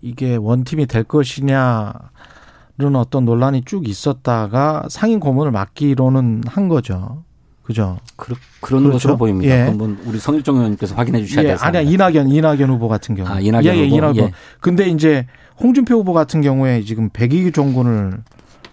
이게 0.00 0.36
원팀이 0.36 0.86
될 0.86 1.02
것이냐 1.04 1.92
는 2.78 2.94
어떤 2.94 3.24
논란이 3.24 3.62
쭉 3.64 3.88
있었다가 3.88 4.84
상임 4.90 5.18
고문을 5.18 5.50
맡기로는 5.50 6.42
한 6.46 6.68
거죠. 6.68 7.22
그죠? 7.66 7.98
그, 8.14 8.30
런 8.30 8.84
그렇죠. 8.84 8.92
것으로 8.92 9.16
보입니다. 9.16 9.52
예. 9.52 9.62
한번 9.62 9.98
우리 10.06 10.20
성일정 10.20 10.54
의원님께서 10.54 10.94
확인해 10.94 11.24
주셔야 11.24 11.44
예, 11.44 11.48
돼서. 11.48 11.64
아니야 11.64 11.82
이낙연 11.82 12.28
이낙연 12.28 12.70
후보 12.70 12.86
같은 12.86 13.16
경우. 13.16 13.28
아, 13.28 13.40
이낙연 13.40 13.64
예, 13.64 13.78
예, 13.80 13.84
후보? 13.86 13.96
이낙연. 13.96 14.16
예. 14.18 14.32
근데 14.60 14.88
이제 14.88 15.26
홍준표 15.58 15.96
후보 15.96 16.12
같은 16.12 16.42
경우에 16.42 16.82
지금 16.82 17.10
백의 17.12 17.50
종군을 17.50 18.18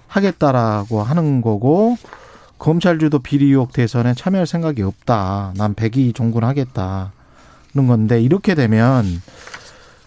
하겠다라고 0.07 1.01
하는 1.01 1.41
거고 1.41 1.97
검찰 2.59 2.99
주도 2.99 3.17
비리 3.17 3.45
의혹 3.45 3.73
대선에 3.73 4.13
참여할 4.13 4.45
생각이 4.45 4.83
없다. 4.83 5.53
난 5.57 5.73
백의 5.73 6.13
종군 6.13 6.43
하겠다는 6.43 7.07
건데 7.87 8.21
이렇게 8.21 8.53
되면 8.53 9.05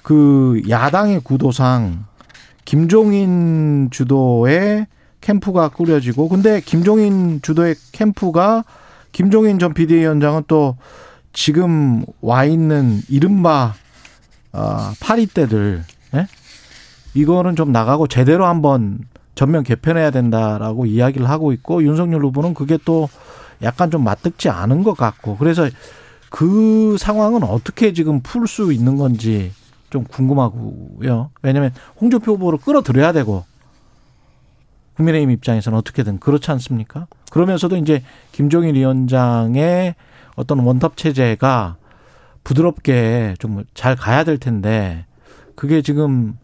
그 0.03 0.63
야당의 0.69 1.23
구도상 1.25 2.05
김종인 2.65 3.89
주도의 3.91 4.87
캠프가 5.27 5.69
꾸려지고 5.71 6.29
근데 6.29 6.61
김종인 6.61 7.41
주도의 7.43 7.75
캠프가 7.91 8.65
김종인 9.11 9.59
전 9.59 9.75
비대위원장은 9.75 10.45
또 10.47 10.77
지금 11.33 12.05
와 12.21 12.45
있는 12.45 13.01
이른바 13.09 13.75
어, 14.53 14.93
파리떼들 15.01 15.83
예? 16.15 16.27
이거는 17.15 17.57
좀 17.57 17.73
나가고 17.73 18.07
제대로 18.07 18.47
한번 18.47 19.01
전면 19.35 19.65
개편해야 19.65 20.13
된다라고 20.13 20.87
이야기를 20.87 21.29
하고 21.29 21.53
있고 21.53 21.83
윤석열 21.83 22.25
후보는 22.25 22.55
그게 22.55 22.79
또 22.85 23.09
약간 23.63 23.91
좀 23.91 24.05
맞듣지 24.05 24.49
않은 24.49 24.85
것 24.85 24.97
같고 24.97 25.39
그래서 25.39 25.69
그 26.31 26.97
상황은 27.01 27.43
어떻게 27.43 27.93
지금 27.93 28.21
풀 28.21 28.47
수 28.47 28.73
있는 28.73 28.97
건지 28.97 29.51
좀 29.91 30.05
궁금하고요. 30.05 31.31
왜냐하면 31.43 31.73
홍준표 32.01 32.35
후보를 32.35 32.61
끌어들여야 32.61 33.13
되고 33.13 33.45
국민의힘 34.97 35.31
입장에서는 35.31 35.79
어떻게든 35.79 36.19
그렇지 36.19 36.51
않습니까? 36.53 37.07
그러면서도 37.31 37.77
이제 37.77 38.03
김종인 38.33 38.75
위원장의 38.75 39.95
어떤 40.37 40.59
원톱 40.61 40.97
체제가 40.97 41.77
부드럽게 42.45 43.35
좀 43.39 43.65
잘 43.75 43.97
가야 43.97 44.25
될 44.25 44.39
텐데 44.39 45.05
그게 45.55 45.83
지금 45.83 46.39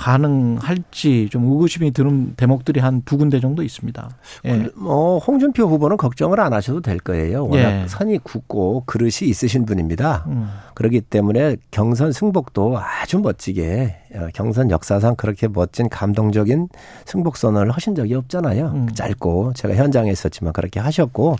가능할지 0.00 1.28
좀 1.30 1.44
의구심이 1.44 1.90
드는 1.92 2.34
대목들이 2.36 2.80
한 2.80 3.02
두 3.04 3.16
군데 3.16 3.40
정도 3.40 3.62
있습니다. 3.62 4.08
예. 4.44 4.68
뭐 4.76 5.18
홍준표 5.18 5.64
후보는 5.64 5.96
걱정을 5.96 6.38
안 6.38 6.52
하셔도 6.52 6.80
될 6.80 6.98
거예요. 6.98 7.46
워낙 7.46 7.82
예. 7.82 7.88
선이 7.88 8.18
굳고 8.18 8.84
그릇이 8.86 9.22
있으신 9.22 9.64
분입니다. 9.64 10.24
음. 10.28 10.48
그렇기 10.74 11.00
때문에 11.00 11.56
경선 11.70 12.12
승복도 12.12 12.78
아주 12.78 13.18
멋지게 13.18 13.96
어, 14.14 14.28
경선 14.34 14.70
역사상 14.70 15.16
그렇게 15.16 15.48
멋진 15.48 15.88
감동적인 15.88 16.68
승복 17.06 17.36
선언을 17.36 17.70
하신 17.72 17.94
적이 17.94 18.14
없잖아요. 18.14 18.66
음. 18.66 18.88
짧고 18.94 19.54
제가 19.54 19.74
현장에 19.74 20.10
있었지만 20.10 20.52
그렇게 20.52 20.78
하셨고 20.78 21.36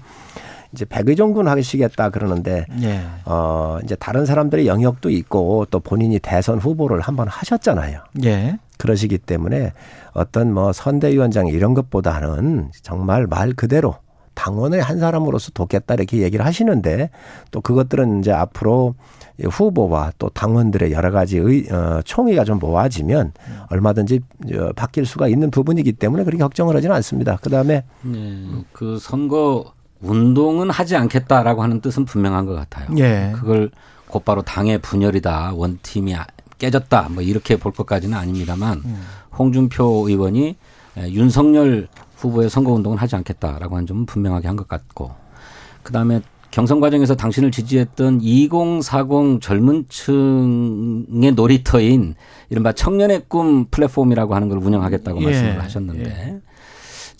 이제 0.72 0.84
백의종군 0.84 1.48
하시겠다 1.48 2.10
그러는데 2.10 2.66
예. 2.82 3.00
어 3.24 3.78
이제 3.84 3.96
다른 3.96 4.24
사람들의 4.24 4.66
영역도 4.66 5.10
있고 5.10 5.66
또 5.70 5.80
본인이 5.80 6.18
대선 6.18 6.58
후보를 6.58 7.00
한번 7.00 7.28
하셨잖아요. 7.28 8.00
예. 8.24 8.58
그러시기 8.78 9.18
때문에 9.18 9.72
어떤 10.12 10.52
뭐 10.52 10.72
선대위원장 10.72 11.48
이런 11.48 11.74
것보다는 11.74 12.70
정말 12.82 13.26
말 13.26 13.52
그대로 13.52 13.96
당원의 14.34 14.80
한 14.80 14.98
사람으로서 14.98 15.50
돕겠다 15.52 15.94
이렇게 15.94 16.18
얘기를 16.18 16.46
하시는데 16.46 17.10
또 17.50 17.60
그것들은 17.60 18.20
이제 18.20 18.32
앞으로 18.32 18.94
이 19.38 19.44
후보와 19.44 20.12
또 20.18 20.28
당원들의 20.30 20.92
여러 20.92 21.10
가지 21.10 21.38
의, 21.38 21.66
어, 21.70 22.00
총의가 22.04 22.44
좀 22.44 22.58
모아지면 22.58 23.32
얼마든지 23.70 24.20
어, 24.54 24.72
바뀔 24.74 25.04
수가 25.04 25.28
있는 25.28 25.50
부분이기 25.50 25.92
때문에 25.92 26.24
그렇게 26.24 26.42
걱정을 26.42 26.74
하지는 26.76 26.94
않습니다. 26.96 27.38
그 27.42 27.50
다음에 27.50 27.84
네, 28.02 28.64
그 28.72 28.98
선거 28.98 29.72
운동은 30.02 30.70
하지 30.70 30.96
않겠다라고 30.96 31.62
하는 31.62 31.80
뜻은 31.80 32.04
분명한 32.04 32.46
것 32.46 32.54
같아요. 32.54 32.88
예. 32.98 33.32
그걸 33.34 33.70
곧바로 34.06 34.42
당의 34.42 34.78
분열이다, 34.78 35.52
원팀이 35.54 36.14
아- 36.14 36.26
깨졌다, 36.58 37.08
뭐 37.10 37.22
이렇게 37.22 37.56
볼 37.56 37.72
것까지는 37.72 38.16
아닙니다만 38.16 38.82
음. 38.84 39.02
홍준표 39.38 40.08
의원이 40.08 40.56
에, 40.98 41.10
윤석열 41.12 41.88
후보의 42.16 42.50
선거 42.50 42.72
운동은 42.72 42.98
하지 42.98 43.16
않겠다라고 43.16 43.76
하는 43.76 43.86
점은 43.86 44.04
분명하게 44.06 44.46
한 44.48 44.56
것 44.56 44.68
같고 44.68 45.12
그 45.82 45.92
다음에 45.92 46.20
경선 46.50 46.80
과정에서 46.80 47.14
당신을 47.14 47.50
지지했던 47.52 48.20
2040 48.20 49.40
젊은 49.40 49.86
층의 49.88 51.32
놀이터인 51.34 52.14
이른바 52.50 52.72
청년의 52.72 53.22
꿈 53.28 53.66
플랫폼이라고 53.70 54.34
하는 54.34 54.48
걸 54.48 54.58
운영하겠다고 54.58 55.20
예. 55.22 55.24
말씀을 55.26 55.62
하셨는데 55.62 56.40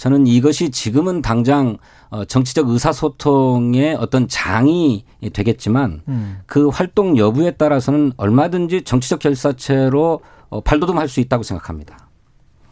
저는 0.01 0.27
이것이 0.27 0.71
지금은 0.71 1.21
당장 1.21 1.77
어, 2.09 2.25
정치적 2.25 2.71
의사소통의 2.71 3.97
어떤 3.97 4.29
장이 4.29 5.05
되겠지만 5.35 6.01
음. 6.09 6.39
그 6.47 6.69
활동 6.69 7.19
여부에 7.19 7.51
따라서는 7.51 8.15
얼마든지 8.17 8.85
정치적 8.85 9.19
결사체로 9.19 10.23
어, 10.49 10.63
발돋움할 10.63 11.07
수 11.07 11.21
있다고 11.21 11.43
생각합니다. 11.43 12.09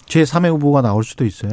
제3의 0.07 0.53
후보가 0.53 0.81
나올 0.81 1.05
수도 1.05 1.27
있어요. 1.27 1.53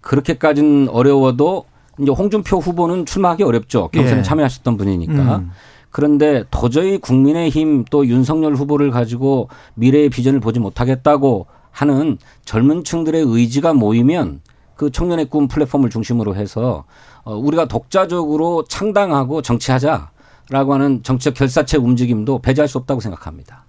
그렇게까지는 0.00 0.88
어려워도 0.88 1.66
이제 2.00 2.10
홍준표 2.10 2.58
후보는 2.58 3.06
출마하기 3.06 3.44
어렵죠. 3.44 3.90
경선에 3.92 4.18
예. 4.18 4.22
참여하셨던 4.24 4.76
분이니까. 4.76 5.36
음. 5.36 5.50
그런데 5.90 6.42
도저히 6.50 6.98
국민의힘 6.98 7.84
또 7.88 8.04
윤석열 8.08 8.56
후보를 8.56 8.90
가지고 8.90 9.48
미래의 9.74 10.10
비전을 10.10 10.40
보지 10.40 10.58
못하겠다고 10.58 11.46
하는 11.70 12.18
젊은 12.44 12.82
층들의 12.82 13.22
의지가 13.24 13.74
모이면 13.74 14.40
그 14.76 14.90
청년의 14.90 15.26
꿈 15.26 15.48
플랫폼을 15.48 15.90
중심으로 15.90 16.34
해서 16.36 16.84
어, 17.22 17.36
우리가 17.36 17.66
독자적으로 17.66 18.64
창당하고 18.64 19.42
정치하자라고 19.42 20.74
하는 20.74 21.02
정치적 21.02 21.34
결사체 21.34 21.76
움직임도 21.76 22.40
배제할 22.40 22.68
수 22.68 22.78
없다고 22.78 23.00
생각합니다. 23.00 23.64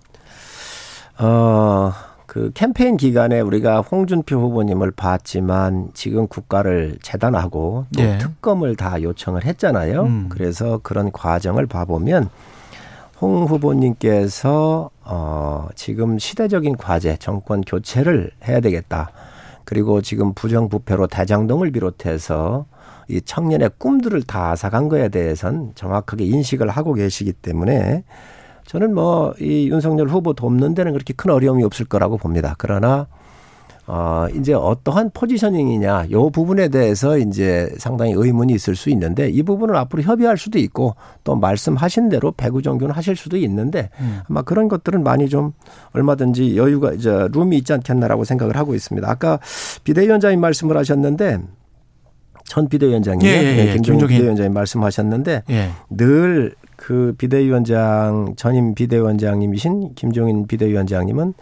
어, 1.20 1.94
그 2.26 2.52
캠페인 2.54 2.98
기간에 2.98 3.40
우리가 3.40 3.80
홍준표 3.80 4.38
후보님을 4.38 4.92
봤지만 4.92 5.90
지금 5.94 6.28
국가를 6.28 6.98
재단하고 7.02 7.86
또 7.96 8.04
예. 8.04 8.18
특검을 8.18 8.76
다 8.76 9.02
요청을 9.02 9.46
했잖아요. 9.46 10.04
음. 10.04 10.26
그래서 10.30 10.80
그런 10.84 11.12
과정을 11.14 11.66
봐보면 11.66 12.30
홍 13.22 13.46
후보님께서 13.46 14.90
어, 15.06 15.68
지금 15.76 16.20
시대적인 16.20 16.76
과제, 16.76 17.16
정권 17.18 17.62
교체를 17.62 18.32
해야 18.46 18.60
되겠다. 18.60 19.12
그리고 19.66 20.02
지금 20.02 20.34
부정부패로 20.34 21.08
대장동을 21.08 21.72
비롯해서 21.72 22.66
이 23.08 23.22
청년의 23.22 23.72
꿈들을 23.78 24.24
다 24.24 24.52
앗아간 24.52 24.90
거에 24.90 25.10
대해선 25.10 25.74
정확하게 25.76 26.26
인식을 26.26 26.70
하고 26.70 26.94
계시기 26.94 27.34
때문에 27.34 28.04
저는 28.66 28.94
뭐 28.94 29.34
이 29.40 29.70
윤석열 29.70 30.08
후보 30.08 30.34
돕는 30.34 30.74
데는 30.74 30.94
그렇게 30.94 31.14
큰 31.14 31.32
어려움이 31.32 31.64
없을 31.64 31.86
거라고 31.86 32.18
봅니다. 32.18 32.56
그러나 32.58 33.08
어 33.88 34.26
이제 34.36 34.54
어떠한 34.54 35.12
포지셔닝이냐 35.14 36.08
요 36.12 36.30
부분에 36.32 36.70
대해서 36.70 37.20
이제 37.20 37.70
상당히 37.78 38.14
의문이 38.16 38.52
있을 38.54 38.76
수 38.76 38.90
있는데 38.90 39.30
이 39.30 39.44
부분을 39.44 39.76
앞으로 39.76 40.02
협의할 40.02 40.38
수도 40.38 40.58
있고 40.58 40.96
또 41.24 41.36
말씀하신 41.36 42.10
대로 42.10 42.32
배구 42.32 42.64
정교는 42.64 42.96
하실 42.96 43.16
수도 43.16 43.38
있는데 43.38 43.90
아마 44.28 44.42
그런 44.42 44.68
것들은 44.70 45.04
많이 45.04 45.30
좀 45.30 45.54
얼마든지 45.92 46.58
여유가 46.58 46.94
이제 46.94 47.28
룸이 47.32 47.58
있지 47.58 47.74
않겠나라고 47.74 48.24
생각을 48.24 48.58
하고 48.58 48.74
있습니다. 48.74 49.08
아까 49.08 49.40
비대위원장님 49.84 50.40
말씀을 50.40 50.78
하셨는데 50.78 51.40
전 52.48 52.70
비대위원장님, 52.70 53.28
예, 53.28 53.32
예, 53.32 53.36
예. 53.36 53.74
김종인 53.74 54.00
김종인. 54.00 54.08
비대위원장님 54.08 54.54
말씀하셨는데 54.54 55.44
예. 55.50 55.70
늘그 55.90 57.16
비대위원장 57.18 58.34
전임 58.36 58.76
비대위원장님이신 58.76 59.96
김종인 59.96 60.48
비대위원장님은 60.48 61.34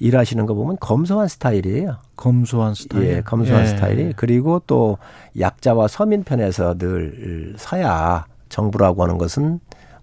일하시는 0.00 0.46
거 0.46 0.54
보면 0.54 0.78
검소한 0.80 1.28
스타일이에요. 1.28 1.98
검소한 2.16 2.74
스타일. 2.74 3.06
예, 3.06 3.20
검소한 3.20 3.62
예. 3.62 3.66
스타일이 3.66 4.12
그리고 4.16 4.60
또 4.66 4.98
약자와 5.38 5.88
서민 5.88 6.24
편에서 6.24 6.76
늘 6.76 7.54
서야 7.58 8.24
정부라고 8.48 9.02
하는 9.02 9.18
것은 9.18 9.60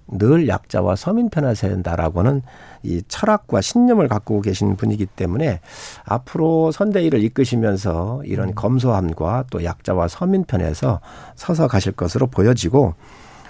늘 0.10 0.48
약자와 0.48 0.96
서민 0.96 1.30
편에 1.30 1.54
서야 1.54 1.72
된다라고는 1.72 2.42
이 2.84 3.02
철학과 3.08 3.60
신념을 3.60 4.08
갖고 4.08 4.40
계신 4.42 4.78
분이기 4.78 5.06
때문에 5.06 5.60
앞으로 6.06 6.72
선대위를 6.72 7.22
이끄시면서 7.24 8.22
이런 8.24 8.56
검소함과 8.56 9.46
또 9.50 9.64
약자와 9.64 10.08
서민 10.08 10.46
편에서 10.46 11.02
서서 11.36 11.68
가실 11.68 11.92
것으로 11.92 12.28
보여지고 12.28 12.94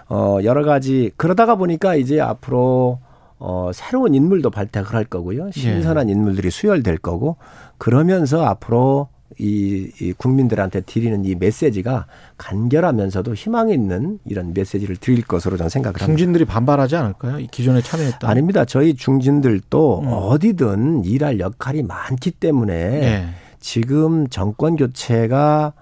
어 0.10 0.38
여러 0.44 0.64
가지 0.64 1.12
그러다가 1.18 1.56
보니까 1.56 1.96
이제 1.96 2.20
앞으로 2.20 3.00
어 3.40 3.72
새로운 3.74 4.16
인물도 4.16 4.50
발탁을 4.50 4.94
할 4.94 5.06
거고요. 5.06 5.52
신선한 5.52 6.10
인물들이 6.10 6.50
수혈될 6.50 6.98
거고 6.98 7.38
그러면서 7.78 8.44
앞으로 8.44 9.10
이, 9.40 9.92
이 10.02 10.14
국민들한테 10.14 10.82
드리는 10.82 11.24
이 11.26 11.36
메시지가 11.36 12.08
간결하면서도 12.38 13.36
희망 13.36 13.70
있는 13.70 14.20
이런 14.26 14.54
메시지를 14.54 14.96
드릴 14.96 15.24
것으로 15.24 15.58
저는 15.58 15.70
생각을 15.70 16.02
합니다. 16.02 16.06
중진들이 16.06 16.46
반발하지 16.46 16.96
않을까요? 16.96 17.40
이 17.40 17.48
기존에 17.48 17.82
참여했던. 17.82 18.28
아닙니다. 18.30 18.66
저희 18.66 18.96
중진들도 18.96 20.00
음. 20.02 20.08
어디든 20.08 21.04
일할 21.06 21.40
역할이 21.40 21.84
많기 21.84 22.32
때문에 22.32 22.74
예. 22.74 23.28
지금 23.60 24.28
정권 24.30 24.76
교체가 24.76 25.74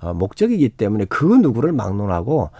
어, 0.00 0.14
목적이기 0.14 0.70
때문에 0.70 1.04
그 1.06 1.24
누구를 1.24 1.72
막론하고 1.72 2.50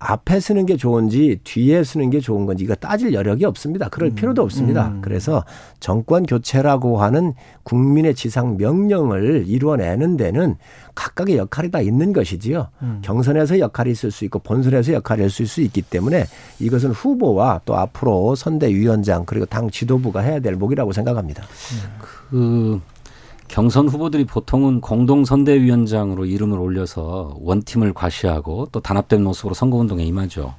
앞에 0.00 0.40
쓰는 0.40 0.64
게 0.64 0.76
좋은지 0.76 1.38
뒤에 1.44 1.84
쓰는 1.84 2.08
게 2.08 2.20
좋은 2.20 2.46
건지 2.46 2.64
이거 2.64 2.74
따질 2.74 3.12
여력이 3.12 3.44
없습니다. 3.44 3.90
그럴 3.90 4.10
필요도 4.10 4.42
없습니다. 4.42 4.88
음. 4.88 5.00
그래서 5.02 5.44
정권 5.78 6.24
교체라고 6.24 7.02
하는 7.02 7.34
국민의 7.64 8.14
지상 8.14 8.56
명령을 8.56 9.44
이루어내는 9.46 10.16
데는 10.16 10.56
각각의 10.94 11.36
역할이 11.36 11.70
다 11.70 11.80
있는 11.82 12.14
것이지요. 12.14 12.68
음. 12.80 13.00
경선에서 13.02 13.58
역할이 13.58 13.90
있을 13.90 14.10
수 14.10 14.24
있고 14.24 14.38
본선에서 14.38 14.94
역할이 14.94 15.24
있을 15.26 15.46
수 15.46 15.60
있기 15.60 15.82
때문에 15.82 16.24
이것은 16.58 16.90
후보와 16.90 17.60
또 17.66 17.76
앞으로 17.76 18.34
선대위원장 18.34 19.26
그리고 19.26 19.44
당 19.44 19.70
지도부가 19.70 20.20
해야 20.20 20.40
될 20.40 20.56
목이라고 20.56 20.92
생각합니다. 20.92 21.44
그 22.30 22.80
경선 23.50 23.88
후보들이 23.88 24.26
보통은 24.26 24.80
공동 24.80 25.24
선대위원장으로 25.24 26.24
이름을 26.24 26.58
올려서 26.58 27.36
원팀을 27.40 27.92
과시하고 27.92 28.68
또 28.70 28.78
단합된 28.78 29.24
모습으로 29.24 29.54
선거운동에 29.54 30.04
임하죠. 30.04 30.54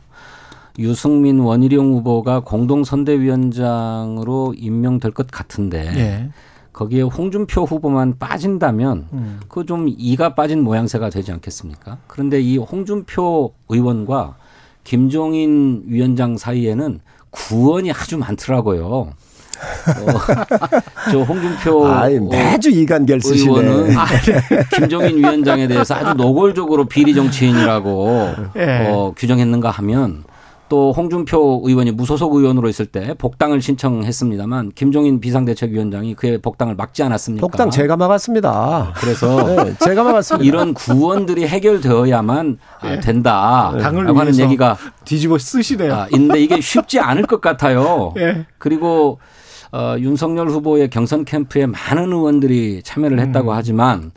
유승민 0.77 1.39
원희룡 1.39 1.93
후보가 1.93 2.41
공동 2.41 2.83
선대위원장으로 2.83 4.55
임명될 4.57 5.11
것 5.11 5.27
같은데 5.27 5.85
예. 5.95 6.29
거기에 6.73 7.03
홍준표 7.03 7.63
후보만 7.63 8.19
빠진다면 8.19 9.07
음. 9.13 9.39
그좀 9.47 9.87
이가 9.87 10.35
빠진 10.35 10.61
모양새가 10.61 11.09
되지 11.09 11.31
않겠습니까? 11.31 11.97
그런데 12.07 12.41
이 12.41 12.57
홍준표 12.57 13.53
의원과 13.69 14.35
김종인 14.83 15.83
위원장 15.85 16.35
사이에는 16.35 16.99
구원이 17.29 17.89
아주 17.93 18.17
많더라고요. 18.17 19.13
어, 19.87 20.71
저 21.11 21.19
홍준표 21.21 21.87
아이, 21.87 22.19
매주 22.19 22.69
이간결 22.69 23.21
쓰시네. 23.21 23.51
의원은 23.51 23.95
김종인 24.73 25.17
위원장에 25.17 25.67
대해서 25.67 25.95
아주 25.95 26.13
노골적으로 26.15 26.85
비리 26.85 27.13
정치인이라고 27.13 28.29
예. 28.57 28.87
어, 28.89 29.13
규정했는가 29.15 29.69
하면 29.69 30.23
또 30.71 30.93
홍준표 30.93 31.63
의원이 31.65 31.91
무소속 31.91 32.33
의원으로 32.33 32.69
있을 32.69 32.85
때 32.85 33.13
복당을 33.17 33.61
신청했습니다만 33.61 34.71
김종인 34.73 35.19
비상대책위원장이 35.19 36.15
그의 36.15 36.37
복당을 36.37 36.75
막지 36.75 37.03
않았습니까? 37.03 37.45
복당 37.45 37.69
제가 37.69 37.97
막았습니다. 37.97 38.93
그래서 38.95 39.35
네, 39.65 39.75
제가 39.83 40.03
막았습니다. 40.05 40.47
이런 40.47 40.73
구원들이 40.73 41.45
해결되어야만 41.45 42.57
아, 42.79 42.99
된다. 43.01 43.75
당을 43.81 44.05
라고 44.05 44.19
하는 44.19 44.31
위해서. 44.31 44.43
얘기가 44.43 44.77
뒤집어 45.03 45.37
쓰시네요. 45.37 45.93
아, 45.93 46.07
있는데 46.13 46.39
이게 46.41 46.61
쉽지 46.61 47.01
않을 47.01 47.23
것 47.23 47.41
같아요. 47.41 48.13
예. 48.17 48.45
그리고 48.57 49.19
어, 49.71 49.95
윤석열 49.99 50.49
후보의 50.49 50.89
경선 50.89 51.25
캠프에 51.25 51.65
많은 51.65 52.11
의원들이 52.11 52.81
참여를 52.83 53.19
음. 53.19 53.27
했다고 53.27 53.53
하지만 53.53 54.11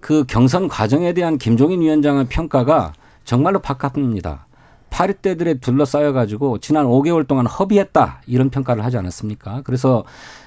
그 0.00 0.24
경선 0.26 0.68
과정에 0.68 1.12
대한 1.12 1.38
김종인 1.38 1.80
위원장의 1.80 2.26
평가가 2.28 2.92
정말로 3.24 3.60
바깥입니다. 3.60 4.46
파리떼들에 4.90 5.54
둘러싸여 5.54 6.12
가지고 6.12 6.58
지난 6.58 6.86
5개월 6.86 7.26
동안 7.26 7.46
허비했다 7.46 8.22
이런 8.26 8.50
평가를 8.50 8.84
하지 8.84 8.96
않았습니까? 8.96 9.62
그래서 9.64 10.04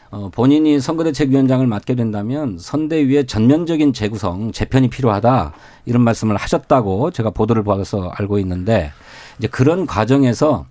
어, 0.10 0.30
본인이 0.32 0.80
선거대책위원장을 0.80 1.66
맡게 1.66 1.96
된다면 1.96 2.58
선대위의 2.60 3.28
전면적인 3.28 3.94
재구성, 3.94 4.52
재편이 4.52 4.90
필요하다 4.90 5.54
이런 5.86 6.04
말씀을 6.04 6.36
하셨다고 6.36 7.12
제가 7.12 7.30
보도를 7.30 7.64
받아서 7.64 8.12
알고 8.16 8.38
있는데 8.40 8.92
이제 9.38 9.48
그런 9.48 9.86
과정에서 9.86 10.66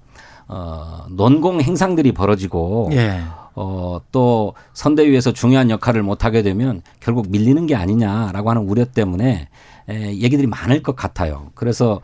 어, 0.46 1.06
논공 1.10 1.60
행상들이 1.60 2.12
벌어지고 2.12 2.90
예. 2.92 3.20
어, 3.54 4.00
또 4.12 4.54
선대위에서 4.74 5.32
중요한 5.32 5.70
역할을 5.70 6.02
못하게 6.02 6.42
되면 6.42 6.82
결국 7.00 7.30
밀리는 7.30 7.66
게 7.66 7.74
아니냐라고 7.74 8.50
하는 8.50 8.62
우려 8.62 8.84
때문에 8.84 9.48
에, 9.88 10.16
얘기들이 10.16 10.46
많을 10.46 10.82
것 10.82 10.94
같아요. 10.96 11.50
그래서 11.54 12.00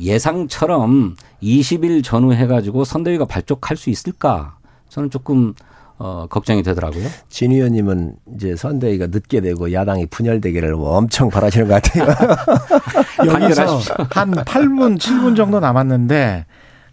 예상처럼 0.00 1.16
20일 1.42 2.04
전후 2.04 2.32
해가지고 2.34 2.84
선대위가 2.84 3.24
발족할 3.24 3.76
수 3.76 3.90
있을까? 3.90 4.56
저는 4.88 5.10
조금 5.10 5.54
어, 6.02 6.26
걱정이 6.30 6.62
되더라고요. 6.62 7.06
진 7.28 7.52
의원님은 7.52 8.14
이제 8.34 8.56
선대위가 8.56 9.08
늦게 9.08 9.42
되고 9.42 9.70
야당이 9.70 10.06
분열되기를 10.06 10.74
엄청 10.74 11.28
바라시는 11.28 11.68
것 11.68 11.74
같아요. 11.74 12.06
여기서 13.26 13.78
한 14.10 14.30
8분, 14.30 14.98
7분 14.98 15.36
정도 15.36 15.60
남았는데 15.60 16.46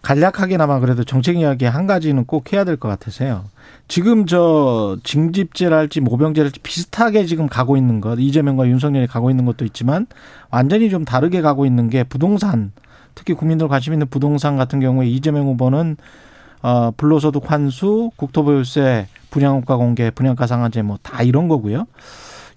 간략하게나마 0.08 0.80
그래도 0.80 1.04
정책 1.04 1.36
이야기 1.36 1.66
한 1.66 1.86
가지는 1.86 2.24
꼭 2.24 2.54
해야 2.54 2.64
될 2.64 2.78
것 2.78 2.88
같아서요. 2.88 3.44
지금 3.88 4.24
저 4.24 4.96
징집제랄지 5.04 6.00
모병제랄지 6.00 6.60
비슷하게 6.60 7.26
지금 7.26 7.46
가고 7.46 7.76
있는 7.76 8.00
것 8.00 8.18
이재명과 8.18 8.68
윤석열이 8.68 9.06
가고 9.06 9.28
있는 9.28 9.44
것도 9.44 9.66
있지만 9.66 10.06
완전히 10.50 10.88
좀 10.88 11.04
다르게 11.04 11.42
가고 11.42 11.66
있는 11.66 11.90
게 11.90 12.04
부동산 12.04 12.72
특히 13.14 13.34
국민들 13.34 13.68
관심 13.68 13.92
있는 13.92 14.06
부동산 14.06 14.56
같은 14.56 14.80
경우에 14.80 15.06
이재명 15.06 15.46
후보는 15.46 15.98
어 16.62 16.90
불로소득 16.96 17.50
환수, 17.50 18.10
국토보유세, 18.16 19.08
분양가 19.30 19.76
공개, 19.76 20.10
분양가 20.10 20.46
상한제 20.46 20.80
뭐 20.80 20.96
다 21.02 21.22
이런 21.22 21.48
거고요. 21.48 21.84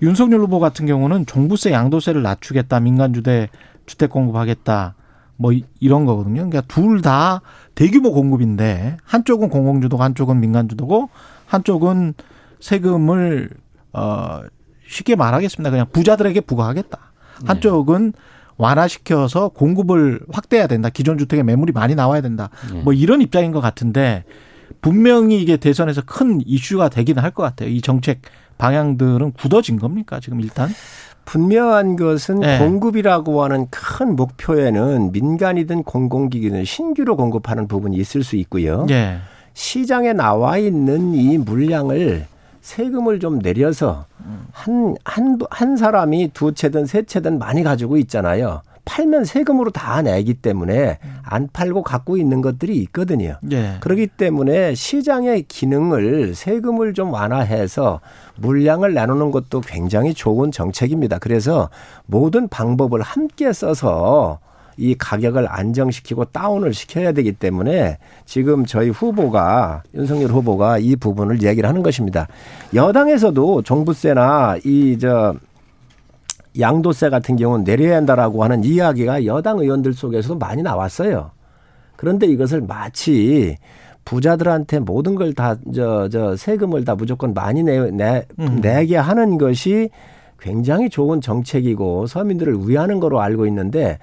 윤석열 0.01 0.39
후보 0.39 0.59
같은 0.61 0.85
경우는 0.85 1.25
종부세, 1.25 1.73
양도세를 1.73 2.21
낮추겠다, 2.21 2.79
민간 2.79 3.13
주대 3.13 3.49
주택 3.87 4.09
공급하겠다. 4.09 4.95
뭐 5.41 5.51
이런 5.79 6.05
거거든요. 6.05 6.47
그러니까 6.47 6.61
둘 6.61 7.01
다 7.01 7.41
대규모 7.75 8.11
공급인데 8.11 8.97
한쪽은 9.03 9.49
공공주도고 9.49 10.03
한쪽은 10.03 10.39
민간주도고 10.39 11.09
한쪽은 11.47 12.13
세금을 12.59 13.49
어 13.93 14.41
쉽게 14.87 15.15
말하겠습니다. 15.15 15.69
그냥 15.71 15.87
부자들에게 15.91 16.41
부과하겠다. 16.41 16.97
한쪽은 17.45 18.13
완화시켜서 18.57 19.49
공급을 19.49 20.19
확대해야 20.31 20.67
된다. 20.67 20.89
기존 20.89 21.17
주택에 21.17 21.41
매물이 21.43 21.71
많이 21.73 21.95
나와야 21.95 22.21
된다. 22.21 22.49
뭐 22.83 22.93
이런 22.93 23.21
입장인 23.21 23.51
것 23.51 23.61
같은데 23.61 24.23
분명히 24.81 25.41
이게 25.41 25.57
대선에서 25.57 26.03
큰 26.05 26.41
이슈가 26.45 26.89
되기는 26.89 27.21
할 27.23 27.31
것 27.31 27.41
같아요. 27.43 27.69
이 27.69 27.81
정책 27.81 28.21
방향들은 28.57 29.31
굳어진 29.33 29.79
겁니까? 29.79 30.19
지금 30.19 30.39
일단? 30.41 30.69
분명한 31.25 31.95
것은 31.95 32.39
네. 32.39 32.59
공급이라고 32.59 33.43
하는 33.43 33.67
큰 33.69 34.15
목표에는 34.15 35.11
민간이든 35.11 35.83
공공기관이든 35.83 36.65
신규로 36.65 37.15
공급하는 37.15 37.67
부분이 37.67 37.95
있을 37.97 38.23
수 38.23 38.35
있고요. 38.37 38.85
예. 38.89 39.17
시장에 39.53 40.13
나와 40.13 40.57
있는 40.57 41.13
이 41.13 41.37
물량을 41.37 42.25
세금을 42.61 43.19
좀 43.19 43.39
내려서 43.39 44.05
한, 44.51 44.95
한, 45.03 45.39
한 45.49 45.77
사람이 45.77 46.31
두 46.33 46.53
채든 46.53 46.85
세 46.85 47.03
채든 47.03 47.39
많이 47.39 47.63
가지고 47.63 47.97
있잖아요. 47.97 48.61
팔면 48.85 49.25
세금으로 49.25 49.71
다 49.71 50.01
내기 50.01 50.33
때문에 50.33 50.99
안 51.23 51.47
팔고 51.51 51.83
갖고 51.83 52.17
있는 52.17 52.41
것들이 52.41 52.77
있거든요. 52.83 53.37
예. 53.51 53.77
그렇기 53.79 54.07
때문에 54.07 54.75
시장의 54.75 55.43
기능을 55.43 56.35
세금을 56.35 56.93
좀 56.93 57.13
완화해서 57.13 58.01
물량을 58.37 58.93
나누는 58.93 59.31
것도 59.31 59.61
굉장히 59.61 60.13
좋은 60.13 60.51
정책입니다. 60.51 61.19
그래서 61.19 61.69
모든 62.05 62.47
방법을 62.47 63.01
함께 63.01 63.53
써서 63.53 64.39
이 64.77 64.95
가격을 64.97 65.47
안정시키고 65.49 66.25
다운을 66.25 66.73
시켜야 66.73 67.11
되기 67.11 67.33
때문에 67.33 67.97
지금 68.25 68.65
저희 68.65 68.89
후보가 68.89 69.83
윤석열 69.93 70.31
후보가 70.31 70.79
이 70.79 70.95
부분을 70.95 71.43
얘기를 71.43 71.67
하는 71.67 71.83
것입니다. 71.83 72.27
여당에서도 72.73 73.61
종부세나 73.61 74.57
이저 74.63 75.35
양도세 76.59 77.09
같은 77.09 77.35
경우는 77.35 77.63
내려야 77.63 77.97
한다라고 77.97 78.43
하는 78.43 78.63
이야기가 78.63 79.25
여당 79.25 79.59
의원들 79.59 79.93
속에서도 79.93 80.37
많이 80.37 80.61
나왔어요. 80.61 81.31
그런데 81.95 82.27
이것을 82.27 82.61
마치 82.61 83.57
부자들한테 84.05 84.79
모든 84.79 85.15
걸 85.15 85.33
다 85.33 85.55
저저 85.73 86.35
세금을 86.35 86.83
다 86.85 86.95
무조건 86.95 87.33
많이 87.33 87.63
내, 87.63 87.79
내 87.91 88.25
음. 88.39 88.59
내게 88.61 88.97
하는 88.97 89.37
것이 89.37 89.89
굉장히 90.39 90.89
좋은 90.89 91.21
정책이고 91.21 92.07
서민들을 92.07 92.67
위하는 92.67 92.99
거로 92.99 93.21
알고 93.21 93.45
있는데 93.45 93.99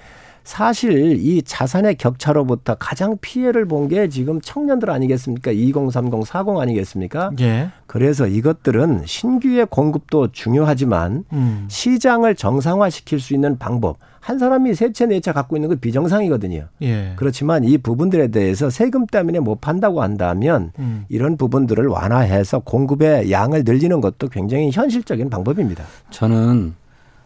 사실 0.49 1.19
이 1.21 1.43
자산의 1.43 1.97
격차로부터 1.97 2.75
가장 2.77 3.19
피해를 3.21 3.67
본 3.67 3.89
게 3.89 4.09
지금 4.09 4.41
청년들 4.41 4.89
아니겠습니까? 4.91 5.51
2030, 5.51 6.27
40 6.27 6.57
아니겠습니까? 6.59 7.31
예. 7.41 7.69
그래서 7.87 8.27
이것들은 8.27 9.03
신규의 9.05 9.67
공급도 9.67 10.33
중요하지만 10.33 11.25
음. 11.35 11.67
시장을 11.69 12.35
정상화시킬 12.35 13.21
수 13.21 13.35
있는 13.35 13.59
방법. 13.59 13.99
한 14.21 14.39
사람이 14.39 14.75
세 14.75 14.91
채 14.93 15.05
네 15.07 15.21
채 15.21 15.33
갖고 15.33 15.57
있는 15.57 15.69
건 15.69 15.81
비정상이거든요. 15.81 16.69
예. 16.83 17.13
그렇지만 17.17 17.65
이 17.65 17.77
부분들에 17.77 18.29
대해서 18.29 18.71
세금 18.71 19.07
때문에 19.07 19.41
못 19.41 19.61
판다고 19.61 20.01
한다면 20.03 20.73
음. 20.79 21.05
이런 21.11 21.37
부분들을 21.37 21.87
완화해서 21.89 22.61
공급의 22.61 23.31
양을 23.31 23.65
늘리는 23.67 24.01
것도 24.01 24.29
굉장히 24.29 24.71
현실적인 24.73 25.29
방법입니다. 25.29 25.85
저는 26.11 26.75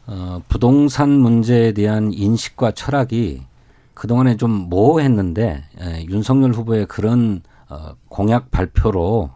어, 0.06 0.42
부동산 0.48 1.10
문제에 1.10 1.72
대한 1.72 2.12
인식과 2.12 2.72
철학이 2.72 3.42
그동안에 3.94 4.36
좀 4.36 4.50
모호했는데 4.50 5.64
에, 5.80 6.04
윤석열 6.06 6.52
후보의 6.52 6.86
그런 6.86 7.42
어, 7.68 7.94
공약 8.08 8.50
발표로 8.50 9.30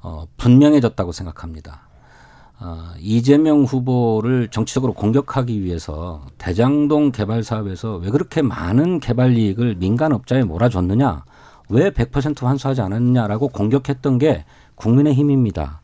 어, 0.00 0.24
분명해졌다고 0.36 1.12
생각합니다. 1.12 1.88
어, 2.60 2.90
이재명 2.98 3.62
후보를 3.62 4.48
정치적으로 4.48 4.92
공격하기 4.92 5.62
위해서 5.62 6.26
대장동 6.38 7.12
개발 7.12 7.44
사업에서 7.44 7.96
왜 7.96 8.10
그렇게 8.10 8.42
많은 8.42 8.98
개발 8.98 9.36
이익을 9.36 9.76
민간업자에 9.76 10.42
몰아줬느냐, 10.42 11.24
왜 11.68 11.90
100% 11.90 12.44
환수하지 12.44 12.80
않았느냐라고 12.80 13.48
공격했던 13.48 14.18
게 14.18 14.44
국민의 14.74 15.14
힘입니다. 15.14 15.80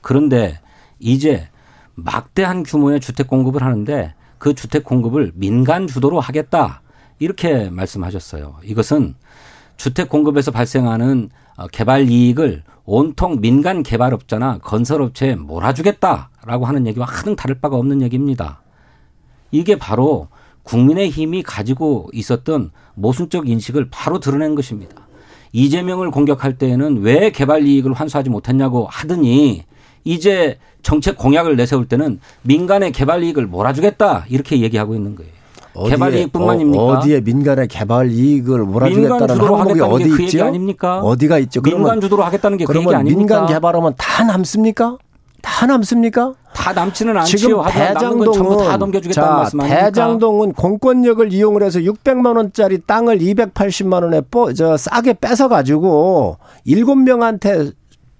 그런데 0.00 0.60
이제 1.00 1.48
막대한 1.94 2.62
규모의 2.62 3.00
주택 3.00 3.26
공급을 3.26 3.62
하는데 3.62 4.14
그 4.38 4.54
주택 4.54 4.84
공급을 4.84 5.32
민간 5.34 5.86
주도로 5.86 6.20
하겠다. 6.20 6.82
이렇게 7.18 7.70
말씀하셨어요. 7.70 8.56
이것은 8.64 9.14
주택 9.76 10.08
공급에서 10.08 10.50
발생하는 10.50 11.30
어, 11.56 11.66
개발 11.68 12.08
이익을 12.08 12.62
온통 12.84 13.40
민간 13.40 13.82
개발업자나 13.82 14.58
건설업체에 14.58 15.36
몰아주겠다라고 15.36 16.64
하는 16.66 16.86
얘기와 16.86 17.06
하등 17.06 17.36
다를 17.36 17.60
바가 17.60 17.76
없는 17.76 18.02
얘기입니다. 18.02 18.62
이게 19.50 19.76
바로 19.76 20.28
국민의 20.62 21.10
힘이 21.10 21.42
가지고 21.42 22.08
있었던 22.12 22.70
모순적 22.94 23.48
인식을 23.48 23.88
바로 23.90 24.18
드러낸 24.18 24.54
것입니다. 24.54 25.02
이재명을 25.52 26.10
공격할 26.10 26.56
때에는 26.56 27.02
왜 27.02 27.30
개발 27.30 27.66
이익을 27.66 27.92
환수하지 27.92 28.30
못했냐고 28.30 28.86
하더니 28.90 29.64
이제 30.04 30.58
정책 30.82 31.16
공약을 31.16 31.56
내세울 31.56 31.86
때는 31.86 32.20
민간의 32.42 32.92
개발 32.92 33.22
이익을 33.22 33.46
몰아주겠다 33.46 34.26
이렇게 34.28 34.60
얘기하고 34.60 34.94
있는 34.94 35.14
거예요. 35.14 35.30
개발 35.88 36.12
이익뿐만입니까? 36.14 36.82
어, 36.82 37.00
디에 37.02 37.20
민간의 37.20 37.68
개발 37.68 38.10
이익을 38.10 38.60
몰아주겠다는 38.64 39.30
항목이 39.40 39.58
하겠다는 39.80 39.84
어디 39.94 40.04
게그 40.04 40.22
있죠? 40.24 40.44
아닙니까? 40.44 41.00
어디가 41.00 41.38
있죠? 41.38 41.62
민간 41.62 41.82
그러면, 41.82 42.00
주도로 42.02 42.24
하겠다는 42.24 42.58
게 42.58 42.64
그 42.66 42.76
얘기 42.76 42.94
아닙니까? 42.94 43.18
민간 43.18 43.46
개발하면 43.46 43.94
다 43.96 44.24
남습니까? 44.24 44.98
다 45.40 45.66
남습니까? 45.66 46.34
다 46.54 46.72
남지는 46.72 47.16
않지요. 47.16 47.36
지금 47.38 47.56
전부 47.56 47.70
다 47.70 47.94
대장동은 47.94 48.78
넘겨주겠다는 48.78 49.12
자 49.28 49.34
말씀 49.36 49.60
아닙니까? 49.60 49.84
대장동은 49.86 50.52
공권력을 50.52 51.32
이용을 51.32 51.62
해서 51.62 51.78
600만 51.80 52.36
원짜리 52.36 52.78
땅을 52.86 53.18
280만 53.18 54.02
원에 54.02 54.20
뽀, 54.30 54.52
저 54.52 54.76
싸게 54.76 55.14
뺏어 55.14 55.48
가지고 55.48 56.36
7명한테 56.66 57.72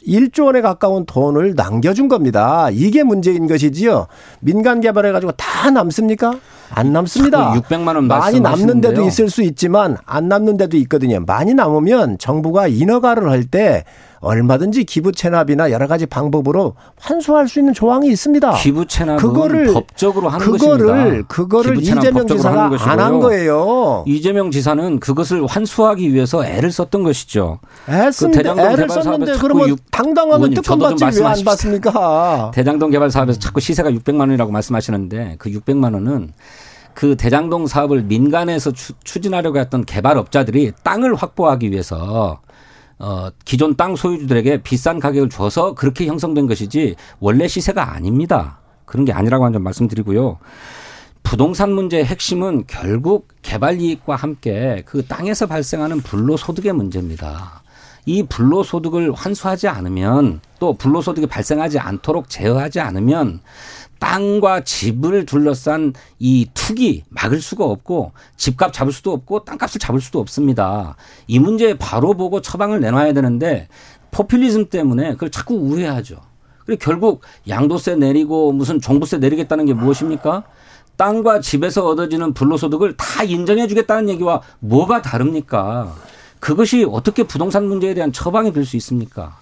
1조 0.06 0.46
원에 0.46 0.60
가까운 0.60 1.04
돈을 1.06 1.54
남겨준 1.54 2.08
겁니다. 2.08 2.68
이게 2.72 3.02
문제인 3.02 3.46
것이지요. 3.46 4.06
민간 4.40 4.80
개발해 4.80 5.12
가지고 5.12 5.32
다 5.32 5.70
남습니까? 5.70 6.34
안 6.74 6.92
남습니다. 6.92 7.54
자꾸 7.54 7.60
600만 7.60 7.94
원 7.94 8.06
많이 8.06 8.40
남는 8.40 8.80
데도. 8.80 9.02
있을 9.06 9.28
수 9.28 9.42
있지만 9.42 9.96
안 10.06 10.28
남는 10.28 10.56
데도 10.56 10.76
있거든요. 10.78 11.20
많이 11.26 11.54
남으면 11.54 12.18
정부가 12.18 12.68
인허가를 12.68 13.28
할때 13.30 13.84
얼마든지 14.22 14.84
기부 14.84 15.10
체납이나 15.12 15.72
여러 15.72 15.88
가지 15.88 16.06
방법으로 16.06 16.74
환수할 16.98 17.48
수 17.48 17.58
있는 17.58 17.74
조항이 17.74 18.08
있습니다. 18.08 18.52
기부 18.54 18.86
체납은 18.86 19.18
그거를 19.20 19.72
법적으로 19.74 20.28
하는 20.28 20.46
그거를 20.46 20.86
것입니다. 20.86 21.26
그거를 21.28 21.78
이재명 21.82 22.26
지사가 22.26 22.70
안 22.90 23.00
한. 23.00 23.18
거예요. 23.20 24.04
이재명 24.06 24.50
지사는 24.52 25.00
그것을 25.00 25.44
환수하기 25.46 26.14
위해서 26.14 26.46
애를 26.46 26.70
썼던 26.70 27.02
것이죠. 27.02 27.58
애쓴데 27.88 28.38
대장동 28.38 28.64
애를 28.70 28.88
썼는데 28.88 29.32
그러면 29.38 29.68
육- 29.68 29.90
당당하면 29.90 30.54
특검 30.54 30.78
받지 30.78 31.04
왜 31.20 31.26
안. 31.26 31.44
받습니까? 31.44 32.52
대장동 32.54 32.90
개발 32.90 33.10
사업에서 33.10 33.40
자꾸 33.40 33.58
시세가 33.60 33.90
600만 33.90 34.20
원이라고 34.20 34.52
말씀하시는데 34.52 35.36
그 35.38 35.50
600만 35.50 35.94
원은 35.94 36.32
그 36.94 37.16
대장동 37.16 37.66
사업을 37.66 38.02
민간에서 38.04 38.70
추, 38.70 38.92
추진하려고 39.02 39.58
했던 39.58 39.84
개발업자들이 39.84 40.72
땅을 40.84 41.14
확보하기 41.16 41.70
위해서 41.72 42.38
어, 43.02 43.30
기존 43.44 43.74
땅 43.76 43.96
소유주들에게 43.96 44.62
비싼 44.62 45.00
가격을 45.00 45.28
줘서 45.28 45.74
그렇게 45.74 46.06
형성된 46.06 46.46
것이지 46.46 46.94
원래 47.18 47.48
시세가 47.48 47.92
아닙니다. 47.94 48.60
그런 48.84 49.04
게 49.04 49.12
아니라고 49.12 49.44
한 49.44 49.52
점 49.52 49.64
말씀드리고요. 49.64 50.38
부동산 51.24 51.72
문제의 51.72 52.04
핵심은 52.04 52.64
결국 52.68 53.28
개발 53.42 53.80
이익과 53.80 54.14
함께 54.14 54.82
그 54.86 55.04
땅에서 55.04 55.46
발생하는 55.46 56.00
불로 56.02 56.36
소득의 56.36 56.72
문제입니다. 56.74 57.62
이 58.06 58.22
불로 58.24 58.62
소득을 58.62 59.12
환수하지 59.14 59.66
않으면 59.68 60.40
또 60.60 60.74
불로 60.74 61.02
소득이 61.02 61.26
발생하지 61.26 61.80
않도록 61.80 62.28
제어하지 62.28 62.80
않으면 62.80 63.40
땅과 64.02 64.64
집을 64.64 65.26
둘러싼 65.26 65.92
이 66.18 66.48
투기 66.54 67.04
막을 67.08 67.40
수가 67.40 67.64
없고 67.64 68.10
집값 68.36 68.72
잡을 68.72 68.92
수도 68.92 69.12
없고 69.12 69.44
땅값을 69.44 69.78
잡을 69.78 70.00
수도 70.00 70.18
없습니다. 70.18 70.96
이 71.28 71.38
문제 71.38 71.78
바로 71.78 72.14
보고 72.14 72.40
처방을 72.42 72.80
내놔야 72.80 73.12
되는데 73.12 73.68
포퓰리즘 74.10 74.70
때문에 74.70 75.12
그걸 75.12 75.30
자꾸 75.30 75.54
우회하죠. 75.54 76.16
그리고 76.66 76.80
결국 76.80 77.22
양도세 77.46 77.94
내리고 77.94 78.50
무슨 78.50 78.80
종부세 78.80 79.18
내리겠다는 79.18 79.66
게 79.66 79.72
무엇입니까? 79.74 80.42
땅과 80.96 81.40
집에서 81.40 81.86
얻어지는 81.86 82.34
불로소득을 82.34 82.96
다 82.96 83.22
인정해 83.22 83.68
주겠다는 83.68 84.08
얘기와 84.08 84.42
뭐가 84.58 85.00
다릅니까? 85.00 85.94
그것이 86.40 86.84
어떻게 86.90 87.22
부동산 87.22 87.68
문제에 87.68 87.94
대한 87.94 88.12
처방이 88.12 88.52
될 88.52 88.64
수 88.64 88.76
있습니까? 88.76 89.38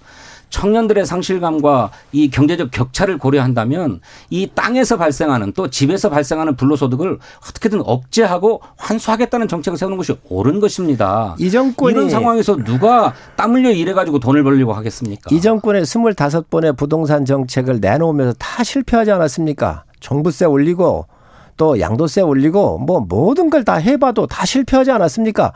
청년들의 0.50 1.06
상실감과 1.06 1.90
이 2.12 2.28
경제적 2.30 2.70
격차를 2.70 3.18
고려한다면 3.18 4.00
이 4.28 4.50
땅에서 4.54 4.96
발생하는 4.98 5.52
또 5.54 5.68
집에서 5.70 6.10
발생하는 6.10 6.56
불로소득을 6.56 7.18
어떻게든 7.48 7.80
억제하고 7.84 8.60
환수하겠다는 8.76 9.48
정책을 9.48 9.78
세우는 9.78 9.96
것이 9.96 10.16
옳은 10.28 10.60
것입니다. 10.60 11.34
이 11.38 11.50
정권이 11.50 11.92
이런 11.92 12.10
상황에서 12.10 12.56
누가 12.56 13.14
땀 13.36 13.54
흘려 13.54 13.70
일해가지고 13.70 14.18
돈을 14.18 14.42
벌려고 14.42 14.72
하겠습니까? 14.74 15.30
이 15.32 15.40
정권의 15.40 15.82
25번의 15.84 16.76
부동산 16.76 17.24
정책을 17.24 17.80
내놓으면서 17.80 18.34
다 18.38 18.62
실패하지 18.64 19.12
않았습니까? 19.12 19.84
종부세 20.00 20.44
올리고 20.46 21.06
또 21.56 21.78
양도세 21.78 22.22
올리고 22.22 22.78
뭐 22.78 23.00
모든 23.00 23.50
걸 23.50 23.64
다 23.64 23.74
해봐도 23.74 24.26
다 24.26 24.46
실패하지 24.46 24.90
않았습니까? 24.90 25.52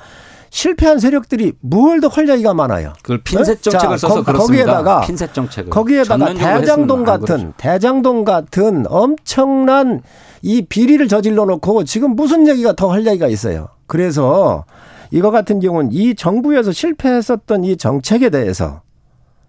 실패한 0.59 1.01
세력들이 1.01 1.55
뭘더할 1.63 2.29
얘기가 2.29 2.55
많아요. 2.55 2.93
그걸 3.03 3.21
핀셋 3.25 3.61
정책을 3.61 3.97
자, 3.97 4.07
써서 4.07 4.15
거- 4.23 4.23
그렇습니다. 4.23 4.67
거기에다가 4.67 5.01
핀셋 5.01 5.35
정책을 5.35 5.69
거기에다가 5.71 6.27
대장동 6.33 6.61
했으면 6.63 6.99
안 7.01 7.05
같은 7.05 7.27
그렇죠. 7.39 7.53
대장동 7.57 8.25
같은 8.25 8.85
엄청난 8.89 10.01
이 10.43 10.63
비리를 10.63 11.09
저질러 11.09 11.47
놓고 11.47 11.83
지금 11.83 12.15
무슨 12.15 12.47
얘기가 12.47 12.73
더할 12.75 13.05
얘기가 13.05 13.27
있어요. 13.27 13.67
그래서 13.89 14.65
이거 15.11 15.33
같은 15.33 15.59
경우는 15.59 15.91
이 15.93 16.15
정부에서 16.15 16.71
실패했었던 16.71 17.65
이 17.65 17.77
정책에 17.77 18.31
대해서 18.31 18.83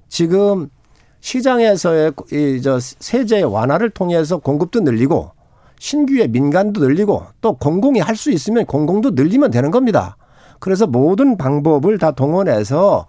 지금 0.10 0.70
시장에서의 1.20 2.14
이저 2.32 2.80
세제 2.82 3.43
완화를 3.43 3.91
통해서 3.91 4.38
공급도 4.38 4.80
늘리고 4.80 5.32
신규의 5.78 6.30
민간도 6.30 6.82
늘리고 6.82 7.26
또 7.41 7.53
공공이 7.53 7.99
할 7.99 8.16
수 8.16 8.32
있으면 8.32 8.66
공공도 8.66 9.12
늘리면 9.12 9.51
되는 9.51 9.70
겁니다. 9.70 10.18
그래서 10.60 10.88
모든 10.88 11.38
방법을 11.38 11.97
다 11.97 12.12
동원해서 12.12 13.06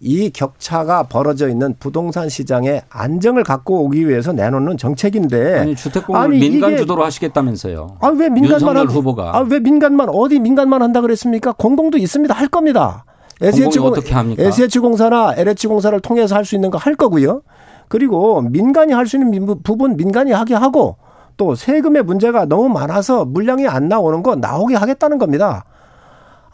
이 0.00 0.30
격차가 0.30 1.04
벌어져 1.04 1.48
있는 1.48 1.74
부동산 1.78 2.28
시장의 2.28 2.82
안정을 2.90 3.44
갖고 3.44 3.82
오기 3.84 4.06
위해서 4.08 4.32
내놓는 4.32 4.76
정책인데 4.76 5.58
아니 5.60 5.74
주택공을 5.76 6.20
아니, 6.20 6.38
민간 6.38 6.70
이게- 6.72 6.80
주도로 6.80 7.02
하시겠다면서요. 7.04 7.96
아 8.00 8.08
왜 8.08 8.28
민간만 8.28 8.76
한- 8.76 8.86
후보가 8.88 9.36
아왜 9.38 9.60
민간만 9.60 10.08
어디 10.10 10.38
민간만 10.38 10.82
한다 10.82 11.00
그랬습니까? 11.00 11.52
공공도 11.52 11.96
있습니다. 11.98 12.34
할 12.34 12.48
겁니다. 12.48 13.04
공공이 13.40 13.78
어떻게 13.86 14.14
합니까? 14.14 14.42
SH공사나 14.42 15.34
LH공사를 15.36 15.98
통해서 16.00 16.34
할 16.34 16.44
수 16.44 16.54
있는 16.54 16.70
거 16.70 16.78
할 16.78 16.94
거고요. 16.94 17.42
그리고 17.88 18.42
민간이 18.42 18.92
할 18.92 19.06
수 19.06 19.16
있는 19.16 19.30
민- 19.30 19.62
부분 19.62 19.96
민간이 19.96 20.32
하게 20.32 20.54
하고 20.54 20.96
또 21.38 21.54
세금의 21.54 22.02
문제가 22.02 22.44
너무 22.44 22.68
많아서 22.68 23.24
물량이 23.24 23.66
안 23.68 23.88
나오는 23.88 24.22
거 24.22 24.36
나오게 24.36 24.74
하겠다는 24.74 25.16
겁니다. 25.18 25.64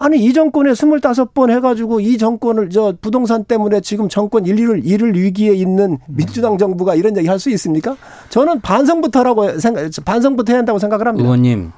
아니 0.03 0.18
이 0.18 0.32
정권에 0.32 0.74
스물다섯 0.74 1.32
번 1.32 1.50
해가지고 1.50 2.00
이 2.00 2.18
정권을 2.18 2.70
저 2.70 2.92
부동산 3.00 3.44
때문에 3.44 3.80
지금 3.80 4.09
정권 4.09 4.46
일을 4.46 4.84
일을 4.84 5.14
위기에 5.14 5.55
있는 5.55 5.98
민주당 6.09 6.59
정부가 6.59 6.96
이런 6.96 7.16
얘기 7.16 7.28
할 7.28 7.38
수 7.38 7.50
있습니까? 7.50 7.96
저는 8.28 8.61
반성부터라고 8.61 9.59
생각 9.61 9.88
반성부터 10.05 10.53
해야 10.53 10.59
한다고 10.59 10.78
생각을 10.80 11.07
합니다. 11.07 11.24
의원님 11.24 11.70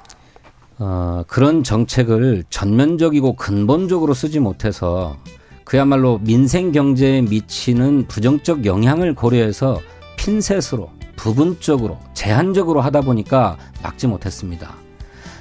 어, 0.79 1.23
그런 1.27 1.63
정책을 1.63 2.45
전면적이고 2.49 3.37
근본적으로 3.37 4.15
쓰지 4.15 4.41
못해서 4.41 5.17
그야말로 5.65 6.19
민생 6.23 6.73
경제에 6.73 7.21
미치는 7.23 8.07
부정적 8.09 8.65
영향을 8.65 9.15
고려해서 9.15 9.81
핀셋으로 10.17 10.89
부분적으로 11.17 11.99
제한적으로 12.15 12.81
하다 12.81 13.03
보니까 13.03 13.59
막지 13.83 14.07
못했습니다. 14.07 14.84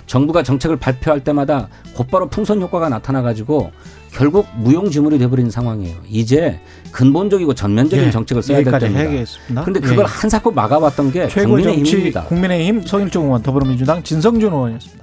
정부가 0.05 0.43
정책을 0.43 0.77
발표할 0.77 1.23
때마다 1.23 1.69
곧바로 1.95 2.27
풍선 2.27 2.61
효과가 2.61 2.89
나타나 2.89 3.21
가지고 3.21 3.71
결국 4.11 4.47
무용지물이 4.57 5.17
돼버린 5.17 5.49
상황이에요. 5.49 5.97
이제 6.07 6.59
근본적이고 6.91 7.55
전면적인 7.55 8.05
예, 8.05 8.11
정책을 8.11 8.43
써야 8.43 8.63
될 8.63 8.79
때입니다. 8.79 8.99
해야겠습니다. 8.99 9.61
그런데 9.63 9.79
그걸 9.79 10.05
예. 10.05 10.07
한사코 10.07 10.51
막아왔던 10.51 11.11
게 11.11 11.27
국민의힘입니다. 11.27 12.25
국민의힘 12.25 12.85
성일종 12.85 13.25
의원 13.25 13.41
더불어민주당 13.41 14.03
진성준 14.03 14.53
의원이었습니다. 14.53 15.02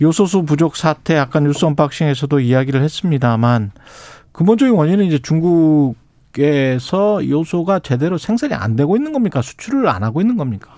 요소수 0.00 0.44
부족 0.44 0.76
사태 0.76 1.16
아까 1.16 1.40
뉴스 1.40 1.64
언박싱에서도 1.64 2.40
이야기를 2.40 2.82
했습니다만 2.82 3.72
근본적인 4.32 4.74
원인은 4.74 5.04
이제 5.04 5.18
중국에서 5.20 5.94
요소가 7.28 7.78
제대로 7.78 8.18
생산이 8.18 8.54
안 8.54 8.74
되고 8.76 8.96
있는 8.96 9.12
겁니까? 9.12 9.42
수출을 9.42 9.88
안 9.88 10.02
하고 10.02 10.20
있는 10.20 10.36
겁니까? 10.36 10.70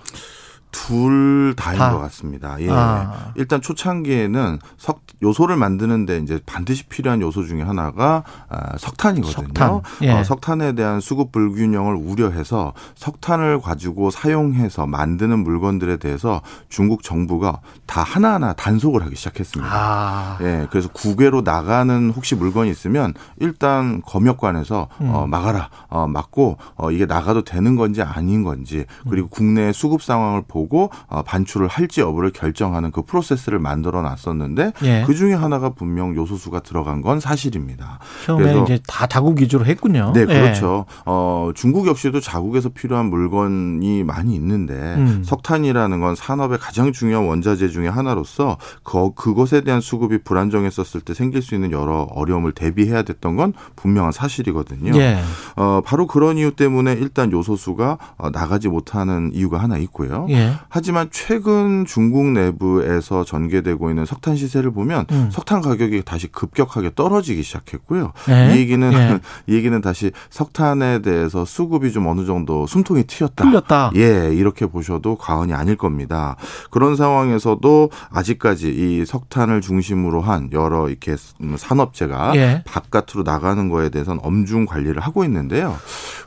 둘 0.71 1.55
다인 1.57 1.79
다. 1.79 1.91
것 1.93 1.99
같습니다. 1.99 2.57
예. 2.59 2.67
아. 2.69 3.31
일단 3.35 3.61
초창기에는 3.61 4.59
석 4.77 5.01
요소를 5.21 5.55
만드는데 5.55 6.19
이제 6.19 6.39
반드시 6.45 6.83
필요한 6.85 7.21
요소 7.21 7.45
중에 7.45 7.61
하나가 7.61 8.23
아, 8.49 8.77
석탄이거든요. 8.77 9.47
석탄. 9.47 9.81
예. 10.03 10.11
어, 10.11 10.23
석탄에 10.23 10.73
대한 10.73 10.99
수급 10.99 11.31
불균형을 11.31 11.95
우려해서 11.95 12.73
석탄을 12.95 13.61
가지고 13.61 14.11
사용해서 14.11 14.85
만드는 14.85 15.39
물건들에 15.39 15.97
대해서 15.97 16.41
중국 16.69 17.03
정부가 17.03 17.59
다 17.85 18.03
하나하나 18.03 18.53
단속을 18.53 19.03
하기 19.05 19.15
시작했습니다. 19.15 19.71
아. 19.73 20.37
예, 20.41 20.67
그래서 20.69 20.89
국외로 20.89 21.41
나가는 21.41 22.11
혹시 22.15 22.35
물건이 22.35 22.69
있으면 22.69 23.13
일단 23.37 24.01
검역관에서 24.01 24.87
음. 25.01 25.09
어, 25.13 25.27
막아라, 25.27 25.69
어, 25.87 26.07
막고 26.07 26.57
어, 26.75 26.91
이게 26.91 27.05
나가도 27.05 27.43
되는 27.43 27.75
건지 27.75 28.01
아닌 28.01 28.43
건지 28.43 28.85
그리고 29.09 29.27
국내 29.29 29.71
수급 29.73 30.03
상황을 30.03 30.43
보고 30.47 30.91
어, 31.07 31.23
반출을 31.23 31.67
할지 31.67 32.01
여부를 32.01 32.31
결정하는 32.31 32.91
그 32.91 33.01
프로세스를 33.01 33.59
만들어 33.59 34.01
놨었는데 34.01 34.73
예. 34.83 35.03
그 35.07 35.15
중에 35.15 35.33
하나가 35.33 35.69
분명 35.69 36.13
요소수가 36.17 36.59
들어간 36.59 37.01
건 37.01 37.21
사실입니다. 37.21 37.99
처음에 38.25 38.61
이제 38.63 38.79
다 38.85 39.07
자국 39.07 39.39
위주로 39.39 39.65
했군요. 39.65 40.11
네, 40.13 40.21
예. 40.21 40.25
그렇죠. 40.25 40.85
어, 41.05 41.51
중국 41.55 41.87
역시도 41.87 42.19
자국에서 42.19 42.67
필요한 42.67 43.05
물건이 43.05 44.03
많이 44.03 44.35
있는데 44.35 44.73
음. 44.73 45.23
석탄이라는 45.23 46.01
건 46.01 46.15
산업의 46.15 46.57
가장 46.57 46.91
중요한 46.91 47.25
원자재 47.25 47.69
중에 47.69 47.87
하나로서 47.87 48.57
그, 48.83 49.13
그것에 49.13 49.61
대한 49.61 49.79
수급이 49.79 50.17
불안정했었을 50.17 50.99
때 50.99 51.13
생길 51.13 51.41
수 51.41 51.55
있는 51.55 51.71
여러 51.71 52.01
어려움을 52.11 52.51
대비해야 52.51 53.03
됐던 53.03 53.37
건 53.37 53.53
분명한 53.77 54.11
사실이거든요. 54.11 54.91
예. 54.99 55.19
어, 55.55 55.81
바로 55.85 56.07
그런 56.07 56.37
이유 56.37 56.51
때문에 56.51 56.91
일단 56.93 57.31
요소수가 57.31 57.97
어, 58.17 58.29
나가지 58.31 58.67
못하는 58.67 59.31
이유가 59.33 59.59
하나 59.59 59.77
있고요. 59.77 60.27
예. 60.31 60.51
하지만 60.67 61.07
최근 61.11 61.85
중국 61.85 62.25
내부에서 62.25 63.23
전개되고 63.23 63.89
있는 63.89 64.05
석탄 64.05 64.35
시세를 64.35 64.71
보면 64.71 64.96
뭐냐면 64.97 65.05
음. 65.11 65.29
석탄 65.31 65.61
가격이 65.61 66.03
다시 66.03 66.27
급격하게 66.27 66.91
떨어지기 66.95 67.43
시작했고요. 67.43 68.13
예? 68.29 68.55
이 68.55 68.59
얘기는 68.59 68.93
예. 68.93 69.19
이 69.47 69.55
얘기는 69.55 69.79
다시 69.81 70.11
석탄에 70.29 71.01
대해서 71.01 71.45
수급이 71.45 71.91
좀 71.91 72.07
어느 72.07 72.25
정도 72.25 72.65
숨통이 72.65 73.03
트였다. 73.05 73.43
풀렸다. 73.43 73.91
예, 73.95 74.31
이렇게 74.33 74.65
보셔도 74.65 75.15
과언이 75.15 75.53
아닐 75.53 75.75
겁니다. 75.75 76.35
그런 76.71 76.95
상황에서도 76.95 77.89
아직까지 78.09 78.69
이 78.69 79.05
석탄을 79.05 79.61
중심으로 79.61 80.21
한 80.21 80.49
여러 80.51 80.89
이렇게 80.89 81.15
산업체가 81.57 82.35
예. 82.35 82.63
바깥으로 82.65 83.23
나가는 83.23 83.69
거에 83.69 83.89
대해서는 83.89 84.21
엄중 84.23 84.65
관리를 84.65 85.01
하고 85.01 85.23
있는데요. 85.23 85.77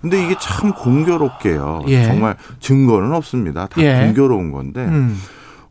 근데 0.00 0.24
이게 0.24 0.36
참 0.38 0.72
공교롭게요. 0.72 1.82
예. 1.88 2.04
정말 2.04 2.36
증거는 2.60 3.12
없습니다. 3.14 3.66
다 3.66 3.80
예. 3.82 4.04
공교로운 4.06 4.52
건데 4.52 4.84
음. 4.84 5.18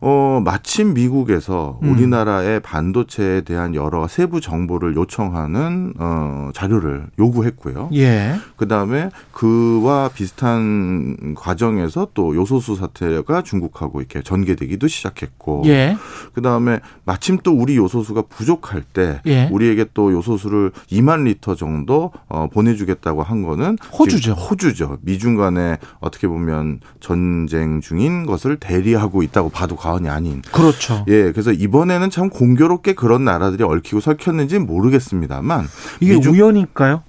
어, 0.01 0.41
마침 0.43 0.93
미국에서 0.93 1.77
음. 1.83 1.91
우리나라의 1.91 2.61
반도체에 2.61 3.41
대한 3.41 3.75
여러 3.75 4.07
세부 4.07 4.39
정보를 4.39 4.95
요청하는 4.95 5.93
어, 5.99 6.51
자료를 6.53 7.07
요구했고요. 7.19 7.89
예. 7.95 8.35
그다음에 8.55 9.09
그와 9.33 10.09
비슷한 10.09 11.35
과정에서 11.35 12.07
또 12.13 12.33
요소수 12.33 12.77
사태가 12.77 13.41
중국하고 13.41 13.99
이렇게 13.99 14.21
전개되기도 14.21 14.87
시작했고 14.87 15.63
예. 15.65 15.97
그다음에 16.33 16.79
마침 17.03 17.37
또 17.43 17.51
우리 17.51 17.75
요소수가 17.75 18.23
부족할 18.29 18.83
때 18.83 19.19
예. 19.25 19.49
우리에게 19.51 19.87
또 19.93 20.13
요소수를 20.13 20.71
2만 20.91 21.25
리터 21.25 21.55
정도 21.55 22.13
어, 22.29 22.47
보내 22.47 22.75
주겠다고 22.75 23.21
한 23.21 23.43
거는 23.43 23.77
호주죠. 23.91 24.31
호주죠. 24.31 24.99
미중 25.01 25.35
간에 25.35 25.77
어떻게 25.99 26.29
보면 26.29 26.79
전쟁 27.01 27.81
중인 27.81 28.25
것을 28.25 28.57
대리하고 28.57 29.23
있다고 29.23 29.49
봐도 29.49 29.75
과 29.75 29.88
언이 29.93 30.09
아닌. 30.09 30.41
그렇죠. 30.51 31.05
예, 31.07 31.31
그래서 31.31 31.51
이번에는 31.51 32.09
참 32.09 32.29
공교롭게 32.29 32.93
그런 32.93 33.23
나라들이 33.25 33.63
얽히고 33.63 33.99
설켰는지는 33.99 34.65
모르겠습니다만 34.65 35.67
이게 35.99 36.15
미중- 36.17 36.33
우연일까요? 36.33 37.03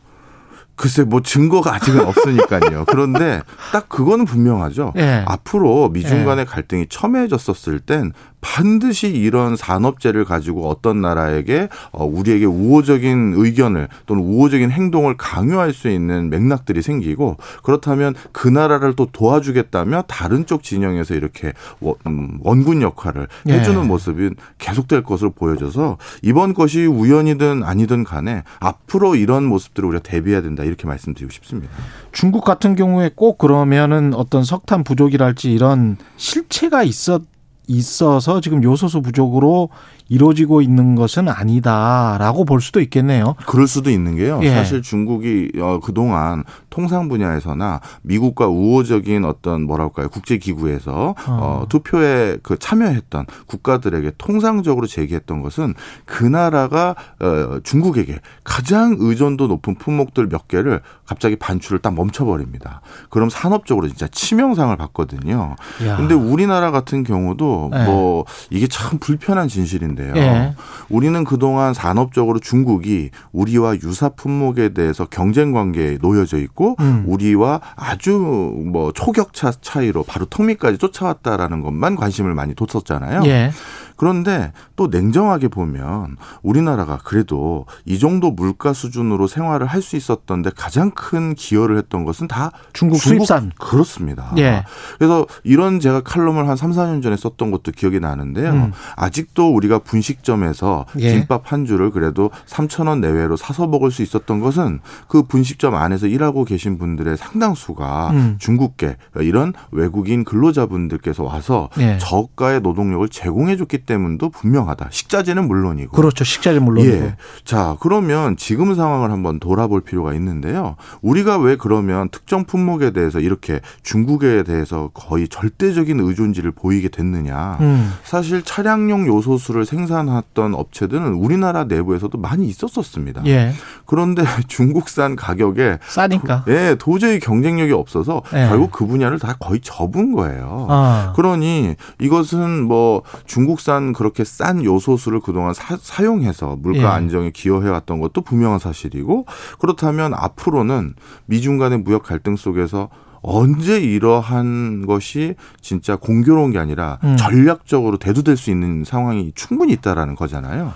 글쎄 0.77 1.03
뭐 1.05 1.21
증거가 1.21 1.75
아직은 1.75 2.01
없으니까요. 2.07 2.87
그런데 2.89 3.43
딱 3.71 3.89
그거는 3.91 4.25
분명하죠. 4.25 4.95
예. 4.97 5.23
앞으로 5.27 5.91
미중 5.91 6.21
예. 6.21 6.25
간의 6.25 6.47
갈등이 6.47 6.87
첨예해졌었을 6.89 7.81
땐 7.81 8.13
반드시 8.41 9.09
이런 9.09 9.57
산업재를 9.57 10.25
가지고 10.25 10.69
어떤 10.69 11.01
나라에게 11.01 11.69
어, 11.93 12.05
우리에게 12.05 12.47
우호적인 12.47 13.35
의견을 13.37 13.89
또는 14.07 14.23
우호적인 14.23 14.71
행동을 14.71 15.17
강요할 15.17 15.73
수 15.73 15.89
있는 15.89 16.31
맥락들이 16.31 16.83
생기고 16.83 17.37
그렇다면 17.63 18.15
그 18.33 18.49
나라를 18.49 18.95
또 18.97 19.07
도와주겠다며 19.13 20.05
다른 20.09 20.47
쪽 20.47 20.63
진영에서 20.63 21.15
이렇게 21.15 21.53
원- 21.81 21.95
음, 22.07 22.39
원군 22.41 22.83
역할을 22.83 23.29
예. 23.49 23.53
해주는 23.55 23.87
모습이 23.87 24.31
계속될 24.59 25.03
것으로 25.03 25.31
보여져서 25.31 25.99
이번 26.23 26.55
것이 26.55 26.87
우연이든 26.87 27.63
아니든 27.63 28.05
간에 28.05 28.43
앞으로 28.59 29.17
이런 29.17 29.45
모습들을 29.45 29.89
우리가 29.89 30.03
대비해야 30.03 30.43
된다 30.43 30.65
이렇게 30.65 30.87
말씀드리고 30.87 31.31
싶습니다. 31.33 31.71
중국 32.13 32.45
같은 32.45 32.75
경우에 32.75 33.11
꼭 33.15 33.39
그러면은 33.39 34.15
어떤 34.15 34.45
석탄 34.45 34.83
부족이랄지 34.85 35.53
이런 35.53 35.97
실체가 36.17 36.83
있었 36.83 37.23
있어서 37.71 38.41
지금 38.41 38.63
요소수 38.63 39.01
부족으로 39.01 39.69
이루어지고 40.11 40.61
있는 40.61 40.97
것은 40.97 41.29
아니다라고 41.29 42.45
볼 42.45 42.61
수도 42.61 42.81
있겠네요. 42.81 43.37
그럴 43.47 43.67
수도 43.69 43.91
있는 43.91 44.17
게요. 44.17 44.41
예. 44.43 44.51
사실 44.51 44.83
중국이 44.83 45.53
어, 45.61 45.79
그동안 45.81 46.43
통상 46.69 47.09
분야에서나 47.09 47.81
미국과 48.03 48.49
우호적인 48.49 49.25
어떤 49.25 49.63
뭐랄까요 49.63 50.09
국제 50.09 50.37
기구에서 50.37 51.15
어, 51.29 51.65
투표에 51.69 52.39
그 52.43 52.59
참여했던 52.59 53.27
국가들에게 53.47 54.13
통상적으로 54.19 54.89
제기했던 54.89 55.43
것은 55.43 55.75
그 56.05 56.25
나라가 56.25 56.97
어, 57.21 57.61
중국에게 57.63 58.19
가장 58.43 58.97
의존도 58.99 59.47
높은 59.47 59.77
품목들 59.77 60.29
몇 60.29 60.49
개를 60.49 60.81
갑자기 61.07 61.37
반출을 61.37 61.79
딱 61.79 61.95
멈춰버립니다. 61.95 62.81
그럼 63.11 63.31
산업적으로 63.31 63.87
진짜 63.87 64.09
치명상을 64.09 64.77
받거든요. 64.77 65.55
야. 65.87 65.97
근데 65.97 66.15
우리나라 66.15 66.73
같은 66.73 67.05
경우도 67.05 67.71
예. 67.75 67.85
뭐 67.85 68.25
이게 68.51 68.67
참 68.67 68.99
불편한 68.99 69.47
진실인데 69.47 70.00
요. 70.09 70.13
예. 70.17 70.55
우리는 70.89 71.23
그동안 71.25 71.75
산업적으로 71.75 72.39
중국이 72.39 73.11
우리와 73.33 73.75
유사 73.83 74.09
품목에 74.09 74.71
대해서 74.71 75.05
경쟁 75.07 75.53
관계에 75.53 75.99
놓여져 76.01 76.39
있고 76.39 76.77
음. 76.81 77.05
우리와 77.07 77.61
아주 77.77 78.13
뭐 78.13 78.93
초격차 78.93 79.53
차이로 79.61 80.05
바로 80.05 80.27
턱밑까지 80.27 80.79
쫓아왔다라는 80.79 81.61
것만 81.63 81.97
관심을 81.97 82.35
많이 82.35 82.55
뒀었잖아요. 82.55 83.23
예. 83.27 83.51
그런데 83.97 84.53
또 84.77 84.87
냉정하게 84.87 85.49
보면 85.49 86.17
우리나라가 86.43 86.99
그래도 87.05 87.67
이 87.85 87.99
정도 87.99 88.31
물가 88.31 88.73
수준으로 88.73 89.27
생활을 89.27 89.67
할 89.67 89.81
수 89.81 89.97
있었던데 89.97 90.51
가장 90.57 90.91
큰 90.91 91.35
기여를 91.35 91.79
했던 91.79 92.05
것은 92.05 92.29
다 92.29 92.53
중국 92.75 92.99
수입산. 92.99 93.51
그렇습니다. 93.59 94.31
예. 94.37 94.63
그래서 94.99 95.27
이런 95.43 95.81
제가 95.81 96.03
칼럼을 96.03 96.47
한 96.49 96.55
3, 96.57 96.73
4년 96.73 97.03
전에 97.03 97.17
썼던 97.17 97.51
것도 97.51 97.73
기억이 97.73 97.99
나는데요. 97.99 98.51
음. 98.51 98.73
아직도 98.97 99.55
우리가 99.55 99.79
분식점에서 99.91 100.87
예. 101.01 101.13
김밥 101.13 101.53
한 101.53 101.67
줄을 101.67 101.91
그래도 101.91 102.31
3천 102.47 102.87
원 102.87 103.01
내외로 103.01 103.37
사서 103.37 103.67
먹을 103.67 103.91
수 103.91 104.03
있었던 104.03 104.41
것은 104.41 104.81
그 105.09 105.25
분식점 105.25 105.75
안에서 105.75 106.07
일하고 106.07 106.45
계신 106.45 106.79
분들의 106.79 107.17
상당수가 107.17 108.11
음. 108.13 108.37
중국계 108.39 108.97
이런 109.21 109.53
외국인 109.73 110.25
근로자분들께서 110.25 111.25
와서 111.25 111.69
예. 111.79 111.99
저가의 111.99 112.61
노동력을 112.61 113.09
제공해 113.09 113.57
줬기 113.57 113.79
때문도 113.79 114.31
분명하다. 114.31 114.89
식자재는 114.91 115.49
물론이고. 115.49 115.97
그렇죠. 115.97 116.25
식자재 116.25 116.61
물론이고. 116.61 116.95
예. 116.95 117.17
자, 117.45 117.77
그러면 117.81 118.37
지금 118.37 118.75
상황을 118.75 119.11
한번 119.11 119.41
돌아볼 119.41 119.81
필요가 119.81 120.15
있는데요. 120.15 120.77
우리가 121.03 121.39
왜 121.39 121.57
그러면 121.57 122.09
특정 122.11 122.45
품목에 122.45 122.93
대해서 122.93 123.19
이렇게 123.19 123.61
중국에 123.83 124.45
대해서 124.45 124.91
거의 124.95 125.29
절대적인 125.29 125.99
의존지를 125.99 126.53
보이게 126.53 126.89
됐느냐. 126.89 127.59
음. 127.61 127.93
사실 128.05 128.43
차량용 128.43 129.07
요소수를 129.07 129.67
생 129.67 129.80
산했던 129.87 130.55
업체들은 130.55 131.15
우리나라 131.15 131.65
내부에서도 131.65 132.17
많이 132.19 132.47
있었었습니다. 132.47 133.23
예. 133.27 133.53
그런데 133.87 134.23
중국산 134.49 135.17
가격에 135.17 135.79
싸니까. 135.83 136.45
예, 136.49 136.77
도저히 136.79 137.21
경쟁력이 137.21 137.73
없어서 137.73 138.23
예. 138.35 138.49
결국 138.49 138.71
그 138.71 138.87
분야를 138.87 139.19
다 139.19 139.37
거의 139.39 139.61
접은 139.61 140.13
거예요. 140.13 140.67
아. 140.69 141.13
그러니 141.17 141.77
이것은 142.01 142.65
뭐 142.65 143.03
중국산 143.27 143.93
그렇게 143.93 144.25
싼 144.25 144.65
요소수를 144.65 145.21
그동안 145.21 145.55
사, 145.55 146.05
용해서 146.05 146.57
물가 146.57 146.81
예. 146.81 146.87
안정에 146.87 147.31
기여해 147.31 147.69
왔던 147.69 148.01
것도 148.01 148.23
분명한 148.23 148.59
사실이고 148.59 149.27
그렇다면 149.59 150.15
앞으로는 150.15 150.95
미중 151.27 151.59
간의 151.59 151.79
무역 151.79 152.05
갈등 152.05 152.37
속에서 152.37 152.89
언제 153.23 153.79
이러한 153.81 154.87
것이 154.87 155.35
진짜 155.61 155.97
공교로운 155.97 156.53
게 156.53 156.59
아니라 156.59 156.99
음. 157.05 157.17
전략적으로 157.17 157.99
대두될 157.99 158.37
수 158.37 158.51
있는 158.51 158.85
상황이 158.85 159.33
충분히 159.35 159.73
있다라는 159.75 160.15
거잖아요. 160.15 160.73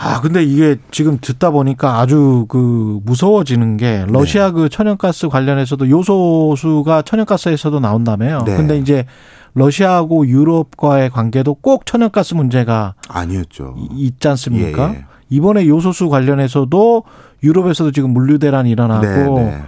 아, 0.00 0.20
근데 0.20 0.44
이게 0.44 0.76
지금 0.92 1.18
듣다 1.20 1.50
보니까 1.50 1.98
아주 1.98 2.46
그 2.48 3.00
무서워지는 3.04 3.76
게 3.76 4.04
러시아 4.08 4.52
그 4.52 4.68
천연가스 4.68 5.28
관련해서도 5.28 5.90
요소수가 5.90 7.02
천연가스에서도 7.02 7.80
나온다며요. 7.80 8.44
네. 8.46 8.56
근데 8.56 8.78
이제 8.78 9.06
러시아하고 9.54 10.28
유럽과의 10.28 11.10
관계도 11.10 11.54
꼭 11.54 11.84
천연가스 11.84 12.34
문제가 12.34 12.94
아니었죠. 13.08 13.74
이- 13.76 14.06
있지 14.06 14.28
않습니까? 14.28 14.90
예, 14.90 14.98
예. 14.98 15.04
이번에 15.30 15.66
요소수 15.66 16.08
관련해서도 16.08 17.02
유럽에서도 17.42 17.90
지금 17.90 18.10
물류 18.12 18.38
대란이 18.38 18.70
일어나고 18.70 19.04
네, 19.04 19.44
네. 19.44 19.62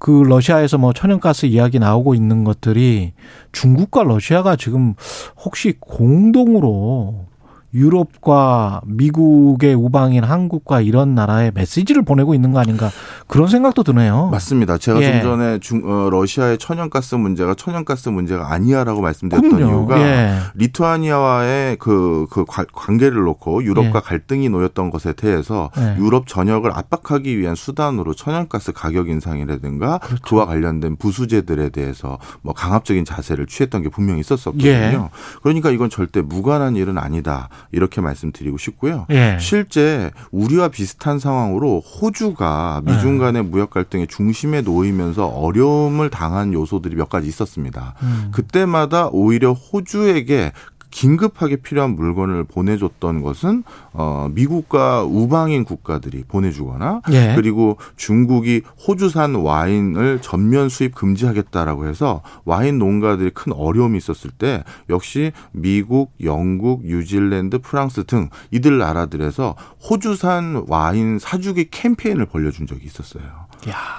그 0.00 0.22
러시아에서 0.26 0.78
뭐 0.78 0.94
천연가스 0.94 1.46
이야기 1.46 1.78
나오고 1.78 2.14
있는 2.14 2.42
것들이 2.42 3.12
중국과 3.52 4.02
러시아가 4.02 4.56
지금 4.56 4.94
혹시 5.36 5.74
공동으로 5.78 7.26
유럽과 7.72 8.80
미국의 8.84 9.74
우방인 9.74 10.24
한국과 10.24 10.80
이런 10.80 11.14
나라에 11.14 11.50
메시지를 11.54 12.02
보내고 12.02 12.34
있는 12.34 12.52
거 12.52 12.58
아닌가 12.58 12.90
그런 13.26 13.48
생각도 13.48 13.82
드네요. 13.82 14.28
맞습니다. 14.30 14.78
제가 14.78 15.00
예. 15.02 15.12
좀 15.12 15.22
전에 15.22 15.58
중, 15.60 15.82
어, 15.84 16.10
러시아의 16.10 16.58
천연가스 16.58 17.14
문제가 17.14 17.54
천연가스 17.54 18.08
문제가 18.08 18.52
아니야라고 18.52 19.00
말씀드렸던 19.00 19.50
그럼요. 19.50 19.70
이유가 19.72 20.00
예. 20.00 20.38
리투아니아와의 20.54 21.76
그, 21.78 22.26
그 22.30 22.44
관- 22.46 22.66
관계를 22.72 23.22
놓고 23.22 23.62
유럽과 23.64 23.98
예. 23.98 24.02
갈등이 24.02 24.48
놓였던 24.48 24.90
것에 24.90 25.12
대해서 25.12 25.70
예. 25.78 25.96
유럽 25.98 26.26
전역을 26.26 26.72
압박하기 26.72 27.38
위한 27.38 27.54
수단으로 27.54 28.14
천연가스 28.14 28.72
가격 28.72 29.08
인상이라든가 29.08 29.98
그렇죠. 29.98 30.22
그와 30.24 30.46
관련된 30.46 30.96
부수제들에 30.96 31.68
대해서 31.70 32.18
뭐 32.42 32.52
강압적인 32.54 33.04
자세를 33.04 33.46
취했던 33.46 33.82
게 33.82 33.88
분명히 33.88 34.20
있었었거든요. 34.20 34.68
예. 34.70 34.98
그러니까 35.42 35.70
이건 35.70 35.88
절대 35.90 36.20
무관한 36.20 36.76
일은 36.76 36.98
아니다. 36.98 37.48
이렇게 37.72 38.00
말씀드리고 38.00 38.58
싶고요. 38.58 39.06
예. 39.10 39.38
실제 39.40 40.10
우리와 40.30 40.68
비슷한 40.68 41.18
상황으로 41.18 41.80
호주가 41.80 42.82
미중 42.84 43.14
네. 43.14 43.18
간의 43.18 43.44
무역 43.44 43.70
갈등의 43.70 44.06
중심에 44.08 44.62
놓이면서 44.62 45.26
어려움을 45.26 46.10
당한 46.10 46.52
요소들이 46.52 46.96
몇 46.96 47.08
가지 47.08 47.28
있었습니다. 47.28 47.94
음. 48.02 48.28
그때마다 48.32 49.08
오히려 49.08 49.52
호주에게 49.52 50.52
긴급하게 50.90 51.56
필요한 51.56 51.94
물건을 51.94 52.44
보내줬던 52.44 53.22
것은 53.22 53.64
어 53.92 54.28
미국과 54.32 55.04
우방인 55.04 55.64
국가들이 55.64 56.24
보내주거나 56.26 57.02
예. 57.12 57.32
그리고 57.36 57.76
중국이 57.96 58.62
호주산 58.86 59.34
와인을 59.36 60.20
전면 60.20 60.68
수입 60.68 60.94
금지하겠다라고 60.94 61.86
해서 61.86 62.22
와인 62.44 62.78
농가들이 62.78 63.30
큰 63.30 63.52
어려움이 63.52 63.98
있었을 63.98 64.30
때 64.30 64.64
역시 64.88 65.32
미국, 65.52 66.12
영국, 66.22 66.84
뉴질랜드, 66.84 67.58
프랑스 67.58 68.04
등 68.04 68.28
이들 68.50 68.78
나라들에서 68.78 69.56
호주산 69.88 70.64
와인 70.68 71.18
사주기 71.18 71.70
캠페인을 71.70 72.26
벌려준 72.26 72.66
적이 72.66 72.86
있었어요. 72.86 73.49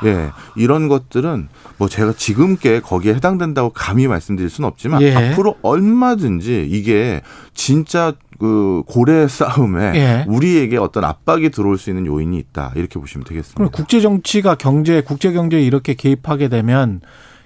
예, 0.06 0.32
이런 0.56 0.88
것들은 0.88 1.50
뭐 1.78 1.88
제가 1.88 2.14
지금께 2.14 2.80
거기에 2.80 3.14
해당된다고 3.16 3.70
감히 3.70 4.08
말씀드릴 4.08 4.50
수는 4.50 4.68
없지만 4.68 5.02
예. 5.02 5.14
앞으로 5.14 5.58
얼마든지 5.62 6.68
이게 6.70 7.22
진짜 7.54 8.14
그 8.40 8.82
고래 8.88 9.28
싸움에 9.30 9.94
예. 9.96 10.26
우리에게 10.28 10.78
어떤 10.78 11.04
압박이 11.04 11.52
들어올 11.52 11.78
수 11.78 11.90
있는 11.90 12.06
요인이 12.06 12.38
있다 12.38 12.74
이렇게 12.76 13.00
보시면 13.00 13.26
되겠습니다. 13.26 13.70
국제 13.72 14.02
정치가 14.02 14.56
경제, 14.56 15.02
국제 15.02 15.32
경제에 15.32 15.62
이렇게 15.62 15.94
개입하게 15.94 16.48
되면 16.48 17.02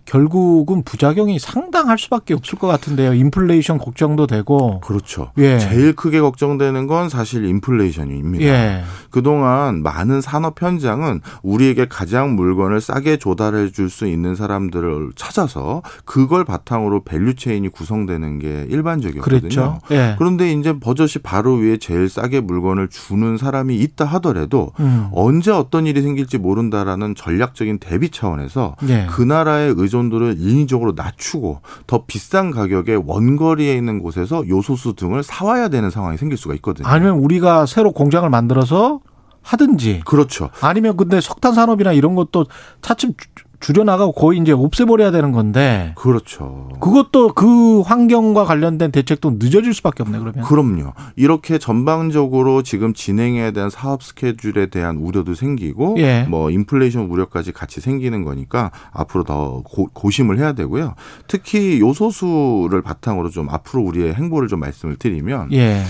결국은 0.06 0.84
부작용이 0.84 1.40
상당할 1.40 1.98
수밖에 1.98 2.34
없을 2.34 2.60
것 2.60 2.68
같은데요. 2.68 3.14
인플레이션 3.14 3.80
걱정도 3.80 4.28
되고. 4.28 4.80
그렇죠. 4.82 5.32
예. 5.38 5.58
제일 5.58 5.96
크게 5.96 6.22
걱정되는 6.22 6.86
건 6.88 7.10
사실 7.10 7.46
인플레이션입니다. 7.46 8.46
예. 8.46 8.84
그동안 9.10 9.82
많은 9.82 10.22
산업 10.22 10.62
현장은 10.62 11.22
우리에게 11.42 11.88
가장 11.88 12.36
물건을 12.36 12.82
싸게 12.82 13.18
조달해 13.18 13.72
줄 13.72 13.86
수 13.90 14.08
있는 14.08 14.36
사람들을 14.36 15.12
찾아서 15.16 15.82
그걸 16.04 16.44
바탕으로 16.44 17.04
value 17.04 17.36
chain이 17.36 17.70
구성되는 17.70 18.40
게 18.40 18.66
일반적이었거든요. 18.70 19.40
그랬죠. 19.40 19.80
예. 19.92 20.16
그런데 20.18 20.52
이제 20.52 20.78
버젓이 20.80 21.20
바로 21.20 21.54
위에 21.54 21.78
제일 21.78 22.10
싸게 22.10 22.42
물건을 22.42 22.90
주는 22.90 23.38
사람이 23.38 23.76
있다 23.78 24.04
하더라도 24.06 24.72
음. 24.80 25.08
언제 25.14 25.52
어떤 25.52 25.86
일이 25.86 26.02
생길지 26.02 26.40
모른다라는 26.40 27.16
전략적인 27.16 27.78
대비 27.80 28.10
차원에서 28.10 28.76
예. 28.90 29.08
그 29.10 29.22
나라의 29.22 29.74
의존 29.78 29.95
도를 30.10 30.36
인위적으로 30.38 30.94
낮추고 30.96 31.62
더 31.88 32.06
비싼 32.06 32.52
가격에 32.52 32.96
원거리에 33.06 33.76
있는 33.76 34.00
곳에서 34.00 34.48
요소수 34.48 34.94
등을 34.96 35.24
사와야 35.24 35.70
되는 35.70 35.90
상황이 35.90 36.18
생길 36.18 36.38
수가 36.38 36.54
있거든요. 36.56 36.88
아니면 36.88 37.16
우리가 37.20 37.66
새로 37.66 37.92
공장을 37.92 38.30
만들어서 38.30 39.00
하든지. 39.42 40.02
그렇죠. 40.06 40.50
아니면 40.62 40.98
근데 40.98 41.22
석탄 41.22 41.54
산업이나 41.54 41.92
이런 41.94 42.16
것도 42.16 42.46
차츰 42.82 43.14
주- 43.16 43.45
줄여나가고 43.66 44.12
거의 44.12 44.40
이제 44.40 44.52
없애버려야 44.52 45.10
되는 45.10 45.32
건데. 45.32 45.94
그렇죠. 45.96 46.70
그것도 46.80 47.34
그 47.34 47.82
환경과 47.82 48.46
관련된 48.46 48.92
대책도 48.92 49.38
늦어질 49.40 49.74
수밖에 49.74 50.04
없네 50.04 50.20
그러면. 50.20 50.44
그럼요. 50.46 50.94
이렇게 51.16 51.58
전방적으로 51.58 52.62
지금 52.62 52.94
진행해야 52.94 53.50
되는 53.50 53.72
사업 53.72 54.04
스케줄에 54.04 54.68
대한 54.68 54.98
우려도 54.98 55.34
생기고 55.34 55.96
예. 55.98 56.28
뭐 56.30 56.52
인플레이션 56.52 57.10
우려까지 57.10 57.54
같이 57.54 57.82
생기는 57.82 58.24
거니까 58.24 58.70
앞으로 58.92 59.24
더 59.24 59.64
고, 59.64 59.90
고심을 59.92 60.38
해야 60.38 60.54
되고요. 60.54 60.94
특히 61.28 61.80
요소수를 61.80 62.84
바탕으로 62.84 63.32
좀 63.32 63.50
앞으로 63.50 63.82
우리의 63.82 64.14
행보를 64.14 64.48
좀 64.48 64.60
말씀을 64.60 64.98
드리면 64.98 65.52
예. 65.54 65.82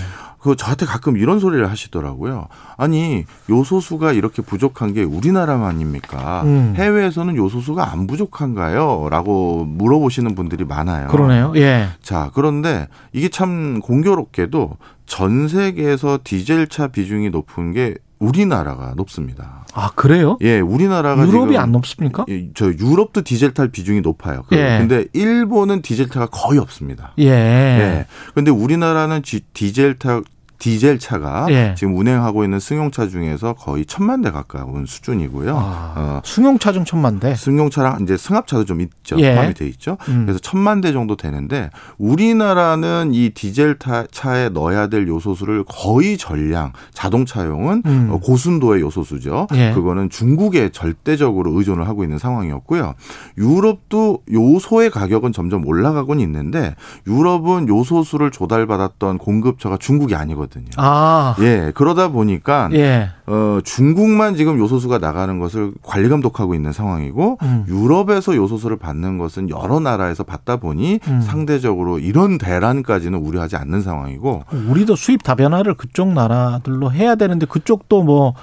그 0.46 0.54
저한테 0.54 0.86
가끔 0.86 1.16
이런 1.16 1.40
소리를 1.40 1.68
하시더라고요. 1.68 2.46
아니 2.76 3.24
요소수가 3.50 4.12
이렇게 4.12 4.42
부족한 4.42 4.94
게 4.94 5.02
우리나라만입니까? 5.02 6.42
음. 6.44 6.74
해외에서는 6.76 7.34
요소수가 7.36 7.90
안 7.90 8.06
부족한가요?라고 8.06 9.64
물어보시는 9.64 10.34
분들이 10.36 10.64
많아요. 10.64 11.08
그러네요. 11.08 11.52
예. 11.56 11.88
자 12.00 12.30
그런데 12.34 12.86
이게 13.12 13.28
참 13.28 13.80
공교롭게도 13.80 14.76
전 15.06 15.48
세계에서 15.48 16.20
디젤차 16.22 16.88
비중이 16.88 17.30
높은 17.30 17.72
게 17.72 17.94
우리나라가 18.18 18.94
높습니다. 18.96 19.66
아 19.74 19.90
그래요? 19.94 20.38
예, 20.40 20.58
우리나라가 20.58 21.26
유럽이 21.26 21.58
안 21.58 21.70
높습니까? 21.72 22.24
예, 22.30 22.48
저 22.54 22.66
유럽도 22.72 23.22
디젤차 23.22 23.66
비중이 23.66 24.00
높아요. 24.00 24.42
그- 24.48 24.56
예. 24.56 24.78
근데 24.78 25.04
일본은 25.12 25.82
디젤차가 25.82 26.26
거의 26.26 26.58
없습니다. 26.58 27.12
예. 27.18 27.26
예. 27.28 28.06
근데 28.34 28.50
우리나라는 28.50 29.22
지- 29.22 29.42
디젤차 29.52 30.22
디젤 30.58 30.98
차가 30.98 31.46
예. 31.50 31.74
지금 31.76 31.96
운행하고 31.96 32.44
있는 32.44 32.58
승용차 32.60 33.08
중에서 33.08 33.52
거의 33.54 33.84
천만 33.86 34.22
대 34.22 34.30
가까운 34.30 34.86
수준이고요. 34.86 35.56
아, 35.56 35.92
어, 35.96 36.20
승용차 36.24 36.72
중 36.72 36.84
천만 36.84 37.20
대. 37.20 37.34
승용차랑 37.34 38.02
이제 38.02 38.16
승합차도 38.16 38.64
좀 38.64 38.80
있죠. 38.80 39.16
예. 39.18 39.34
포함이 39.34 39.54
돼 39.54 39.66
있죠. 39.68 39.96
음. 40.08 40.22
그래서 40.24 40.38
천만 40.40 40.80
대 40.80 40.92
정도 40.92 41.16
되는데 41.16 41.70
우리나라는 41.98 43.12
이 43.14 43.30
디젤 43.30 43.78
타- 43.78 44.06
차에 44.10 44.48
넣어야 44.48 44.86
될 44.88 45.06
요소수를 45.08 45.64
거의 45.68 46.16
전량 46.16 46.72
자동차용은 46.92 47.82
음. 47.86 48.08
어, 48.10 48.18
고순도의 48.18 48.80
요소수죠. 48.80 49.48
예. 49.54 49.72
그거는 49.74 50.10
중국에 50.10 50.70
절대적으로 50.70 51.52
의존을 51.58 51.86
하고 51.86 52.02
있는 52.02 52.18
상황이었고요. 52.18 52.94
유럽도 53.38 54.22
요소의 54.32 54.90
가격은 54.90 55.32
점점 55.32 55.66
올라가곤 55.66 56.20
있는데 56.20 56.74
유럽은 57.06 57.68
요소수를 57.68 58.30
조달받았던 58.30 59.18
공급처가 59.18 59.76
중국이 59.76 60.14
아니거든요. 60.14 60.45
아. 60.76 61.34
예, 61.40 61.72
그러다 61.74 62.08
보니까 62.08 62.68
예. 62.72 63.10
어, 63.26 63.58
중국만 63.64 64.36
지금 64.36 64.58
요소수가 64.58 64.98
나가는 64.98 65.38
것을 65.38 65.72
관리 65.82 66.08
감독하고 66.08 66.54
있는 66.54 66.72
상황이고 66.72 67.38
음. 67.42 67.64
유럽에서 67.68 68.36
요소수를 68.36 68.76
받는 68.76 69.18
것은 69.18 69.50
여러 69.50 69.80
나라에서 69.80 70.22
받다 70.24 70.56
보니 70.56 71.00
음. 71.08 71.20
상대적으로 71.20 71.98
이런 71.98 72.38
대란까지는 72.38 73.18
우려하지 73.18 73.56
않는 73.56 73.82
상황이고 73.82 74.44
우리도 74.68 74.96
수입 74.96 75.22
다변화를 75.22 75.74
그쪽 75.74 76.12
나라들로 76.12 76.92
해야 76.92 77.14
되는데 77.14 77.46
그쪽도 77.46 78.02
뭐 78.02 78.34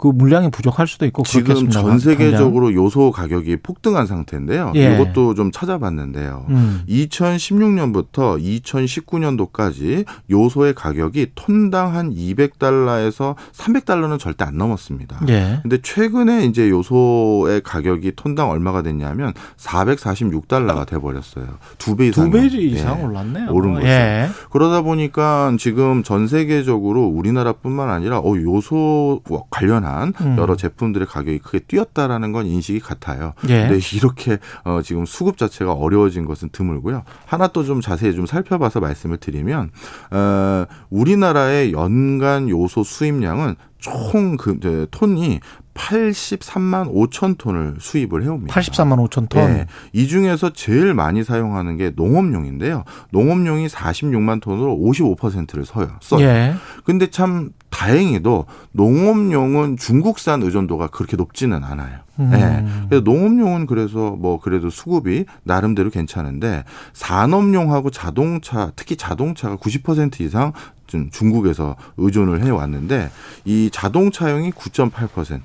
그 0.00 0.06
물량이 0.08 0.50
부족할 0.50 0.86
수도 0.86 1.04
있고 1.04 1.24
지금. 1.24 1.68
전 1.68 1.98
세계적으로 1.98 2.72
요소 2.72 3.10
가격이 3.10 3.58
폭등한 3.58 4.06
상태인데요. 4.06 4.72
예. 4.74 4.94
이것도 4.94 5.34
좀 5.34 5.50
찾아봤는데요. 5.52 6.46
음. 6.48 6.80
2016년부터 6.88 8.40
2019년도까지 8.64 10.06
요소의 10.30 10.74
가격이 10.74 11.32
톤당 11.34 11.94
한 11.94 12.14
200달러에서 12.14 13.34
300달러는 13.52 14.18
절대 14.18 14.46
안 14.46 14.56
넘었습니다. 14.56 15.20
예. 15.28 15.58
근데 15.60 15.76
최근에 15.82 16.46
이제 16.46 16.70
요소의 16.70 17.60
가격이 17.62 18.12
톤당 18.16 18.48
얼마가 18.48 18.80
됐냐면 18.80 19.34
446달러가 19.58 20.86
돼 20.86 20.96
버렸어요. 20.98 21.44
두 21.76 21.94
배 21.94 22.06
이상 22.08 22.30
두배 22.30 22.46
이상 22.46 23.04
올랐네요. 23.04 23.50
오른 23.50 23.74
거죠. 23.74 23.86
예. 23.86 24.28
그러다 24.50 24.80
보니까 24.80 25.52
지금 25.58 26.02
전 26.02 26.26
세계적으로 26.26 27.04
우리나라뿐만 27.04 27.90
아니라 27.90 28.20
어 28.20 28.34
요소 28.34 29.20
관련한 29.50 29.89
음. 30.20 30.36
여러 30.38 30.56
제품들의 30.56 31.06
가격이 31.06 31.38
크게 31.38 31.60
뛰었다라는 31.60 32.32
건 32.32 32.46
인식이 32.46 32.80
같아요. 32.80 33.32
예. 33.48 33.68
근데 33.68 33.80
이렇게 33.96 34.38
어 34.64 34.80
지금 34.82 35.06
수급 35.06 35.38
자체가 35.38 35.72
어려워진 35.72 36.24
것은 36.24 36.50
드물고요. 36.50 37.04
하나 37.26 37.46
또 37.48 37.60
좀 37.64 37.80
자세히 37.80 38.14
좀 38.14 38.26
살펴봐서 38.26 38.80
말씀을 38.80 39.18
드리면 39.18 39.70
어 40.10 40.64
우리나라의 40.90 41.72
연간 41.72 42.48
요소 42.48 42.82
수입량은 42.84 43.54
총그 43.78 44.88
톤이 44.90 45.40
83만 45.80 46.92
5천 46.92 47.38
톤을 47.38 47.76
수입을 47.80 48.22
해옵니다. 48.22 48.54
83만 48.54 49.08
5천 49.08 49.28
톤. 49.28 49.42
예, 49.42 49.66
이 49.92 50.06
중에서 50.06 50.50
제일 50.52 50.94
많이 50.94 51.24
사용하는 51.24 51.76
게 51.76 51.92
농업용인데요. 51.96 52.84
농업용이 53.10 53.66
46만 53.68 54.40
톤으로 54.42 54.76
55%를 54.76 55.64
써요. 55.64 55.90
써요. 56.00 56.20
예. 56.22 56.54
근데 56.84 57.08
참 57.08 57.50
다행히도 57.70 58.46
농업용은 58.72 59.76
중국산 59.76 60.42
의존도가 60.42 60.88
그렇게 60.88 61.16
높지는 61.16 61.64
않아요. 61.64 62.00
음. 62.18 62.32
예. 62.34 62.86
그래서 62.88 63.02
농업용은 63.04 63.66
그래서 63.66 64.10
뭐 64.10 64.38
그래도 64.38 64.68
수급이 64.68 65.24
나름대로 65.44 65.88
괜찮은데 65.90 66.64
산업용하고 66.92 67.90
자동차, 67.90 68.72
특히 68.76 68.96
자동차가 68.96 69.56
90% 69.56 70.20
이상 70.20 70.52
좀 70.90 71.08
중국에서 71.10 71.76
의존을 71.96 72.42
해 72.44 72.50
왔는데 72.50 73.10
이 73.44 73.70
자동차용이 73.72 74.50
9.8%, 74.50 75.40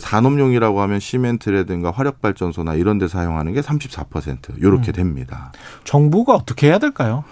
산업용이라고 0.00 0.80
하면 0.80 1.00
시멘트라든가 1.00 1.90
화력 1.90 2.22
발전소나 2.22 2.74
이런 2.74 2.98
데 2.98 3.08
사용하는 3.08 3.52
게 3.52 3.60
34% 3.60 4.62
요렇게 4.62 4.92
음. 4.92 4.94
됩니다. 4.94 5.52
정부가 5.84 6.34
어떻게 6.34 6.68
해야 6.68 6.78
될까요? 6.78 7.24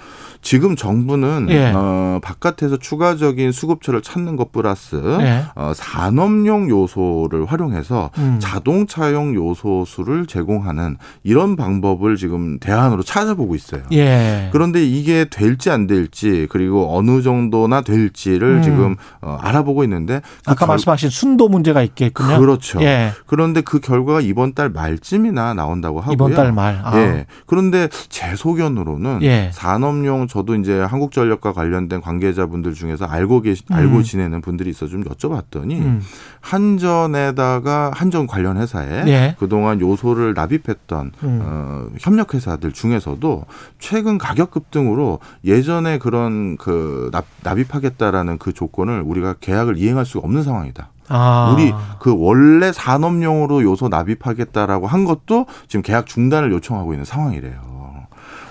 지금 0.45 0.77
정부는 0.77 1.47
예. 1.49 1.73
어, 1.75 2.21
바깥에서 2.23 2.77
추가적인 2.77 3.51
수급처를 3.51 4.03
찾는 4.03 4.37
것 4.37 4.53
플러스 4.53 4.97
예. 5.23 5.45
어, 5.57 5.73
산업용 5.75 6.69
요소를 6.69 7.47
활용해서 7.47 8.11
음. 8.19 8.37
자동차용 8.41 9.35
요소수를 9.35 10.27
제공하는 10.27 10.99
이런 11.23 11.57
방법을 11.57 12.17
지금 12.17 12.59
대안으로 12.59 13.03
찾아보고 13.03 13.55
있어요. 13.55 13.83
예. 13.93 14.51
그런데 14.53 14.85
이게 14.85 15.25
될지 15.31 15.71
안 15.71 15.87
될지 15.87 16.47
그리고 16.51 16.95
어느 16.95 17.23
정도나 17.23 17.81
될지를 17.81 18.57
음. 18.59 18.63
지금 18.63 18.97
어, 19.23 19.39
알아보고 19.41 19.83
있는데 19.85 20.21
그 20.45 20.51
아까 20.51 20.67
결- 20.67 20.69
말씀하신 20.69 21.09
순도 21.09 21.49
문제가 21.49 21.83
있겠군요. 21.83 22.39
그렇죠. 22.39 22.83
예. 22.83 23.13
그런데 23.27 23.63
그 23.63 23.81
결과가 23.81 24.21
이번 24.21 24.53
달 24.53 24.69
말쯤이나 24.69 25.55
나온다고 25.55 26.01
하고요. 26.01 26.13
이번 26.13 26.35
달 26.35 26.53
말. 26.53 26.83
아. 26.85 26.99
예. 26.99 27.25
그런데 27.47 27.89
제 28.11 28.37
소견으로는 28.37 29.21
예. 29.23 29.51
산업용 29.55 30.27
저도 30.35 30.57
이제 30.57 30.81
한국전력과 30.81 31.53
관련된 31.53 32.01
관계자분들 32.01 32.75
중에서 32.75 33.05
알고 33.05 33.43
계시 33.43 33.63
음. 33.71 33.77
알고 33.77 34.03
지내는 34.03 34.41
분들이 34.41 34.69
있어 34.69 34.89
좀 34.89 35.05
여쭤봤더니 35.05 35.79
음. 35.79 36.03
한전에다가 36.41 37.93
한전 37.95 38.27
관련 38.27 38.57
회사에 38.57 39.05
예. 39.07 39.37
그동안 39.39 39.81
요소를 39.81 40.35
납입했던 40.35 41.13
음. 41.23 41.41
어, 41.41 41.87
협력 42.01 42.35
회사들 42.35 42.73
중에서도 42.73 43.45
최근 43.79 44.19
가격 44.19 44.51
급등으로 44.51 45.21
예전에 45.45 45.99
그런 45.99 46.57
그 46.57 47.11
납, 47.13 47.27
납입하겠다라는 47.45 48.39
그 48.39 48.53
조건을 48.53 49.03
우리가 49.03 49.35
계약을 49.35 49.79
이행할 49.79 50.05
수가 50.05 50.25
없는 50.25 50.43
상황이다. 50.43 50.89
아. 51.11 51.55
우리 51.55 51.73
그 52.01 52.13
원래 52.17 52.73
산업용으로 52.73 53.63
요소 53.63 53.89
납입하겠다라고 53.89 54.89
한 54.89 55.05
것도 55.05 55.47
지금 55.69 55.83
계약 55.83 56.07
중단을 56.07 56.51
요청하고 56.51 56.93
있는 56.93 57.05
상황이래요. 57.05 57.74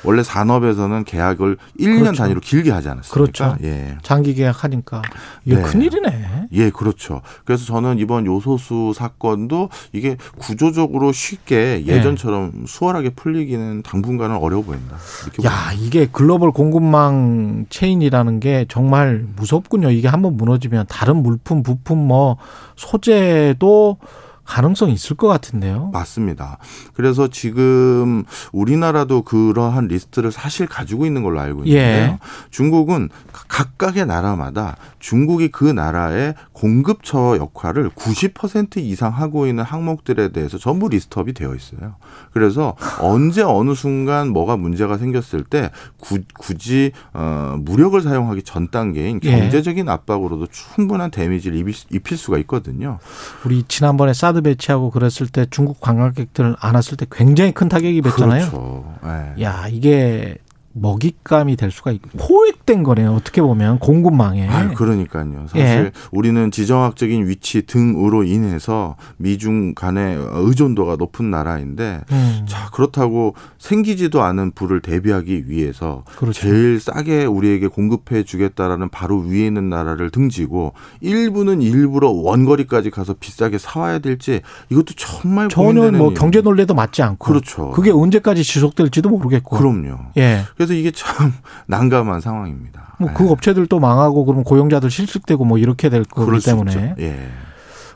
원래 0.03 0.23
산업에서는 0.23 1.03
계약을 1.05 1.57
1년 1.79 1.99
그렇죠. 1.99 2.17
단위로 2.17 2.39
길게 2.41 2.71
하지 2.71 2.89
않았습니까? 2.89 3.13
그렇죠. 3.13 3.57
예. 3.63 3.97
장기 4.01 4.33
계약하니까 4.33 5.01
이게 5.45 5.55
네. 5.55 5.61
큰일이네. 5.61 6.47
예, 6.51 6.69
그렇죠. 6.69 7.21
그래서 7.45 7.65
저는 7.65 7.99
이번 7.99 8.25
요소수 8.25 8.93
사건도 8.95 9.69
이게 9.91 10.17
구조적으로 10.37 11.11
쉽게 11.11 11.85
예전처럼 11.85 12.65
수월하게 12.67 13.11
풀리기는 13.11 13.83
당분간은 13.83 14.35
어려워 14.35 14.63
보인다. 14.63 14.97
이렇게 15.23 15.47
야, 15.47 15.71
이게 15.77 16.07
글로벌 16.11 16.51
공급망 16.51 17.65
체인이라는 17.69 18.39
게 18.39 18.65
정말 18.69 19.25
무섭군요. 19.35 19.91
이게 19.91 20.07
한번 20.07 20.37
무너지면 20.37 20.85
다른 20.89 21.17
물품, 21.17 21.63
부품 21.63 22.07
뭐 22.07 22.37
소재도 22.75 23.97
가능성이 24.45 24.93
있을 24.93 25.15
것 25.15 25.27
같은데요. 25.27 25.89
맞습니다. 25.93 26.57
그래서 26.93 27.27
지금 27.27 28.23
우리나라도 28.51 29.23
그러한 29.23 29.87
리스트를 29.87 30.31
사실 30.31 30.67
가지고 30.67 31.05
있는 31.05 31.23
걸로 31.23 31.39
알고 31.39 31.63
있는데요. 31.63 32.11
예. 32.13 32.19
중국은 32.51 33.09
각각의 33.31 34.05
나라마다 34.05 34.75
중국이 34.99 35.49
그 35.49 35.65
나라의 35.65 36.35
공급처 36.51 37.37
역할을 37.37 37.89
90% 37.89 38.77
이상 38.77 39.13
하고 39.13 39.47
있는 39.47 39.63
항목들에 39.63 40.29
대해서 40.29 40.57
전부 40.57 40.89
리스트업이 40.89 41.33
되어 41.33 41.55
있어요. 41.55 41.95
그래서 42.31 42.75
언제 42.99 43.41
어느 43.41 43.73
순간 43.75 44.29
뭐가 44.29 44.57
문제가 44.57 44.97
생겼을 44.97 45.43
때 45.43 45.71
구, 45.99 46.19
굳이 46.33 46.91
어, 47.13 47.55
무력을 47.59 47.99
사용하기 48.01 48.43
전 48.43 48.69
단계인 48.69 49.19
예. 49.23 49.31
경제적인 49.39 49.87
압박으로도 49.89 50.47
충분한 50.47 51.11
데미지를 51.11 51.57
입힐, 51.57 51.75
입힐 51.91 52.17
수가 52.17 52.37
있거든요. 52.39 52.99
우리 53.45 53.63
지난번에 53.67 54.13
사드 54.33 54.41
배치하고 54.41 54.89
그랬을 54.89 55.27
때 55.31 55.45
중국 55.49 55.79
관광객들 55.79 56.55
안 56.59 56.75
왔을 56.75 56.97
때 56.97 57.05
굉장히 57.11 57.51
큰 57.51 57.69
타격이 57.69 58.01
됐잖아요. 58.01 58.49
그렇죠. 58.49 58.97
예. 59.05 59.43
야, 59.43 59.67
이게 59.69 60.35
먹잇감이 60.73 61.55
될 61.55 61.71
수가 61.71 61.91
있고 61.91 62.09
포획된 62.17 62.83
거네요. 62.83 63.13
어떻게 63.13 63.41
보면 63.41 63.79
공급망에. 63.79 64.47
아, 64.49 64.69
그러니까요. 64.73 65.45
사실 65.47 65.61
예. 65.65 65.91
우리는 66.11 66.49
지정학적인 66.51 67.27
위치 67.27 67.65
등으로 67.65 68.23
인해서 68.23 68.95
미중 69.17 69.75
간의 69.75 70.17
의존도가 70.31 70.95
높은 70.95 71.29
나라인데 71.29 72.01
음, 72.11 72.45
자 72.47 72.69
그렇다고 72.71 73.35
생기지도 73.59 74.23
않은 74.23 74.51
불을 74.51 74.81
대비하기 74.81 75.49
위해서 75.49 76.03
그렇죠. 76.15 76.41
제일 76.41 76.79
싸게 76.79 77.25
우리에게 77.25 77.67
공급해 77.67 78.23
주겠다라는 78.23 78.89
바로 78.89 79.19
위에 79.19 79.45
있는 79.45 79.69
나라를 79.69 80.09
등지고 80.09 80.73
일부는 81.01 81.61
일부러 81.61 82.09
원거리까지 82.09 82.89
가서 82.89 83.13
비싸게 83.19 83.57
사와야 83.59 83.99
될지 83.99 84.41
이것도 84.69 84.93
정말 84.95 85.49
전혀 85.49 85.91
뭐. 85.91 86.13
경제 86.13 86.41
논리도 86.41 86.73
맞지 86.73 87.03
않고. 87.03 87.25
그렇죠. 87.25 87.71
그게 87.71 87.91
언제까지 87.91 88.43
지속될지도 88.43 89.09
모르겠고. 89.09 89.57
그럼요. 89.57 89.97
예. 90.17 90.41
그래서 90.65 90.73
이게 90.73 90.91
참 90.91 91.33
난감한 91.67 92.21
상황입니다. 92.21 92.95
뭐 92.99 93.09
예. 93.09 93.13
그 93.13 93.29
업체들도 93.29 93.79
망하고 93.79 94.25
그러면 94.25 94.43
고용자들 94.43 94.89
실직되고 94.89 95.43
뭐 95.43 95.57
이렇게 95.57 95.89
될 95.89 96.03
거기 96.05 96.39
때문에. 96.39 96.95
예. 96.99 97.29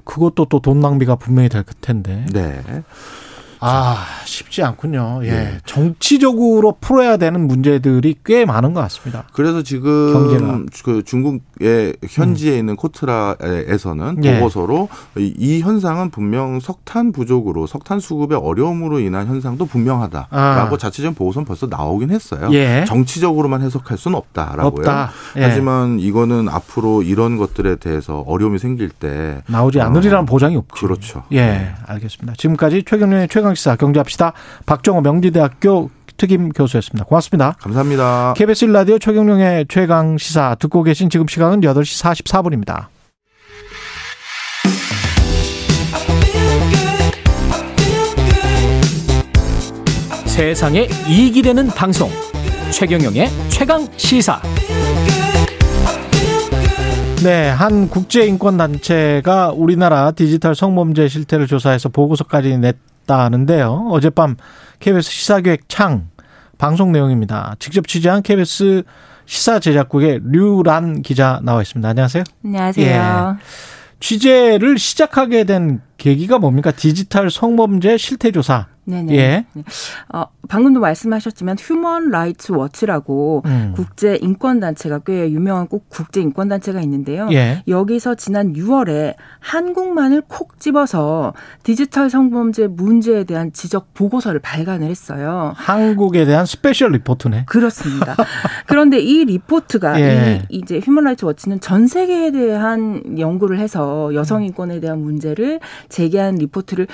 그것도 0.04 0.46
또 0.46 0.60
돈 0.60 0.80
낭비가 0.80 1.16
분명히 1.16 1.50
될 1.50 1.64
텐데. 1.82 2.26
네. 2.32 2.62
아, 3.60 4.06
쉽지 4.26 4.64
않군요. 4.64 5.22
예. 5.24 5.28
예. 5.28 5.58
정치적으로 5.66 6.78
풀어야 6.80 7.18
되는 7.18 7.48
문제들이 7.48 8.16
꽤 8.26 8.46
많은 8.46 8.74
것 8.74 8.82
같습니다. 8.82 9.26
그래서 9.34 9.62
지금 9.64 10.14
경제가. 10.14 10.62
그 10.84 11.04
중국의 11.04 11.96
현지에 12.08 12.58
있는 12.58 12.76
코트라에서는 12.76 14.24
예. 14.24 14.40
보고서로 14.40 14.90
이, 15.18 15.34
이 15.38 15.62
현상은 15.62 16.10
분명 16.10 16.60
석탄 16.60 17.12
부족으로 17.12 17.68
석탄 17.68 18.00
수급의 18.00 18.38
어려움으로 18.38 19.00
인한 19.00 19.28
현상도 19.28 19.66
분명하다라고 19.66 20.30
아. 20.32 20.78
자체적인 20.78 21.16
보고서는 21.16 21.46
벌써 21.46 21.68
나오긴 21.68 22.12
했어요. 22.12 22.50
예. 22.52 22.86
정치적으로만 22.88 23.62
해석할 23.62 23.98
수는 23.98 24.18
없다라고요. 24.18 24.68
없다. 24.68 25.12
예. 25.38 25.44
하지만 25.44 26.00
이거는 26.00 26.50
앞으로 26.50 27.04
이런 27.04 27.38
것들에 27.38 27.78
대해서 27.78 28.20
어려움이 28.28 28.60
생길 28.60 28.90
때 28.90 29.42
나오지 29.48 29.82
않으리라는 29.82 30.26
보장이 30.26 30.56
없죠. 30.56 30.88
그렇죠. 30.88 31.24
예, 31.34 31.74
알겠습니다. 31.86 32.34
지금까지 32.38 32.84
최경련의 32.88 33.28
최강 33.30 33.47
시사 33.56 33.76
경제합시다. 33.76 34.34
박정호 34.66 35.02
명지대학교 35.02 35.90
특임 36.18 36.50
교수였습니다. 36.50 37.06
고맙습니다. 37.06 37.56
감사합니다. 37.60 38.34
KBS 38.36 38.66
라디오 38.66 39.00
최경련의 39.00 39.68
최강 39.70 40.18
시사 40.18 40.56
듣고 40.56 40.84
계신 40.84 41.10
지금 41.10 41.28
시간은 41.28 41.62
8시 41.62 42.04
44분입니다. 42.26 42.88
세상에 50.26 50.88
이익이 51.10 51.42
되는 51.42 51.66
방송 51.68 52.12
최경영의 52.72 53.28
최강 53.50 53.88
시사 53.98 54.40
네, 57.24 57.50
한 57.50 57.90
국제인권단체가 57.90 59.52
우리나라 59.56 60.12
디지털 60.12 60.54
성범죄 60.54 61.08
실태를 61.08 61.48
조사해서 61.48 61.90
보고서까지 61.90 62.60
냈 62.60 62.78
다는데요. 63.08 63.88
어젯밤 63.90 64.36
KBS 64.80 65.10
시사기획 65.10 65.68
창 65.68 66.10
방송 66.60 66.92
내용입니다. 66.92 67.56
직접 67.58 67.88
취재한 67.88 68.22
KBS 68.22 68.84
시사 69.26 69.60
제작국의 69.60 70.20
류란 70.24 71.02
기자 71.02 71.40
나와 71.44 71.62
있습니다. 71.62 71.88
안녕하세요. 71.90 72.24
안녕하세요. 72.46 73.38
취재를 74.00 74.78
시작하게 74.78 75.44
된 75.46 75.82
계기가 75.98 76.38
뭡니까? 76.38 76.72
디지털 76.72 77.32
성범죄 77.32 77.98
실태 77.98 78.32
조사. 78.32 78.68
네네. 78.88 79.16
예. 79.16 79.46
어, 80.14 80.26
방금도 80.48 80.80
말씀하셨지만 80.80 81.58
휴먼 81.60 82.10
라이츠 82.10 82.54
워치라고 82.54 83.44
음. 83.46 83.74
국제 83.76 84.18
인권 84.22 84.60
단체가 84.60 85.00
꽤 85.00 85.30
유명한 85.30 85.68
꼭 85.68 85.90
국제 85.90 86.22
인권 86.22 86.48
단체가 86.48 86.80
있는데요. 86.82 87.28
예. 87.32 87.64
여기서 87.68 88.16
지난 88.16 88.54
6월에 88.54 89.16
한국만을 89.40 90.24
콕 90.28 90.60
집어서 90.60 91.34
디지털 91.64 92.10
성범죄 92.10 92.68
문제에 92.68 93.26
대한 93.26 93.52
지적 93.52 93.94
보고서를 93.94 94.40
발간을 94.40 94.88
했어요. 94.88 95.54
한국에 95.56 96.26
대한 96.26 96.46
special 96.46 96.92
리포트네. 96.94 97.44
그렇습니다. 97.46 98.16
그런데 98.68 99.00
이 99.00 99.26
리포트가 99.26 100.00
예. 100.00 100.46
이 100.50 100.58
이제 100.68 100.80
휴먼 100.84 101.04
라이츠 101.04 101.24
워치는 101.24 101.60
전 101.60 101.88
세계에 101.88 102.32
대한 102.32 103.20
연구를 103.20 103.60
해서 103.60 104.14
여성 104.14 104.44
인권에 104.44 104.80
대한 104.80 105.00
문제를 105.00 105.60
제기한 105.90 106.36
리포트를 106.36 106.88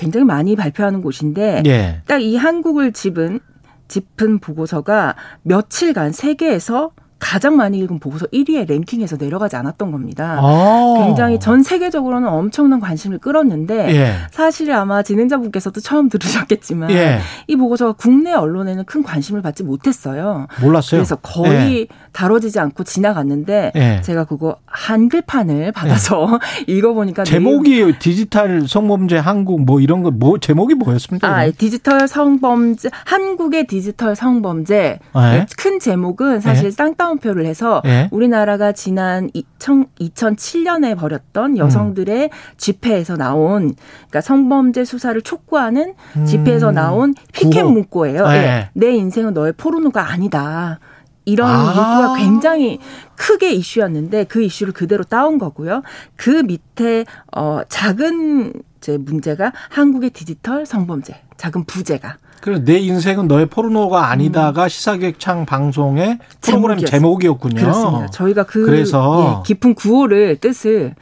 굉장히 0.00 0.24
많이 0.24 0.56
발표하는 0.56 1.02
곳인데 1.02 1.62
예. 1.66 2.02
딱이 2.06 2.34
한국을 2.36 2.92
집은 2.92 3.38
짚은 3.86 4.38
보고서가 4.38 5.14
며칠간 5.42 6.12
세계에서 6.12 6.92
가장 7.20 7.56
많이 7.56 7.78
읽은 7.78 7.98
보고서 7.98 8.26
1위에 8.26 8.68
랭킹에서 8.68 9.16
내려가지 9.16 9.56
않았던 9.56 9.90
겁니다. 9.90 10.38
아. 10.40 10.94
굉장히 11.04 11.40
전 11.40 11.62
세계적으로는 11.62 12.28
엄청난 12.28 12.80
관심을 12.80 13.18
끌었는데 13.18 13.94
예. 13.94 14.12
사실 14.30 14.72
아마 14.72 15.02
진행자분께서도 15.02 15.80
처음 15.80 16.08
들으셨겠지만 16.08 16.90
예. 16.90 17.18
이 17.46 17.56
보고서가 17.56 17.92
국내 17.92 18.32
언론에는 18.32 18.84
큰 18.84 19.02
관심을 19.02 19.42
받지 19.42 19.62
못했어요. 19.62 20.46
몰랐어요. 20.60 21.00
그래서 21.00 21.16
거의 21.16 21.88
다뤄지지 22.12 22.58
않고 22.60 22.84
지나갔는데 22.84 23.72
예. 23.76 24.00
제가 24.02 24.24
그거 24.24 24.56
한글판을 24.66 25.72
받아서 25.72 26.38
읽어보니까 26.66 27.24
제목이 27.24 27.98
디지털 27.98 28.66
성범죄 28.68 29.16
한국 29.18 29.64
뭐 29.64 29.80
이런 29.80 30.02
거 30.02 30.10
뭐 30.10 30.38
제목이 30.38 30.74
뭐였습니까? 30.74 31.28
아? 31.28 31.50
디지털 31.50 32.08
성범죄, 32.08 32.90
한국의 33.04 33.66
디지털 33.66 34.16
성범죄. 34.16 34.98
네. 35.14 35.46
큰 35.56 35.78
제목은 35.78 36.40
사실 36.40 36.72
쌍 36.72 36.94
따옴표를 37.10 37.46
해서 37.46 37.82
네. 37.84 38.08
우리나라가 38.10 38.72
지난 38.72 39.30
2000, 39.32 39.86
2007년에 40.00 40.98
벌였던 40.98 41.58
여성들의 41.58 42.30
집회에서 42.56 43.16
나온, 43.16 43.74
그러니까 43.74 44.20
성범죄 44.20 44.84
수사를 44.84 45.20
촉구하는 45.22 45.94
집회에서 46.26 46.70
음. 46.70 46.74
나온 46.74 47.14
피켓. 47.32 47.64
문구예요. 47.64 48.26
네. 48.28 48.40
네. 48.40 48.70
내 48.74 48.90
인생은 48.92 49.34
너의 49.34 49.52
포르노가 49.56 50.10
아니다. 50.10 50.78
이런 51.24 51.48
아. 51.48 51.64
문구가 51.64 52.14
굉장히 52.16 52.78
크게 53.16 53.52
이슈였는데 53.52 54.24
그 54.24 54.42
이슈를 54.42 54.72
그대로 54.72 55.04
따온 55.04 55.38
거고요. 55.38 55.82
그 56.16 56.30
밑에 56.30 57.04
어 57.36 57.60
작은 57.68 58.52
번째 58.80 58.98
문제가 58.98 59.52
한국의 59.68 60.10
디지털 60.10 60.66
성범죄, 60.66 61.22
작은 61.36 61.64
부재가. 61.64 62.16
그래서 62.40 62.64
내 62.64 62.78
인생은 62.78 63.28
너의 63.28 63.46
포르노가 63.46 64.10
아니다가 64.10 64.64
음. 64.64 64.68
시사기획창 64.68 65.46
방송의 65.46 66.18
프로그램 66.40 66.78
제목이었군요. 66.78 67.60
그렇습니다. 67.60 68.06
저희가 68.08 68.44
그 68.44 68.64
그래서 68.64 69.40
예, 69.40 69.42
깊은 69.46 69.74
구호를 69.74 70.36
뜻을 70.36 70.94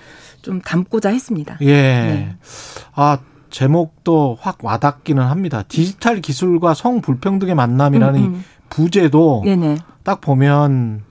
좀 0.43 0.61
담고자 0.61 1.11
했습니다. 1.11 1.59
예. 1.61 1.73
네. 1.73 2.37
아 2.95 3.19
제목도 3.51 4.39
확 4.41 4.59
와닿기는 4.63 5.23
합니다. 5.23 5.63
디지털 5.67 6.21
기술과 6.21 6.75
성 6.75 7.01
불평등의 7.01 7.55
만남이라는 7.55 8.21
음, 8.21 8.25
음. 8.27 8.45
부제도 8.69 9.43
네네. 9.45 9.79
딱 10.03 10.21
보면 10.21 11.03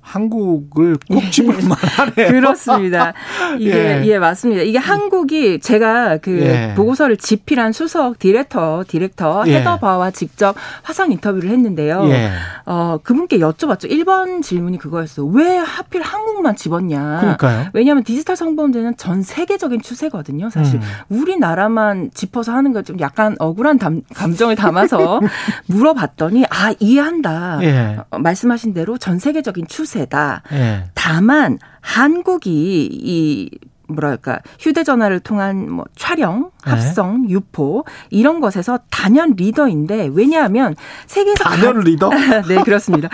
한국을 0.00 0.96
꼭 1.08 1.30
집을 1.30 1.54
만하네요. 1.54 2.28
그렇습니다. 2.40 3.12
이게 3.58 4.02
예. 4.02 4.02
예. 4.04 4.18
맞습니다. 4.18 4.62
이게 4.62 4.78
한국이 4.78 5.60
제가 5.60 6.18
그 6.18 6.40
예. 6.40 6.74
보고서를 6.76 7.16
집필한 7.16 7.72
수석 7.72 8.18
디렉터 8.18 8.84
디렉터 8.88 9.44
예. 9.46 9.56
헤더 9.60 9.88
바와 9.88 10.10
직접 10.10 10.56
화상 10.82 11.12
인터뷰를 11.12 11.48
했는데요. 11.50 12.08
예. 12.08 12.30
어 12.66 12.98
그분께 13.02 13.38
여쭤봤죠. 13.38 13.88
1번 13.90 14.42
질문이 14.42 14.78
그거였어요. 14.78 15.26
왜 15.26 15.56
하필 15.56 16.02
한국만 16.02 16.56
집었냐? 16.56 17.18
그러니까요. 17.20 17.66
왜냐하면 17.72 18.02
디지털 18.04 18.36
성범죄는 18.36 18.96
전 18.96 19.22
세계적인 19.22 19.80
추세거든요. 19.82 20.50
사실 20.50 20.80
음. 20.80 20.82
우리나라만 21.08 22.10
짚어서 22.12 22.52
하는 22.52 22.72
거 22.72 22.80
좀 22.90 22.98
약간 23.00 23.36
억울한 23.38 23.78
담, 23.78 24.02
감정을 24.14 24.56
담아서 24.56 25.20
물어봤더니 25.66 26.44
아 26.50 26.74
이해한다. 26.80 27.58
예. 27.62 27.98
어, 28.10 28.18
말씀하신 28.18 28.74
대로 28.74 28.98
전 28.98 29.18
세계적인 29.18 29.66
추세. 29.68 29.89
추세다. 29.90 30.42
예. 30.52 30.84
다만 30.94 31.58
한국이 31.80 32.88
이 32.90 33.50
뭐랄까 33.88 34.38
휴대전화를 34.60 35.18
통한 35.18 35.68
뭐 35.68 35.84
촬영, 35.96 36.50
네. 36.64 36.70
합성, 36.70 37.22
네. 37.22 37.30
유포 37.30 37.84
이런 38.10 38.40
것에서 38.40 38.78
단연 38.88 39.34
리더인데 39.36 40.10
왜냐하면 40.12 40.76
세계에서 41.06 41.42
단연 41.42 41.74
가... 41.74 41.80
리더? 41.80 42.10
네 42.46 42.62
그렇습니다. 42.62 43.08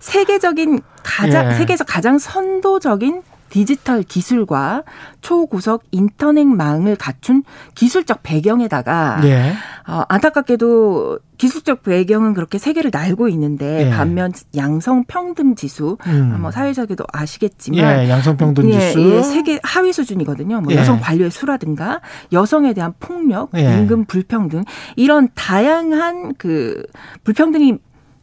세계적인 0.00 0.80
가장 1.02 1.50
예. 1.50 1.54
세계에서 1.54 1.84
가장 1.84 2.18
선도적인 2.18 3.22
디지털 3.52 4.02
기술과 4.02 4.82
초고속 5.20 5.84
인터넷망을 5.90 6.96
갖춘 6.96 7.42
기술적 7.74 8.20
배경에다가 8.22 9.20
예. 9.24 9.52
어, 9.86 10.04
안타깝게도 10.08 11.18
기술적 11.36 11.82
배경은 11.82 12.32
그렇게 12.32 12.56
세계를 12.56 12.90
날고 12.90 13.28
있는데 13.28 13.88
예. 13.88 13.90
반면 13.90 14.32
양성 14.56 15.04
평등 15.04 15.54
지수 15.54 15.98
음. 16.06 16.40
뭐 16.40 16.50
사회적에도 16.50 17.04
아시겠지만 17.12 18.04
예, 18.04 18.08
양성 18.08 18.38
평등 18.38 18.70
예, 18.70 18.80
지수 18.80 19.00
예, 19.00 19.22
세계 19.22 19.60
하위 19.62 19.92
수준이거든요. 19.92 20.62
뭐 20.62 20.72
예. 20.72 20.78
여성 20.78 20.98
관료의 20.98 21.30
수라든가 21.30 22.00
여성에 22.32 22.72
대한 22.72 22.94
폭력, 23.00 23.50
임금 23.54 24.06
불평등 24.06 24.64
이런 24.96 25.28
다양한 25.34 26.36
그 26.38 26.86
불평등이 27.24 27.76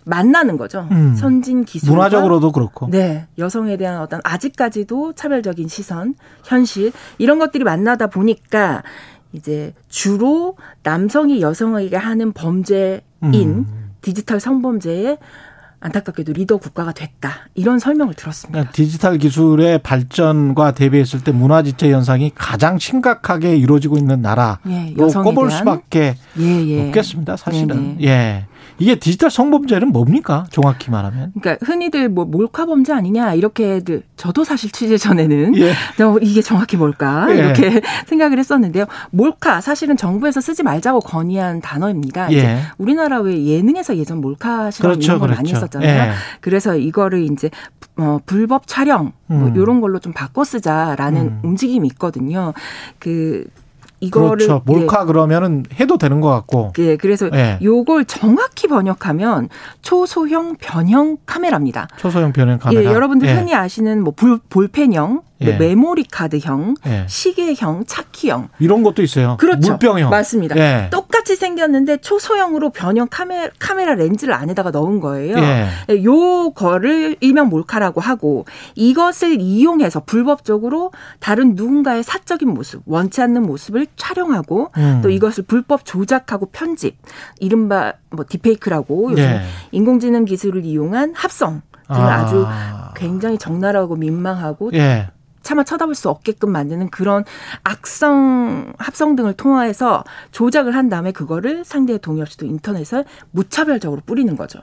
만나는 0.09 0.57
거죠. 0.57 0.87
음. 0.91 1.15
선진 1.15 1.63
기술 1.63 1.91
문화적으로도 1.91 2.51
그렇고. 2.51 2.89
네. 2.89 3.27
여성에 3.37 3.77
대한 3.77 3.99
어떤 3.99 4.19
아직까지도 4.23 5.13
차별적인 5.13 5.67
시선, 5.67 6.15
현실 6.43 6.91
이런 7.17 7.39
것들이 7.39 7.63
만나다 7.63 8.07
보니까 8.07 8.83
이제 9.31 9.73
주로 9.87 10.57
남성이 10.83 11.41
여성에게 11.41 11.95
하는 11.95 12.33
범죄인 12.33 13.01
음. 13.23 13.91
디지털 14.01 14.39
성범죄에 14.39 15.17
안타깝게도 15.81 16.33
리더 16.33 16.57
국가가 16.57 16.91
됐다. 16.91 17.47
이런 17.55 17.79
설명을 17.79 18.13
들었습니다. 18.13 18.51
그러니까 18.51 18.71
디지털 18.73 19.17
기술의 19.17 19.79
발전과 19.79 20.73
대비했을 20.73 21.23
때 21.23 21.31
문화 21.31 21.63
지체 21.63 21.91
현상이 21.91 22.31
가장 22.35 22.77
심각하게 22.79 23.55
이루어지고 23.55 23.97
있는 23.97 24.21
나라로 24.21 24.57
예, 24.67 24.93
꼽을 24.93 25.51
수밖에 25.51 26.15
예, 26.37 26.67
예. 26.67 26.87
없겠습니다. 26.87 27.37
사실은. 27.37 27.97
예. 28.01 28.45
이게 28.79 28.95
디지털 28.95 29.29
성범죄는 29.29 29.89
뭡니까? 29.89 30.45
정확히 30.51 30.89
말하면. 30.89 31.33
그러니까 31.39 31.65
흔히들 31.65 32.09
뭐 32.09 32.25
몰카 32.25 32.65
범죄 32.65 32.93
아니냐 32.93 33.33
이렇게들 33.33 34.03
저도 34.15 34.43
사실 34.43 34.71
취재 34.71 34.97
전에는 34.97 35.57
예. 35.57 35.73
이게 36.21 36.41
정확히 36.41 36.77
뭘까 36.77 37.27
예. 37.29 37.35
이렇게 37.35 37.81
생각을 38.07 38.39
했었는데요. 38.39 38.85
몰카 39.11 39.61
사실은 39.61 39.97
정부에서 39.97 40.41
쓰지 40.41 40.63
말자고 40.63 40.99
건의한 41.01 41.61
단어입니다. 41.61 42.31
예. 42.33 42.59
우리나라 42.77 43.19
왜 43.19 43.45
예능에서 43.45 43.97
예전 43.97 44.21
몰카 44.21 44.71
실험 44.71 44.93
그렇죠, 44.93 45.05
이런 45.05 45.19
걸 45.19 45.27
그렇죠. 45.27 45.39
많이 45.39 45.53
했었잖아요. 45.53 46.09
예. 46.09 46.13
그래서 46.41 46.75
이거를 46.75 47.23
이제 47.31 47.49
어, 47.97 48.19
불법 48.25 48.67
촬영 48.67 49.11
뭐 49.27 49.47
음. 49.49 49.55
이런 49.55 49.81
걸로 49.81 49.99
좀 49.99 50.13
바꿔 50.13 50.43
쓰자라는 50.43 51.21
음. 51.21 51.39
움직임이 51.43 51.87
있거든요. 51.89 52.53
그 52.97 53.45
이거를 53.99 54.47
그렇죠. 54.47 54.61
몰카 54.65 55.01
예. 55.01 55.05
그러면은 55.05 55.65
해도 55.79 55.97
되는 55.97 56.21
것 56.21 56.29
같고. 56.29 56.73
예, 56.79 56.95
그래서 56.95 57.29
예. 57.33 57.59
요걸 57.61 58.05
정확히 58.05 58.67
번역하면 58.67 59.49
초소형 59.81 60.55
변형 60.59 61.17
카메라입니다. 61.25 61.87
초소형 61.97 62.31
변형 62.31 62.59
카메라. 62.59 62.81
예, 62.81 62.85
여러분들 62.85 63.27
예. 63.27 63.33
흔히 63.33 63.53
아시는 63.53 64.03
뭐 64.03 64.13
볼, 64.15 64.39
볼펜형 64.49 65.21
예. 65.41 65.57
메모리 65.57 66.03
카드형, 66.05 66.75
예. 66.85 67.05
시계형, 67.07 67.85
차키형 67.87 68.49
이런 68.59 68.83
것도 68.83 69.01
있어요. 69.01 69.37
그렇죠. 69.39 69.71
물병형 69.71 70.09
맞습니다. 70.09 70.57
예. 70.57 70.89
똑같이 70.89 71.35
생겼는데 71.35 71.97
초소형으로 71.97 72.71
변형 72.71 73.07
카메라, 73.09 73.49
카메라 73.57 73.95
렌즈를 73.95 74.33
안에다가 74.33 74.71
넣은 74.71 74.99
거예요. 74.99 75.37
예. 75.37 75.67
예. 75.89 76.03
요거를 76.03 77.17
일명 77.21 77.49
몰카라고 77.49 78.01
하고 78.01 78.45
이것을 78.75 79.39
이용해서 79.39 80.01
불법적으로 80.05 80.91
다른 81.19 81.55
누군가의 81.55 82.03
사적인 82.03 82.49
모습, 82.49 82.81
원치 82.85 83.21
않는 83.21 83.43
모습을 83.43 83.87
촬영하고 83.95 84.71
음. 84.77 84.99
또 85.01 85.09
이것을 85.09 85.45
불법 85.45 85.85
조작하고 85.85 86.47
편집, 86.47 86.97
이른바 87.39 87.93
뭐 88.09 88.25
디페이크라고 88.27 89.11
요즘 89.11 89.23
예. 89.23 89.41
인공지능 89.71 90.25
기술을 90.25 90.65
이용한 90.65 91.13
합성 91.15 91.61
등을 91.87 92.01
아. 92.01 92.21
아주 92.21 92.45
굉장히 92.95 93.37
적나라하고 93.37 93.95
민망하고 93.95 94.71
예. 94.73 95.07
차마 95.41 95.63
쳐다볼 95.63 95.95
수 95.95 96.09
없게끔 96.09 96.51
만드는 96.51 96.89
그런 96.89 97.23
악성 97.63 98.73
합성 98.77 99.15
등을 99.15 99.33
통해서 99.33 100.03
조작을 100.31 100.75
한 100.75 100.89
다음에 100.89 101.11
그거를 101.11 101.63
상대의 101.65 101.99
동의 101.99 102.21
없이도 102.21 102.45
인터넷에 102.45 103.03
무차별적으로 103.31 104.01
뿌리는 104.05 104.35
거죠. 104.35 104.59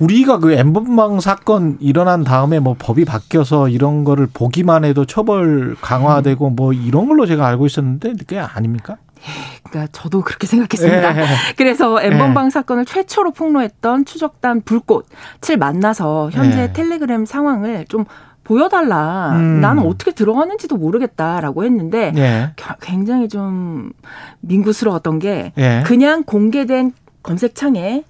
우리가 0.00 0.38
그 0.38 0.52
엠번방 0.52 1.20
사건 1.20 1.76
일어난 1.80 2.24
다음에 2.24 2.58
뭐 2.58 2.74
법이 2.78 3.04
바뀌어서 3.04 3.68
이런 3.68 4.04
거를 4.04 4.26
보기만 4.32 4.84
해도 4.84 5.04
처벌 5.04 5.76
강화되고 5.80 6.50
뭐 6.50 6.72
이런 6.72 7.08
걸로 7.08 7.26
제가 7.26 7.46
알고 7.46 7.66
있었는데 7.66 8.14
그게 8.18 8.38
아닙니까? 8.38 8.96
예, 9.26 9.60
그러니까 9.62 9.90
저도 9.92 10.20
그렇게 10.20 10.46
생각했습니다. 10.46 11.22
예. 11.22 11.26
그래서 11.56 12.02
엠번방 12.02 12.46
예. 12.46 12.50
사건을 12.50 12.84
최초로 12.84 13.30
폭로했던 13.30 14.04
추적단 14.04 14.62
불꽃을 14.62 15.56
만나서 15.58 16.30
현재 16.32 16.62
예. 16.62 16.72
텔레그램 16.72 17.24
상황을 17.24 17.86
좀 17.88 18.04
보여달라. 18.44 19.32
음. 19.36 19.60
나는 19.60 19.84
어떻게 19.86 20.12
들어가는지도 20.12 20.76
모르겠다라고 20.76 21.64
했는데 21.64 22.12
예. 22.16 22.50
굉장히 22.80 23.28
좀 23.28 23.92
민구스러웠던 24.40 25.18
게 25.18 25.52
예. 25.58 25.82
그냥 25.86 26.22
공개된 26.22 26.92
검색창에 27.22 28.04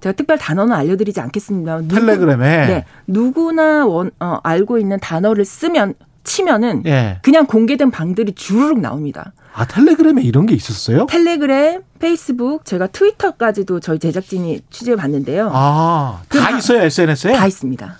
제가 0.00 0.14
특별 0.14 0.38
단어는 0.38 0.74
알려드리지 0.74 1.20
않겠습니다. 1.20 1.78
누구, 1.82 1.94
텔레그램에 1.94 2.66
네, 2.66 2.84
누구나 3.06 3.86
원, 3.86 4.10
어, 4.20 4.38
알고 4.42 4.78
있는 4.78 4.98
단어를 4.98 5.44
쓰면 5.44 5.94
치면은 6.24 6.82
예. 6.86 7.18
그냥 7.22 7.46
공개된 7.46 7.90
방들이 7.90 8.32
주르륵 8.32 8.80
나옵니다. 8.80 9.32
아 9.54 9.64
텔레그램에 9.64 10.22
이런 10.22 10.44
게 10.44 10.54
있었어요? 10.54 11.06
텔레그램, 11.06 11.82
페이스북, 11.98 12.64
제가 12.64 12.88
트위터까지도 12.88 13.80
저희 13.80 13.98
제작진이 13.98 14.60
취재해 14.68 14.96
봤는데요. 14.96 15.50
아다 15.50 16.22
그 16.28 16.38
있어요 16.58 16.82
SNS에? 16.82 17.32
다 17.32 17.46
있습니다. 17.46 17.96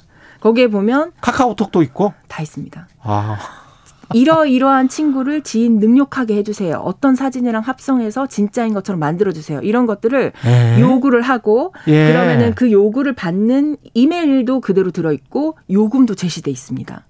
거기에 0.47 0.68
보면 0.68 1.10
카카오톡도 1.20 1.82
있고 1.82 2.12
다 2.28 2.40
있습니다. 2.40 2.86
아. 3.02 3.36
이러이러한 4.14 4.89
친구를 4.89 5.43
지인 5.43 5.81
능력하게 5.81 6.36
해주세요. 6.36 6.77
어떤 6.77 7.16
사진이랑 7.16 7.62
합성해서 7.62 8.28
진짜인 8.28 8.73
것처럼 8.73 9.01
만들어주세요. 9.01 9.62
이런 9.62 9.86
것들을 9.86 10.32
에? 10.44 10.77
예. 10.77 10.81
요구를 10.81 11.23
하고 11.23 11.74
예. 11.89 12.12
그러면은 12.12 12.55
그 12.55 12.70
요구를 12.70 13.14
받는 13.14 13.78
이메일도 13.94 14.60
그대로 14.60 14.93
들어있고 14.93 15.59
요금도 15.68 16.14
제시돼 16.14 16.52
있습니다. 16.52 17.05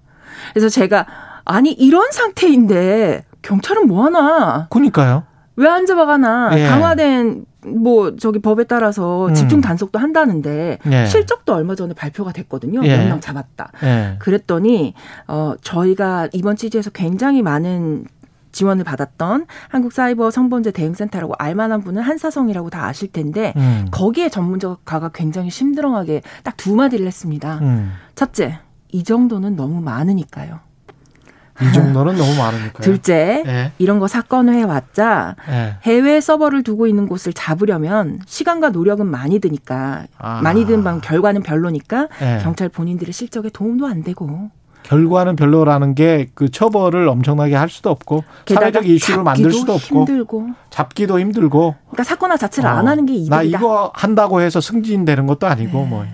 그래서 0.53 0.69
제가 0.69 1.05
아니 1.45 1.71
이런 1.71 2.11
상태인데 2.11 3.23
경찰은 3.43 3.87
뭐 3.87 4.05
하나? 4.05 4.65
그니까요. 4.71 5.25
왜안 5.57 5.85
잡아가나? 5.85 6.51
예. 6.57 6.67
강화된 6.67 7.45
뭐 7.65 8.15
저기 8.15 8.39
법에 8.39 8.63
따라서 8.63 9.27
음. 9.27 9.33
집중 9.33 9.59
단속도 9.59 9.99
한다는데 9.99 10.77
예. 10.89 11.05
실적도 11.07 11.53
얼마 11.53 11.75
전에 11.75 11.93
발표가 11.93 12.31
됐거든요. 12.31 12.81
예. 12.85 12.95
몇명 12.97 13.19
잡았다. 13.19 13.71
예. 13.83 14.15
그랬더니 14.19 14.93
어 15.27 15.55
저희가 15.61 16.29
이번 16.31 16.55
취재에서 16.55 16.91
굉장히 16.91 17.41
많은 17.41 18.05
지원을 18.53 18.85
받았던 18.85 19.45
한국 19.67 19.91
사이버 19.91 20.31
성범죄 20.31 20.71
대응센터라고 20.71 21.33
알만한 21.37 21.81
분은 21.81 22.01
한사성이라고 22.01 22.69
다 22.69 22.85
아실 22.87 23.11
텐데 23.11 23.53
음. 23.57 23.87
거기에 23.91 24.29
전문가가 24.29 25.09
굉장히 25.09 25.49
심드렁하게 25.49 26.21
딱 26.43 26.55
두 26.57 26.75
마디를 26.75 27.05
했습니다. 27.05 27.59
음. 27.61 27.91
첫째, 28.15 28.59
이 28.91 29.03
정도는 29.03 29.55
너무 29.55 29.79
많으니까요. 29.81 30.59
이 31.61 31.73
정도는 31.73 32.15
너무 32.15 32.35
많으니까. 32.35 32.81
둘째, 32.83 33.43
네. 33.45 33.71
이런 33.77 33.99
거 33.99 34.07
사건을 34.07 34.53
해왔자 34.53 35.35
네. 35.47 35.75
해외 35.83 36.21
서버를 36.21 36.63
두고 36.63 36.87
있는 36.87 37.07
곳을 37.07 37.33
잡으려면 37.33 38.19
시간과 38.25 38.69
노력은 38.69 39.07
많이 39.07 39.39
드니까 39.39 40.05
아. 40.17 40.41
많이 40.41 40.65
든방 40.65 41.01
결과는 41.01 41.41
별로니까 41.43 42.07
네. 42.19 42.39
경찰 42.43 42.69
본인들의 42.69 43.11
실적에 43.13 43.49
도움도 43.49 43.87
안 43.87 44.03
되고. 44.03 44.49
결과는 44.83 45.35
별로라는 45.35 45.95
게 45.95 46.27
그 46.33 46.49
처벌을 46.49 47.09
엄청나게 47.09 47.55
할 47.55 47.67
수도 47.67 47.89
없고 47.89 48.23
사회적 48.47 48.87
이슈를 48.87 49.23
만들 49.23 49.51
수도 49.51 49.73
없고 49.73 49.99
힘들고 50.05 50.49
잡기도 50.69 51.19
힘들고 51.19 51.75
그러니까 51.89 52.03
사건화 52.05 52.37
자체를 52.37 52.69
어. 52.69 52.73
안 52.73 52.87
하는 52.87 53.05
게 53.05 53.13
이득이다. 53.15 53.35
나 53.35 53.41
이거 53.41 53.91
한다고 53.93 54.39
해서 54.39 54.61
승진되는 54.61 55.25
것도 55.27 55.45
아니고 55.47 55.79
네. 55.79 55.87
뭐 55.87 56.05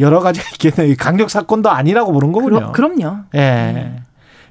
여러 0.00 0.20
가지 0.20 0.40
있겠네. 0.60 0.96
강력 0.96 1.30
사건도 1.30 1.70
아니라고 1.70 2.12
보는 2.12 2.32
거군요. 2.32 2.72
그럼, 2.72 3.00
요 3.00 3.20
예. 3.34 3.38
네. 3.38 3.96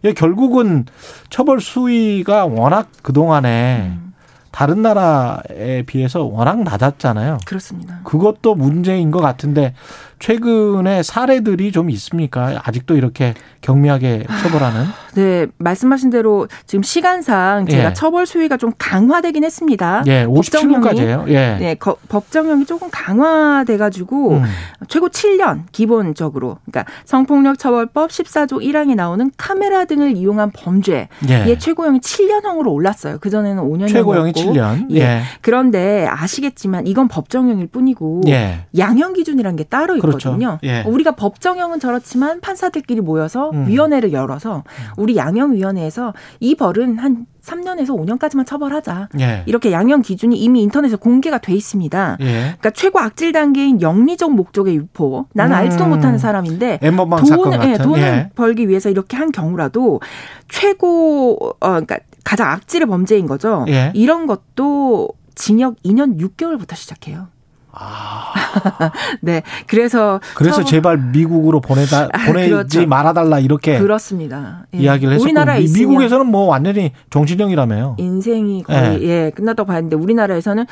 예. 0.03 0.13
결국은 0.13 0.85
처벌 1.29 1.61
수위가 1.61 2.45
워낙 2.45 2.89
그 3.01 3.13
동안에 3.13 3.93
음. 3.95 4.13
다른 4.51 4.83
나라에 4.83 5.81
비해서 5.87 6.23
워낙 6.23 6.61
낮았잖아요. 6.61 7.39
그렇습니다. 7.45 8.01
그것도 8.03 8.53
문제인 8.53 9.09
것 9.09 9.19
같은데 9.19 9.73
최근에 10.19 11.03
사례들이 11.03 11.71
좀 11.71 11.89
있습니까? 11.89 12.61
아직도 12.63 12.95
이렇게 12.95 13.33
경미하게 13.61 14.25
처벌하는? 14.41 14.85
네, 15.15 15.47
말씀하신 15.57 16.09
대로 16.09 16.47
지금 16.65 16.83
시간상 16.83 17.65
제가 17.67 17.89
예. 17.89 17.93
처벌 17.93 18.25
수위가 18.25 18.57
좀 18.57 18.71
강화되긴 18.77 19.43
했습니다. 19.43 20.03
예, 20.07 20.25
57년까지예요. 20.25 21.27
예. 21.29 21.57
네, 21.59 21.75
거, 21.75 21.95
법정형이 22.09 22.65
조금 22.65 22.89
강화돼 22.91 23.77
가지고 23.77 24.33
음. 24.33 24.43
최고 24.87 25.09
7년 25.09 25.63
기본적으로 25.71 26.57
그러니까 26.65 26.91
성폭력 27.05 27.59
처벌법 27.59 28.09
14조 28.09 28.61
1항에 28.61 28.95
나오는 28.95 29.31
카메라 29.37 29.85
등을 29.85 30.17
이용한 30.17 30.51
범죄 30.51 31.07
예. 31.29 31.45
예 31.47 31.57
최고형이 31.57 31.99
7년형으로 31.99 32.67
올랐어요. 32.67 33.17
그 33.21 33.29
전에는 33.29 33.63
5년이었고 33.63 33.89
최고형이 33.89 34.31
7년. 34.33 34.91
예. 34.91 34.99
예. 34.99 35.21
그런데 35.41 36.07
아시겠지만 36.09 36.87
이건 36.87 37.07
법정형일 37.07 37.67
뿐이고 37.67 38.21
예. 38.27 38.65
양형 38.77 39.13
기준이라는 39.13 39.55
게 39.55 39.63
따로. 39.63 39.95
있거든요. 40.09 40.57
그렇죠. 40.59 40.59
예. 40.63 40.83
우리가 40.85 41.11
법정형은 41.15 41.79
저렇지만 41.79 42.41
판사들끼리 42.41 43.01
모여서 43.01 43.51
음. 43.51 43.67
위원회를 43.67 44.13
열어서 44.13 44.57
음. 44.57 44.61
우리 44.97 45.15
양형위원회에서 45.15 46.13
이 46.39 46.55
벌은 46.55 46.97
한 46.99 47.25
3년에서 47.43 47.89
5년까지만 47.89 48.45
처벌하자. 48.45 49.09
예. 49.19 49.43
이렇게 49.45 49.71
양형 49.71 50.01
기준이 50.01 50.37
이미 50.37 50.61
인터넷에 50.61 50.95
공개가 50.95 51.39
돼 51.39 51.53
있습니다. 51.53 52.17
예. 52.21 52.25
그러니까 52.25 52.69
최고 52.71 52.99
악질 52.99 53.31
단계인 53.33 53.81
영리적 53.81 54.33
목적의 54.33 54.75
유포. 54.75 55.25
난 55.33 55.51
음. 55.51 55.55
알지도 55.55 55.85
못하는 55.85 56.17
사람인데 56.17 56.79
돈을 56.81 57.69
예, 57.69 57.77
돈을 57.77 58.01
예. 58.01 58.29
벌기 58.35 58.69
위해서 58.69 58.89
이렇게 58.89 59.17
한 59.17 59.31
경우라도 59.31 59.99
최고 60.47 61.37
어 61.59 61.69
그러니까 61.69 61.97
가장 62.23 62.49
악질의 62.49 62.87
범죄인 62.87 63.27
거죠. 63.27 63.65
예. 63.67 63.91
이런 63.93 64.25
것도 64.25 65.09
징역 65.35 65.75
2년 65.83 66.19
6개월부터 66.19 66.75
시작해요. 66.75 67.27
아. 67.73 68.33
네. 69.21 69.41
그래서 69.67 70.19
그래서 70.35 70.57
처음... 70.57 70.65
제발 70.65 70.97
미국으로 70.97 71.59
보내다 71.59 72.07
아, 72.13 72.25
보내지 72.27 72.49
그렇죠. 72.49 72.87
말아달라 72.87 73.39
이렇게 73.39 73.79
그렇습니다. 73.79 74.65
예. 74.75 74.79
이야기를 74.79 75.13
했었고 75.13 75.23
우리나라에 75.23 75.61
미, 75.61 75.71
미국에서는 75.79 76.25
뭐 76.27 76.45
완전히 76.45 76.91
정신형이라며요. 77.09 77.95
인생이 77.97 78.63
거의 78.63 79.03
예, 79.03 79.07
예 79.07 79.31
끝났다고 79.31 79.67
봤는데 79.67 79.95
우리나라에서는 79.95 80.65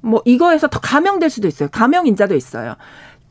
뭐 0.00 0.22
이거에서 0.24 0.68
더 0.68 0.80
감형될 0.80 1.30
수도 1.30 1.48
있어요. 1.48 1.68
감형 1.70 2.06
인자도 2.06 2.34
있어요. 2.34 2.74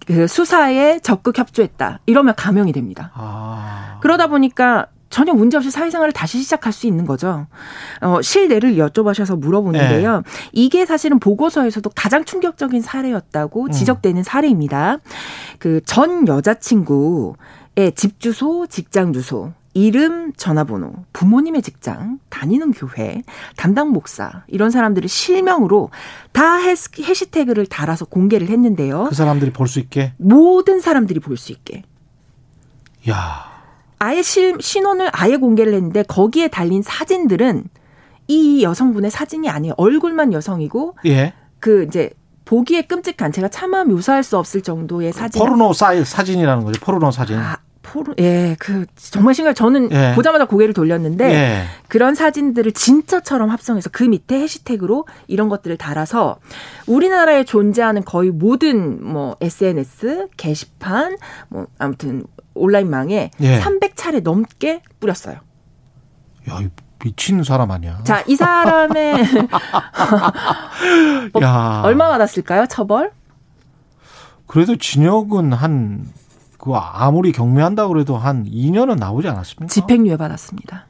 그 0.05 0.27
수사에 0.27 0.99
적극 0.99 1.37
협조했다. 1.37 1.99
이러면 2.05 2.35
감형이 2.35 2.71
됩니다. 2.71 3.11
아. 3.13 3.97
그러다 4.01 4.27
보니까 4.27 4.87
전혀 5.09 5.33
문제 5.33 5.57
없이 5.57 5.71
사회생활을 5.71 6.11
다시 6.11 6.41
시작할 6.41 6.73
수 6.73 6.85
있는 6.87 7.05
거죠. 7.05 7.47
어, 8.01 8.21
실내를 8.21 8.75
여쭤보셔서 8.75 9.37
물어보는데요. 9.39 10.17
네. 10.17 10.23
이게 10.51 10.85
사실은 10.85 11.19
보고서에서도 11.19 11.89
가장 11.95 12.25
충격적인 12.25 12.81
사례였다고 12.81 13.65
음. 13.65 13.71
지적되는 13.71 14.23
사례입니다. 14.23 14.97
그 15.59 15.81
전 15.85 16.27
여자친구의 16.27 17.93
집 17.95 18.19
주소, 18.19 18.67
직장 18.67 19.13
주소, 19.13 19.53
이름, 19.73 20.33
전화번호, 20.33 20.91
부모님의 21.13 21.61
직장, 21.61 22.19
다니는 22.29 22.71
교회, 22.71 23.21
담당 23.55 23.89
목사 23.89 24.43
이런 24.47 24.71
사람들을 24.71 25.07
실명으로 25.07 25.91
다 26.31 26.57
해시태그를 26.57 27.67
달아서 27.67 28.05
공개를 28.05 28.49
했는데요. 28.49 29.05
그 29.09 29.15
사람들이 29.15 29.51
볼 29.53 29.67
수 29.67 29.79
있게 29.79 30.13
모든 30.17 30.79
사람들이 30.81 31.19
볼 31.19 31.37
수 31.37 31.51
있게. 31.51 31.83
야. 33.09 33.56
아예 33.99 34.21
실, 34.21 34.57
신원을 34.59 35.09
아예 35.11 35.37
공개를 35.37 35.73
했는데 35.73 36.03
거기에 36.03 36.47
달린 36.47 36.81
사진들은 36.81 37.65
이 38.27 38.63
여성분의 38.63 39.09
사진이 39.11 39.49
아니에요. 39.49 39.73
얼굴만 39.77 40.33
여성이고 40.33 40.95
예. 41.05 41.33
그 41.59 41.83
이제 41.83 42.11
보기에 42.45 42.83
끔찍한 42.83 43.31
제가 43.31 43.49
차마 43.49 43.83
묘사할 43.83 44.23
수 44.23 44.37
없을 44.37 44.61
정도의 44.61 45.13
사진. 45.13 45.39
포르노 45.39 45.73
사이 45.73 46.03
사진이라는 46.03 46.63
거죠. 46.63 46.79
포르노 46.79 47.11
사진. 47.11 47.37
아, 47.37 47.57
포르 47.81 48.13
예, 48.19 48.55
그 48.59 48.85
정말 48.95 49.33
신기해. 49.33 49.53
저는 49.53 49.91
예. 49.91 50.13
보자마자 50.15 50.45
고개를 50.45 50.73
돌렸는데 50.73 51.25
예. 51.29 51.63
그런 51.87 52.15
사진들을 52.15 52.73
진짜처럼 52.73 53.49
합성해서 53.49 53.89
그 53.91 54.03
밑에 54.03 54.39
해시태그로 54.39 55.05
이런 55.27 55.49
것들을 55.49 55.77
달아서 55.77 56.37
우리나라에 56.85 57.43
존재하는 57.43 58.03
거의 58.03 58.31
모든 58.31 59.03
뭐 59.05 59.35
SNS 59.41 60.27
게시판 60.37 61.17
뭐 61.49 61.67
아무튼 61.79 62.25
온라인망에 62.57 63.31
예. 63.39 63.59
300차례 63.59 64.21
넘게 64.21 64.81
뿌렸어요. 64.99 65.37
야, 66.49 66.59
미친 67.03 67.43
사람 67.43 67.71
아니야. 67.71 67.99
자, 68.03 68.23
이 68.27 68.35
사람의 68.35 69.15
뭐 71.33 71.41
야. 71.41 71.81
얼마 71.83 72.07
받았을까요? 72.09 72.65
처벌? 72.67 73.11
그래도 74.47 74.77
진역은 74.77 75.53
한, 75.53 76.05
그 76.57 76.73
아무리 76.73 77.31
경매한다 77.31 77.87
그래도 77.87 78.17
한 78.17 78.45
2년은 78.45 78.97
나오지 78.97 79.27
않았습니까? 79.27 79.73
집행유예 79.73 80.17
받았습니다. 80.17 80.85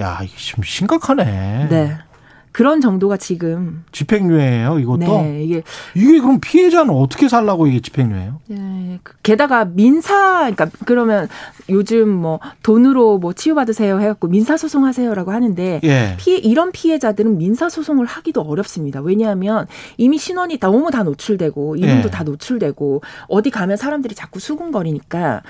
야, 0.00 0.20
이게 0.22 0.34
좀 0.36 0.64
심각하네. 0.64 1.68
네. 1.68 1.98
그런 2.52 2.80
정도가 2.80 3.16
지금 3.16 3.84
집행유예예요, 3.92 4.78
이것도. 4.78 5.22
네, 5.22 5.42
이게 5.44 5.62
이게 5.94 6.20
그럼 6.20 6.40
피해자는 6.40 6.92
어떻게 6.94 7.28
살라고 7.28 7.66
이게 7.66 7.80
집행유예요? 7.80 8.40
네, 8.48 8.98
게다가 9.22 9.64
민사 9.64 10.50
그러니까 10.50 10.68
그러면 10.84 11.28
요즘 11.68 12.08
뭐 12.08 12.40
돈으로 12.62 13.18
뭐 13.18 13.32
치유받으세요 13.32 14.00
해갖고 14.00 14.28
민사 14.28 14.56
소송하세요라고 14.56 15.30
하는데 15.32 15.80
예. 15.84 16.14
피해 16.18 16.38
이런 16.38 16.72
피해자들은 16.72 17.38
민사 17.38 17.68
소송을 17.68 18.06
하기도 18.06 18.40
어렵습니다. 18.42 19.00
왜냐하면 19.00 19.66
이미 19.96 20.18
신원이 20.18 20.58
너무 20.58 20.90
다 20.90 21.02
노출되고 21.02 21.76
이름도 21.76 22.08
예. 22.08 22.10
다 22.10 22.24
노출되고 22.24 23.02
어디 23.28 23.50
가면 23.50 23.76
사람들이 23.76 24.14
자꾸 24.14 24.40
수군거리니까. 24.40 25.42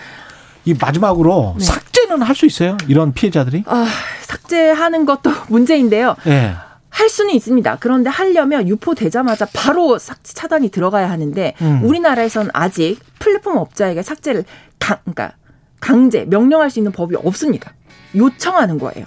이 0.65 0.75
마지막으로 0.79 1.55
네. 1.59 1.65
삭제는 1.65 2.21
할 2.23 2.35
수 2.37 2.45
있어요? 2.45 2.77
이런 2.89 3.13
피해자들이? 3.15 3.65
아, 3.67 3.87
삭제하는 4.23 5.07
것도 5.07 5.31
문제인데요. 5.49 6.15
예. 6.27 6.55
할 6.99 7.09
수는 7.09 7.33
있습니다. 7.35 7.77
그런데 7.79 8.11
하려면 8.11 8.67
유포되자마자 8.67 9.47
바로 9.55 9.99
삭제 9.99 10.35
차단이 10.35 10.69
들어가야 10.69 11.09
하는데 11.09 11.55
음. 11.63 11.81
우리나라에서는 11.85 12.51
아직 12.53 12.99
플랫폼 13.21 13.57
업자에게 13.57 14.03
삭제를 14.03 14.45
강, 14.81 14.97
그러니까 15.05 15.37
강제 15.79 16.25
명령할 16.25 16.71
수 16.71 16.81
있는 16.81 16.91
법이 16.91 17.15
없습니다. 17.15 17.73
요청하는 18.17 18.81
거예요. 18.81 19.07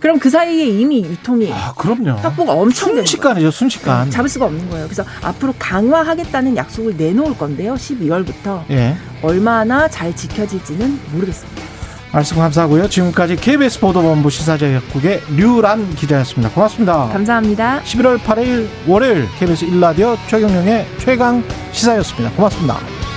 그럼 0.00 0.18
그 0.18 0.30
사이에 0.30 0.64
이미 0.64 1.02
유통이 1.04 1.52
아, 1.52 1.74
그럼요. 1.76 2.12
확보가 2.20 2.54
엄청 2.54 2.94
순식간이죠, 2.94 3.50
순식간. 3.50 4.06
네, 4.06 4.10
잡을 4.10 4.30
수가 4.30 4.46
없는 4.46 4.70
거예요. 4.70 4.86
그래서 4.86 5.04
앞으로 5.22 5.54
강화하겠다는 5.58 6.56
약속을 6.56 6.96
내놓을 6.96 7.36
건데요. 7.36 7.74
12월부터 7.74 8.62
예. 8.70 8.96
얼마나 9.20 9.88
잘 9.88 10.16
지켜질지는 10.16 11.00
모르겠습니다. 11.12 11.69
말씀 12.12 12.38
감사하고요. 12.38 12.88
지금까지 12.88 13.36
KBS 13.36 13.80
보도본부 13.80 14.30
시사제약국의 14.30 15.22
류란 15.36 15.94
기자였습니다. 15.94 16.52
고맙습니다. 16.52 17.08
감사합니다. 17.08 17.82
11월 17.82 18.18
8일 18.18 18.68
월요일 18.86 19.28
KBS 19.38 19.66
1라디오 19.66 20.16
최경영의 20.28 20.86
최강 20.98 21.42
시사였습니다. 21.72 22.34
고맙습니다. 22.34 23.09